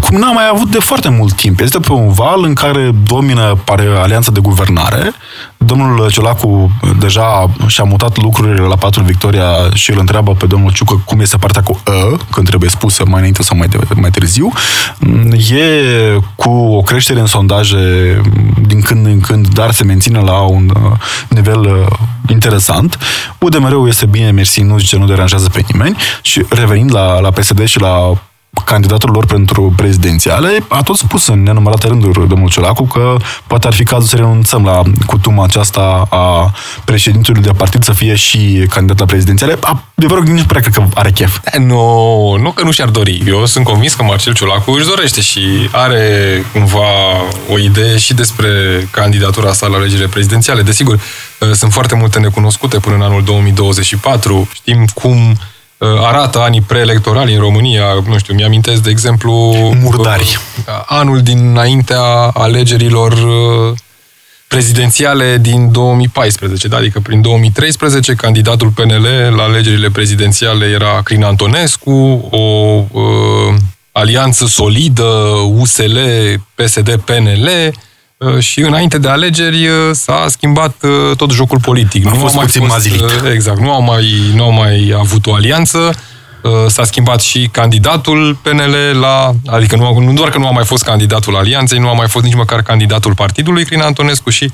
cum 0.00 0.18
n-a 0.18 0.30
mai 0.30 0.48
avut 0.52 0.70
de 0.70 0.78
foarte 0.78 1.08
mult 1.08 1.34
timp. 1.34 1.60
Este 1.60 1.78
pe 1.78 1.92
un 1.92 2.12
val 2.12 2.44
în 2.44 2.54
care 2.54 2.90
domină 3.06 3.58
pare 3.64 3.88
alianța 3.98 4.30
de 4.30 4.40
guvernare. 4.40 5.12
Domnul 5.56 6.10
Ciolacu 6.10 6.70
deja 6.98 7.50
și-a 7.66 7.84
mutat 7.84 8.22
lucrurile 8.22 8.60
la 8.60 8.76
Patul 8.76 9.02
Victoria 9.02 9.46
și 9.74 9.90
îl 9.90 9.98
întreabă 9.98 10.34
pe 10.34 10.46
domnul 10.46 10.72
Ciucă 10.72 11.02
cum 11.04 11.20
este 11.20 11.36
partea 11.36 11.62
cu 11.62 11.80
ă, 11.86 12.16
când 12.30 12.46
trebuie 12.46 12.70
spusă 12.70 13.02
mai 13.06 13.18
înainte 13.18 13.42
sau 13.42 13.56
mai, 13.56 13.68
de, 13.68 13.78
mai 13.94 14.10
târziu. 14.10 14.52
E 15.50 16.18
cu 16.34 16.50
o 16.50 16.82
creștere 16.82 17.20
în 17.20 17.26
sondaje 17.26 18.20
din 18.60 18.80
când 18.80 19.06
în 19.06 19.20
când, 19.20 19.48
dar 19.48 19.70
se 19.70 19.84
menține 19.84 20.18
la 20.18 20.40
un 20.40 20.72
uh, 20.74 20.98
nivel 21.28 21.60
uh, 21.60 21.86
interesant. 22.28 22.98
UDMR-ul 23.38 23.88
este 23.88 24.06
bine, 24.06 24.30
mersi, 24.30 24.62
nu 24.62 24.78
zice, 24.78 24.96
nu 24.96 25.06
deranjează 25.06 25.48
pe 25.48 25.64
nimeni 25.72 25.96
și 26.22 26.44
revenind 26.48 26.94
la, 26.94 27.20
la 27.20 27.30
PSD 27.30 27.64
și 27.64 27.80
la 27.80 28.12
candidatul 28.64 29.10
lor 29.10 29.26
pentru 29.26 29.72
prezidențiale, 29.76 30.64
a 30.68 30.82
tot 30.82 30.96
spus 30.96 31.26
în 31.26 31.42
nenumărate 31.42 31.86
rânduri 31.86 32.28
domnul 32.28 32.48
Ciolacu 32.48 32.86
că 32.86 33.16
poate 33.46 33.66
ar 33.66 33.72
fi 33.72 33.84
cazul 33.84 34.06
să 34.06 34.16
renunțăm 34.16 34.64
la 34.64 34.82
cutuma 35.06 35.44
aceasta 35.44 36.06
a 36.10 36.54
președintelui 36.84 37.42
de 37.42 37.50
partid 37.52 37.84
să 37.84 37.92
fie 37.92 38.14
și 38.14 38.66
candidat 38.70 38.98
la 38.98 39.04
prezidențiale. 39.04 39.58
Adevărul 39.94 40.24
nici 40.24 40.44
prea 40.44 40.60
cred 40.60 40.74
că 40.74 40.84
are 40.94 41.10
chef. 41.10 41.38
Nu, 41.58 42.36
nu 42.40 42.50
că 42.50 42.64
nu 42.64 42.70
și-ar 42.70 42.88
dori. 42.88 43.22
Eu 43.26 43.46
sunt 43.46 43.64
convins 43.64 43.94
că 43.94 44.02
Marcel 44.02 44.34
Ciolacu 44.34 44.70
își 44.70 44.86
dorește 44.86 45.20
și 45.20 45.68
are 45.70 46.44
cumva 46.52 46.86
o 47.50 47.58
idee 47.58 47.98
și 47.98 48.14
despre 48.14 48.48
candidatura 48.90 49.52
sa 49.52 49.66
la 49.66 49.76
alegerile 49.76 50.06
prezidențiale. 50.08 50.62
Desigur, 50.62 51.00
sunt 51.52 51.72
foarte 51.72 51.94
multe 51.94 52.18
necunoscute 52.18 52.78
până 52.78 52.94
în 52.94 53.02
anul 53.02 53.22
2024. 53.22 54.48
Știm 54.52 54.84
cum 54.94 55.16
Uh, 55.18 55.51
arată 56.00 56.38
anii 56.38 56.60
preelectorali 56.60 57.34
în 57.34 57.40
România. 57.40 57.84
Nu 58.06 58.18
știu, 58.18 58.34
mi-amintesc, 58.34 58.82
de 58.82 58.90
exemplu... 58.90 59.32
Murdari. 59.80 60.38
Uh, 60.58 60.82
anul 60.86 61.20
dinaintea 61.20 62.02
alegerilor 62.34 63.12
uh, 63.12 63.76
prezidențiale 64.48 65.38
din 65.40 65.72
2014, 65.72 66.68
da? 66.68 66.76
adică 66.76 67.00
prin 67.00 67.20
2013 67.20 68.14
candidatul 68.14 68.68
PNL 68.68 69.06
la 69.36 69.42
alegerile 69.42 69.90
prezidențiale 69.90 70.66
era 70.66 71.00
Crin 71.04 71.24
Antonescu, 71.24 72.28
o 72.30 72.38
uh, 72.38 73.54
alianță 73.92 74.46
solidă 74.46 75.10
USL, 75.58 75.98
PSD, 76.54 76.96
PNL, 77.04 77.48
Uh, 77.48 77.78
și 78.38 78.60
înainte 78.60 78.98
de 78.98 79.08
alegeri 79.08 79.66
uh, 79.66 79.74
s-a 79.92 80.26
schimbat 80.28 80.74
uh, 80.82 81.16
tot 81.16 81.30
jocul 81.30 81.58
politic. 81.60 82.06
A 82.06 82.10
nu 82.10 82.16
fost 82.16 82.34
mai 82.34 82.44
puțin 82.44 82.66
fost, 82.66 82.74
Exact, 83.32 83.60
nu 83.60 83.72
au, 83.72 83.82
mai, 83.82 84.32
nu 84.34 84.42
au 84.42 84.52
mai 84.52 84.94
avut 84.98 85.26
o 85.26 85.34
alianță, 85.34 85.94
s-a 86.66 86.84
schimbat 86.84 87.20
și 87.20 87.48
candidatul 87.52 88.38
PNL 88.42 88.98
la, 89.00 89.32
adică 89.46 89.76
nu, 89.76 89.98
nu 89.98 90.12
doar 90.12 90.30
că 90.30 90.38
nu 90.38 90.46
a 90.46 90.50
mai 90.50 90.64
fost 90.64 90.82
candidatul 90.82 91.36
alianței, 91.36 91.78
nu 91.78 91.88
a 91.88 91.92
mai 91.92 92.08
fost 92.08 92.24
nici 92.24 92.34
măcar 92.34 92.62
candidatul 92.62 93.14
partidului 93.14 93.64
Crin 93.64 93.80
Antonescu 93.80 94.30
și 94.30 94.50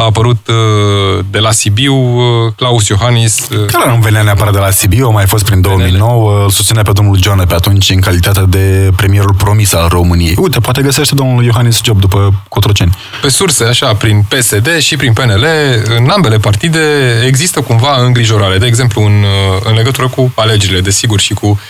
a 0.00 0.04
apărut 0.04 0.48
uh, 0.48 1.24
de 1.30 1.38
la 1.38 1.52
Sibiu 1.52 1.94
uh, 1.94 2.52
Claus 2.56 2.88
Iohannis. 2.88 3.48
Uh, 3.48 3.66
Care 3.66 3.90
nu 3.90 3.96
venea 3.96 4.22
neapărat 4.22 4.52
de 4.52 4.58
la 4.58 4.70
Sibiu, 4.70 5.06
a 5.06 5.10
mai 5.10 5.26
fost 5.26 5.44
prin 5.44 5.60
2009, 5.60 6.42
îl 6.42 6.50
susținea 6.50 6.82
pe 6.82 6.92
domnul 6.92 7.18
John 7.22 7.44
pe 7.46 7.54
atunci 7.54 7.90
în 7.90 8.00
calitate 8.00 8.44
de 8.48 8.90
premierul 8.96 9.34
promis 9.34 9.72
al 9.72 9.88
României. 9.88 10.34
Uite, 10.38 10.60
poate 10.60 10.82
găsește 10.82 11.14
domnul 11.14 11.44
Iohannis 11.44 11.80
job 11.84 12.00
după 12.00 12.42
Cotroceni. 12.48 12.96
Pe 13.20 13.28
surse, 13.28 13.64
așa, 13.64 13.94
prin 13.94 14.24
PSD 14.28 14.78
și 14.78 14.96
prin 14.96 15.12
PNL, 15.12 15.46
în 15.96 16.08
ambele 16.08 16.38
partide 16.38 16.80
există 17.26 17.60
cumva 17.60 18.02
îngrijorare. 18.04 18.58
De 18.58 18.66
exemplu, 18.66 19.02
în, 19.02 19.24
în 19.64 19.74
legătură 19.74 20.08
cu 20.08 20.32
alegerile, 20.34 20.80
desigur, 20.80 21.20
și 21.20 21.34
cu 21.34 21.60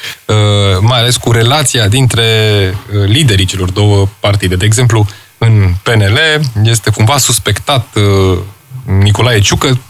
mai 0.81 0.99
ales 0.99 1.17
cu 1.17 1.33
relația 1.33 1.89
dintre 1.89 2.25
liderii 3.07 3.45
celor 3.45 3.71
două 3.71 4.09
partide. 4.21 4.55
De 4.55 4.65
exemplu, 4.65 5.07
în 5.43 5.75
PNL 5.83 6.19
este 6.65 6.91
cumva 6.91 7.19
suspectat 7.19 7.87
uh, 7.95 8.39
Nicolae 8.85 9.41
Ciucă, 9.41 9.81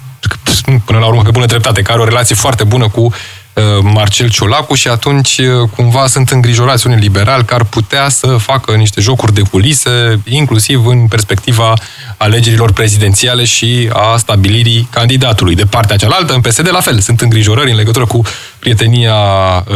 până 0.84 0.98
la 0.98 1.06
urmă 1.06 1.22
pe 1.22 1.30
bună 1.30 1.46
dreptate, 1.46 1.82
care 1.82 1.92
are 1.92 2.02
o 2.02 2.04
relație 2.08 2.34
foarte 2.34 2.64
bună 2.64 2.88
cu 2.88 3.00
uh, 3.00 3.12
Marcel 3.82 4.30
Ciolacu 4.30 4.74
și 4.74 4.88
atunci 4.88 5.38
uh, 5.38 5.68
cumva 5.76 6.06
sunt 6.06 6.30
îngrijorați 6.30 6.86
unii 6.86 6.98
liberali 6.98 7.44
care 7.44 7.60
ar 7.60 7.66
putea 7.66 8.08
să 8.08 8.26
facă 8.26 8.72
niște 8.72 9.00
jocuri 9.00 9.34
de 9.34 9.42
culise, 9.50 10.20
inclusiv 10.24 10.86
în 10.86 11.06
perspectiva 11.06 11.74
alegerilor 12.16 12.72
prezidențiale 12.72 13.44
și 13.44 13.90
a 13.92 14.16
stabilirii 14.16 14.88
candidatului. 14.90 15.54
De 15.54 15.64
partea 15.64 15.96
cealaltă, 15.96 16.32
în 16.32 16.40
PSD, 16.40 16.68
la 16.72 16.80
fel, 16.80 17.00
sunt 17.00 17.20
îngrijorări 17.20 17.70
în 17.70 17.76
legătură 17.76 18.06
cu 18.06 18.22
prietenia 18.58 19.14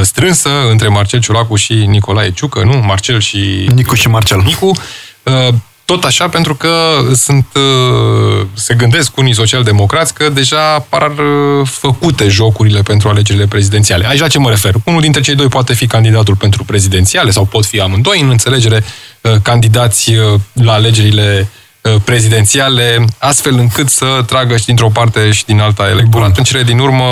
strânsă 0.02 0.50
între 0.70 0.88
Marcel 0.88 1.20
Ciolacu 1.20 1.56
și 1.56 1.72
Nicolae 1.72 2.30
Ciucă, 2.30 2.62
nu? 2.62 2.76
Marcel 2.76 3.20
și... 3.20 3.68
Nicu 3.74 3.94
și 3.94 4.08
Marcel. 4.08 4.42
Nicu. 4.44 4.72
Uh, 5.24 5.54
tot 5.84 6.04
așa, 6.04 6.28
pentru 6.28 6.54
că 6.54 6.70
sunt, 7.14 7.46
uh, 7.54 8.46
se 8.54 8.74
gândesc 8.74 9.16
unii 9.16 9.34
socialdemocrați 9.34 10.14
că 10.14 10.28
deja 10.28 10.86
par 10.88 11.10
uh, 11.10 11.68
făcute 11.68 12.28
jocurile 12.28 12.82
pentru 12.82 13.08
alegerile 13.08 13.46
prezidențiale. 13.46 14.06
Aici 14.08 14.20
la 14.20 14.28
ce 14.28 14.38
mă 14.38 14.48
refer? 14.48 14.74
Unul 14.84 15.00
dintre 15.00 15.20
cei 15.20 15.34
doi 15.34 15.48
poate 15.48 15.74
fi 15.74 15.86
candidatul 15.86 16.36
pentru 16.36 16.64
prezidențiale 16.64 17.30
sau 17.30 17.44
pot 17.44 17.66
fi 17.66 17.80
amândoi 17.80 18.20
în 18.20 18.30
înțelegere 18.30 18.84
candidați 19.42 20.12
la 20.52 20.72
alegerile 20.72 21.48
prezidențiale, 22.04 23.04
astfel 23.18 23.54
încât 23.58 23.88
să 23.88 24.22
tragă 24.26 24.56
și 24.56 24.64
dintr-o 24.64 24.88
parte 24.88 25.30
și 25.30 25.44
din 25.44 25.60
alta 25.60 25.88
electorat. 25.88 26.38
În 26.38 26.44
cele 26.44 26.62
din 26.62 26.78
urmă, 26.78 27.04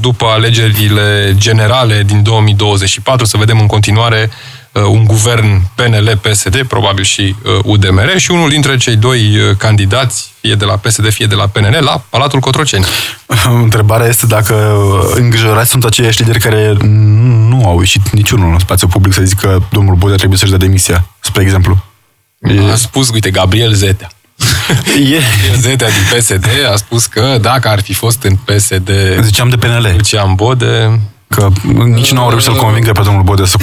după 0.00 0.24
alegerile 0.24 1.34
generale 1.38 2.02
din 2.06 2.22
2024, 2.22 3.26
să 3.26 3.36
vedem 3.36 3.60
în 3.60 3.66
continuare 3.66 4.30
Uh, 4.30 4.59
un 4.72 5.04
guvern 5.04 5.62
PNL-PSD, 5.74 6.62
probabil 6.68 7.04
și 7.04 7.34
UDMR, 7.62 8.10
uh, 8.14 8.20
și 8.20 8.30
unul 8.30 8.48
dintre 8.48 8.76
cei 8.76 8.96
doi 8.96 9.36
uh, 9.36 9.56
candidați, 9.56 10.32
fie 10.40 10.54
de 10.54 10.64
la 10.64 10.76
PSD, 10.76 11.10
fie 11.12 11.26
de 11.26 11.34
la 11.34 11.46
PNL, 11.46 11.78
la 11.80 12.04
Palatul 12.08 12.40
Cotroceni. 12.40 12.84
Întrebarea 13.62 14.06
este 14.06 14.26
dacă 14.26 14.74
îngrijorați 15.14 15.70
sunt 15.70 15.84
aceiași 15.84 16.20
lideri 16.20 16.40
care 16.40 16.76
nu 17.48 17.64
au 17.64 17.78
ieșit 17.78 18.10
niciunul 18.10 18.52
în 18.52 18.58
spațiu 18.58 18.86
public 18.86 19.12
să 19.12 19.22
zică 19.22 19.68
domnul 19.70 19.94
Bodea 19.94 20.16
trebuie 20.16 20.38
să-și 20.38 20.50
dea 20.50 20.60
demisia, 20.60 21.06
spre 21.20 21.42
exemplu. 21.42 21.84
A 22.72 22.74
spus, 22.74 23.10
uite, 23.10 23.30
Gabriel 23.30 23.72
Zetea. 23.72 24.10
E. 25.12 25.20
Zetea 25.56 25.88
din 25.88 26.18
PSD 26.18 26.46
a 26.72 26.76
spus 26.76 27.06
că 27.06 27.38
dacă 27.40 27.68
ar 27.68 27.82
fi 27.82 27.94
fost 27.94 28.22
în 28.22 28.36
PSD... 28.36 28.90
Ziceam 29.20 29.48
de 29.48 29.56
PNL. 29.56 29.90
Ziceam 30.02 30.34
Bode... 30.34 31.00
Că 31.34 31.48
nici 31.84 32.12
nu 32.12 32.20
au 32.20 32.28
reușit 32.28 32.48
să-l 32.48 32.56
convingă 32.56 32.92
pe 32.92 33.00
domnul 33.04 33.22
Bode 33.22 33.44
să... 33.46 33.56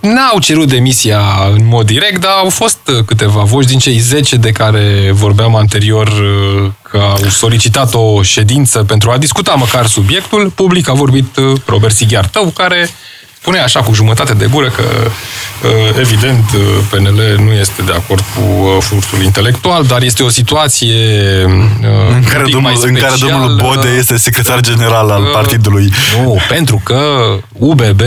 N-au 0.00 0.38
cerut 0.40 0.68
demisia 0.68 1.20
în 1.54 1.66
mod 1.66 1.86
direct, 1.86 2.20
dar 2.20 2.30
au 2.42 2.48
fost 2.48 2.78
câteva 3.06 3.42
voci 3.42 3.64
din 3.64 3.78
cei 3.78 3.98
10 3.98 4.36
de 4.36 4.50
care 4.50 5.10
vorbeam 5.12 5.56
anterior 5.56 6.12
că 6.82 6.98
au 6.98 7.28
solicitat 7.28 7.94
o 7.94 8.22
ședință 8.22 8.84
pentru 8.84 9.10
a 9.10 9.18
discuta 9.18 9.54
măcar 9.54 9.86
subiectul. 9.86 10.52
Public 10.54 10.88
a 10.88 10.92
vorbit 10.92 11.40
Robert 11.66 11.94
Sighiar 11.94 12.26
Tău, 12.26 12.44
care 12.44 12.90
spune 13.42 13.58
așa 13.58 13.80
cu 13.80 13.94
jumătate 13.94 14.34
de 14.34 14.46
gură 14.46 14.68
că 14.68 14.82
uh, 14.82 15.98
evident 15.98 16.44
uh, 16.54 16.60
PNL 16.90 17.40
nu 17.44 17.52
este 17.52 17.82
de 17.82 17.92
acord 17.92 18.24
cu 18.34 18.40
uh, 18.40 18.76
furtul 18.80 19.22
intelectual, 19.22 19.84
dar 19.84 20.02
este 20.02 20.22
o 20.22 20.28
situație 20.28 20.94
în 22.14 22.24
care, 22.30 22.44
domnul, 22.50 22.72
în 22.82 22.94
care 22.94 23.14
domnul 23.18 23.56
Bode 23.62 23.88
este 23.98 24.16
secretar 24.16 24.60
general 24.60 25.10
al 25.10 25.22
partidului. 25.32 25.92
Nu, 26.22 26.40
pentru 26.48 26.80
că 26.84 27.00
UBB 27.52 28.00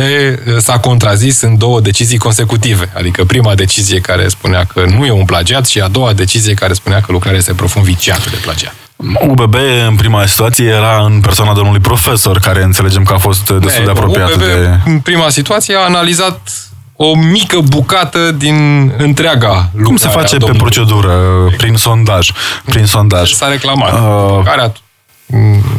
s-a 0.57 0.79
contrazis 0.79 1.41
în 1.41 1.57
două 1.57 1.79
decizii 1.79 2.17
consecutive. 2.17 2.89
Adică 2.93 3.25
prima 3.25 3.55
decizie 3.55 3.99
care 3.99 4.27
spunea 4.27 4.63
că 4.73 4.85
nu 4.97 5.05
e 5.05 5.11
un 5.11 5.25
plagiat 5.25 5.67
și 5.67 5.79
a 5.79 5.87
doua 5.87 6.13
decizie 6.13 6.53
care 6.53 6.73
spunea 6.73 6.99
că 7.01 7.11
lucrarea 7.11 7.39
este 7.39 7.53
profund 7.53 7.85
viciată 7.85 8.29
de 8.29 8.37
plagiat. 8.41 8.84
UBB, 9.27 9.55
în 9.87 9.95
prima 9.95 10.25
situație, 10.25 10.65
era 10.65 11.03
în 11.05 11.19
persoana 11.19 11.53
domnului 11.53 11.79
profesor, 11.79 12.39
care 12.39 12.63
înțelegem 12.63 13.03
că 13.03 13.13
a 13.13 13.17
fost 13.17 13.49
destul 13.49 13.83
de 13.83 13.91
apropiat 13.91 14.31
UBB, 14.31 14.39
de... 14.39 14.79
în 14.85 14.99
prima 14.99 15.29
situație, 15.29 15.75
a 15.75 15.79
analizat 15.79 16.51
o 16.95 17.15
mică 17.15 17.59
bucată 17.59 18.31
din 18.31 18.91
întreaga 18.97 19.69
Cum 19.83 19.95
se 19.95 20.07
face 20.07 20.37
pe 20.37 20.51
procedură? 20.57 21.13
Prin 21.57 21.75
sondaj. 21.75 22.31
Prin 22.65 22.85
sondaj. 22.85 23.31
S-a 23.31 23.47
reclamat. 23.47 23.93
Uh, 23.93 24.43
care 24.43 24.61
a 24.61 24.67
Mm, 24.67 24.84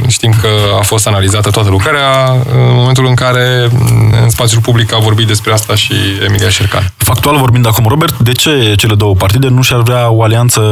știm 0.08 0.32
că 0.40 0.48
a 0.78 0.82
fost 0.82 1.06
analizată 1.06 1.50
toată 1.50 1.68
lucrarea 1.68 2.30
în 2.32 2.74
momentul 2.74 3.06
în 3.06 3.14
care 3.14 3.68
mm, 3.72 4.14
în 4.22 4.30
spațiul 4.30 4.60
public 4.60 4.94
a 4.94 4.98
vorbit 4.98 5.26
despre 5.26 5.52
asta 5.52 5.74
și 5.74 5.92
Emilia 6.26 6.48
Șercan. 6.48 6.92
Factual 6.96 7.36
vorbind 7.36 7.66
acum, 7.66 7.86
Robert, 7.88 8.18
de 8.18 8.32
ce 8.32 8.74
cele 8.76 8.94
două 8.94 9.14
partide 9.14 9.48
nu 9.48 9.62
și-ar 9.62 9.82
vrea 9.82 10.10
o 10.10 10.22
alianță 10.22 10.62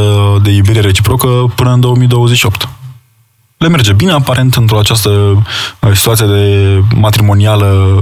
de 0.42 0.50
iubire 0.50 0.80
reciprocă 0.80 1.52
până 1.54 1.72
în 1.72 1.80
2028? 1.80 2.68
Le 3.56 3.68
merge 3.68 3.92
bine, 3.92 4.12
aparent, 4.12 4.54
într-o 4.54 4.78
această 4.78 5.08
uh, 5.08 5.90
situație 5.92 6.26
de 6.26 6.82
matrimonială 6.94 7.98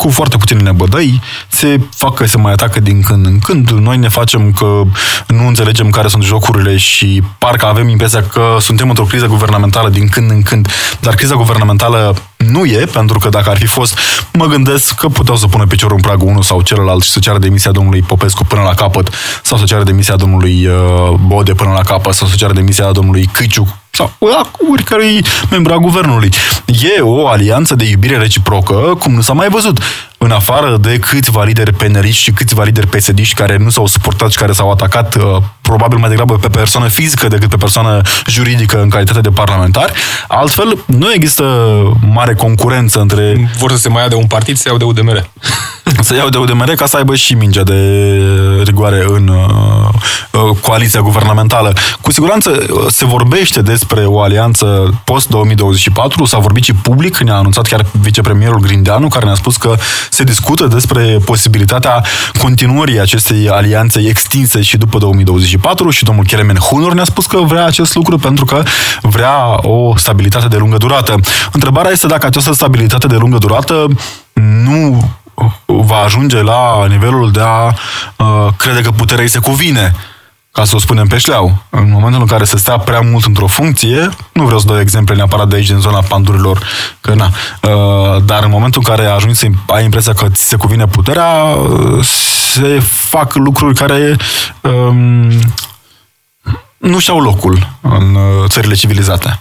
cu 0.00 0.08
foarte 0.08 0.36
puține 0.36 0.60
nebădăi, 0.60 1.20
se 1.48 1.80
fac 1.96 2.14
că 2.14 2.26
se 2.26 2.36
mai 2.36 2.52
atacă 2.52 2.80
din 2.80 3.02
când 3.02 3.26
în 3.26 3.38
când, 3.38 3.70
noi 3.70 3.96
ne 3.96 4.08
facem 4.08 4.52
că 4.52 4.82
nu 5.26 5.46
înțelegem 5.46 5.90
care 5.90 6.08
sunt 6.08 6.22
jocurile 6.22 6.76
și 6.76 7.22
parcă 7.38 7.66
avem 7.66 7.88
impresia 7.88 8.22
că 8.22 8.56
suntem 8.60 8.88
într-o 8.88 9.04
criză 9.04 9.26
guvernamentală 9.26 9.88
din 9.88 10.08
când 10.08 10.30
în 10.30 10.42
când, 10.42 10.68
dar 11.00 11.14
criza 11.14 11.34
guvernamentală 11.34 12.14
nu 12.36 12.64
e, 12.64 12.84
pentru 12.92 13.18
că 13.18 13.28
dacă 13.28 13.50
ar 13.50 13.56
fi 13.56 13.66
fost, 13.66 13.98
mă 14.32 14.46
gândesc 14.46 14.94
că 14.94 15.08
puteau 15.08 15.36
să 15.36 15.46
pună 15.46 15.66
piciorul 15.66 15.96
în 15.96 16.02
pragul 16.02 16.28
unul 16.28 16.42
sau 16.42 16.62
celălalt 16.62 17.02
și 17.02 17.10
să 17.10 17.18
ceară 17.18 17.38
demisia 17.38 17.70
domnului 17.70 18.02
Popescu 18.02 18.44
până 18.44 18.62
la 18.62 18.74
capăt, 18.74 19.08
sau 19.42 19.58
să 19.58 19.64
ceară 19.64 19.82
demisia 19.82 20.16
domnului 20.16 20.66
uh, 20.66 21.18
Bode 21.26 21.54
până 21.54 21.70
la 21.70 21.82
capăt, 21.82 22.14
sau 22.14 22.28
să 22.28 22.34
ceară 22.36 22.52
demisia 22.52 22.92
domnului 22.92 23.28
Câciu 23.32 23.79
sau 24.00 24.50
oricare 24.70 25.20
membru 25.50 25.72
a 25.72 25.78
guvernului. 25.78 26.30
E 26.66 27.00
o 27.00 27.28
alianță 27.28 27.74
de 27.74 27.84
iubire 27.84 28.16
reciprocă, 28.16 28.74
cum 28.74 29.14
nu 29.14 29.20
s-a 29.20 29.32
mai 29.32 29.48
văzut 29.48 29.78
în 30.24 30.30
afară 30.30 30.76
de 30.76 30.98
câțiva 30.98 31.44
lideri 31.44 31.72
peneriști 31.72 32.22
și 32.22 32.30
câțiva 32.30 32.62
lideri 32.62 32.86
psd 32.86 33.32
care 33.34 33.56
nu 33.56 33.70
s-au 33.70 33.86
suportat 33.86 34.30
și 34.30 34.38
care 34.38 34.52
s-au 34.52 34.70
atacat 34.70 35.14
uh, 35.14 35.42
probabil 35.70 35.98
mai 35.98 36.08
degrabă 36.08 36.36
pe 36.36 36.48
persoană 36.48 36.88
fizică 36.88 37.28
decât 37.28 37.48
pe 37.48 37.56
persoană 37.56 38.00
juridică 38.26 38.80
în 38.80 38.88
calitate 38.88 39.20
de 39.20 39.30
parlamentari, 39.30 39.92
altfel 40.28 40.78
nu 40.86 41.12
există 41.12 41.44
mare 42.12 42.34
concurență 42.34 43.00
între... 43.00 43.50
Vor 43.58 43.70
să 43.70 43.76
se 43.76 43.88
mai 43.88 44.02
ia 44.02 44.08
de 44.08 44.14
un 44.14 44.26
partid, 44.26 44.56
să 44.56 44.68
iau 44.68 44.76
de 44.76 44.84
UDMR. 44.84 45.30
să 46.08 46.14
iau 46.14 46.28
de 46.28 46.38
UDMR 46.38 46.74
ca 46.74 46.86
să 46.86 46.96
aibă 46.96 47.14
și 47.14 47.34
mingea 47.34 47.62
de 47.62 47.78
rigoare 48.64 49.04
în 49.08 49.28
uh, 49.28 49.88
uh, 50.30 50.56
coaliția 50.62 51.00
guvernamentală. 51.00 51.72
Cu 52.00 52.12
siguranță 52.12 52.50
uh, 52.50 52.86
se 52.88 53.04
vorbește 53.04 53.62
despre 53.62 54.04
o 54.04 54.20
alianță 54.20 54.94
post-2024, 55.04 56.26
s-a 56.26 56.38
vorbit 56.38 56.64
și 56.64 56.72
public, 56.72 57.16
ne-a 57.18 57.34
anunțat 57.34 57.66
chiar 57.66 57.86
vicepremierul 57.90 58.60
Grindeanu, 58.60 59.08
care 59.08 59.24
ne-a 59.24 59.34
spus 59.34 59.56
că 59.56 59.76
se 60.10 60.24
discută 60.24 60.66
despre 60.66 61.18
posibilitatea 61.24 62.04
continuării 62.38 63.00
acestei 63.00 63.48
alianțe 63.48 64.00
extinse 64.08 64.62
și 64.62 64.76
după 64.76 64.98
2024 64.98 65.90
și 65.90 66.04
domnul 66.04 66.24
Kelemen 66.24 66.56
Hunor 66.56 66.94
ne-a 66.94 67.04
spus 67.04 67.26
că 67.26 67.38
vrea 67.38 67.64
acest 67.64 67.94
lucru 67.94 68.18
pentru 68.18 68.44
că 68.44 68.62
vrea 69.00 69.68
o 69.68 69.96
stabilitate 69.96 70.48
de 70.48 70.56
lungă 70.56 70.76
durată. 70.76 71.14
Întrebarea 71.52 71.90
este 71.90 72.06
dacă 72.06 72.26
această 72.26 72.52
stabilitate 72.52 73.06
de 73.06 73.16
lungă 73.16 73.38
durată 73.38 73.86
nu 74.62 75.10
va 75.66 75.96
ajunge 75.96 76.42
la 76.42 76.86
nivelul 76.88 77.30
de 77.30 77.40
a 77.42 77.66
uh, 77.66 78.52
crede 78.56 78.80
că 78.80 78.90
puterea 78.90 79.22
îi 79.22 79.30
se 79.30 79.38
cuvine 79.38 79.94
ca 80.52 80.64
să 80.64 80.76
o 80.76 80.78
spunem 80.78 81.06
pe 81.06 81.18
șleau. 81.18 81.62
În 81.70 81.90
momentul 81.90 82.20
în 82.20 82.26
care 82.26 82.44
se 82.44 82.56
stea 82.56 82.78
prea 82.78 83.00
mult 83.00 83.24
într-o 83.24 83.46
funcție, 83.46 84.08
nu 84.32 84.44
vreau 84.44 84.58
să 84.58 84.66
dau 84.66 84.80
exemple 84.80 85.14
neapărat 85.14 85.48
de 85.48 85.56
aici, 85.56 85.66
din 85.66 85.78
zona 85.78 86.00
pandurilor, 86.00 86.66
că 87.00 87.14
na, 87.14 87.30
uh, 87.62 88.22
dar 88.24 88.44
în 88.44 88.50
momentul 88.50 88.82
în 88.84 88.94
care 88.94 89.08
ajungi 89.08 89.38
să 89.38 89.46
ai 89.66 89.84
impresia 89.84 90.12
că 90.12 90.28
ți 90.28 90.44
se 90.44 90.56
cuvine 90.56 90.86
puterea, 90.86 91.32
uh, 91.44 92.04
se 92.52 92.80
fac 92.82 93.34
lucruri 93.34 93.74
care 93.74 94.16
um, 94.60 95.30
nu 96.76 96.98
și-au 96.98 97.20
locul 97.20 97.68
în 97.80 98.14
uh, 98.14 98.48
țările 98.48 98.74
civilizate. 98.74 99.40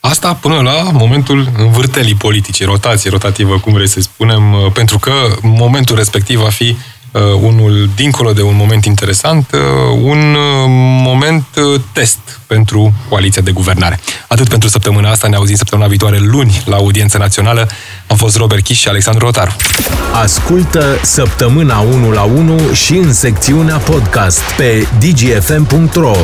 Asta 0.00 0.34
până 0.34 0.60
la 0.60 0.90
momentul 0.92 1.48
învârtelii 1.56 2.14
politice, 2.14 2.64
rotație 2.64 3.10
rotativă, 3.10 3.58
cum 3.58 3.72
vrei 3.72 3.88
să 3.88 4.00
spunem, 4.00 4.70
pentru 4.72 4.98
că 4.98 5.12
momentul 5.42 5.96
respectiv 5.96 6.40
va 6.40 6.48
fi 6.48 6.64
uh, 6.68 6.95
unul, 7.40 7.88
dincolo 7.94 8.32
de 8.32 8.42
un 8.42 8.54
moment 8.56 8.84
interesant, 8.84 9.50
uh, 9.52 9.60
un 10.02 10.34
uh, 10.34 10.64
moment 11.04 11.44
uh, 11.56 11.80
test 11.92 12.18
pentru 12.46 12.92
coaliția 13.08 13.42
de 13.42 13.50
guvernare. 13.50 14.00
Atât 14.28 14.48
pentru 14.48 14.68
săptămâna 14.68 15.10
asta, 15.10 15.28
ne 15.28 15.36
auzim 15.36 15.56
săptămâna 15.56 15.88
viitoare 15.88 16.18
luni 16.18 16.62
la 16.64 16.76
audiență 16.76 17.18
națională. 17.18 17.68
Am 18.06 18.16
fost 18.16 18.36
Robert 18.36 18.64
Chiș 18.64 18.78
și 18.78 18.88
Alexandru 18.88 19.24
Rotaru. 19.24 19.56
Ascultă 20.22 20.98
săptămâna 21.02 21.78
1 21.78 22.10
la 22.10 22.22
1 22.22 22.72
și 22.72 22.92
în 22.92 23.12
secțiunea 23.12 23.76
podcast 23.76 24.40
pe 24.56 24.86
dgfm.ro 24.98 26.16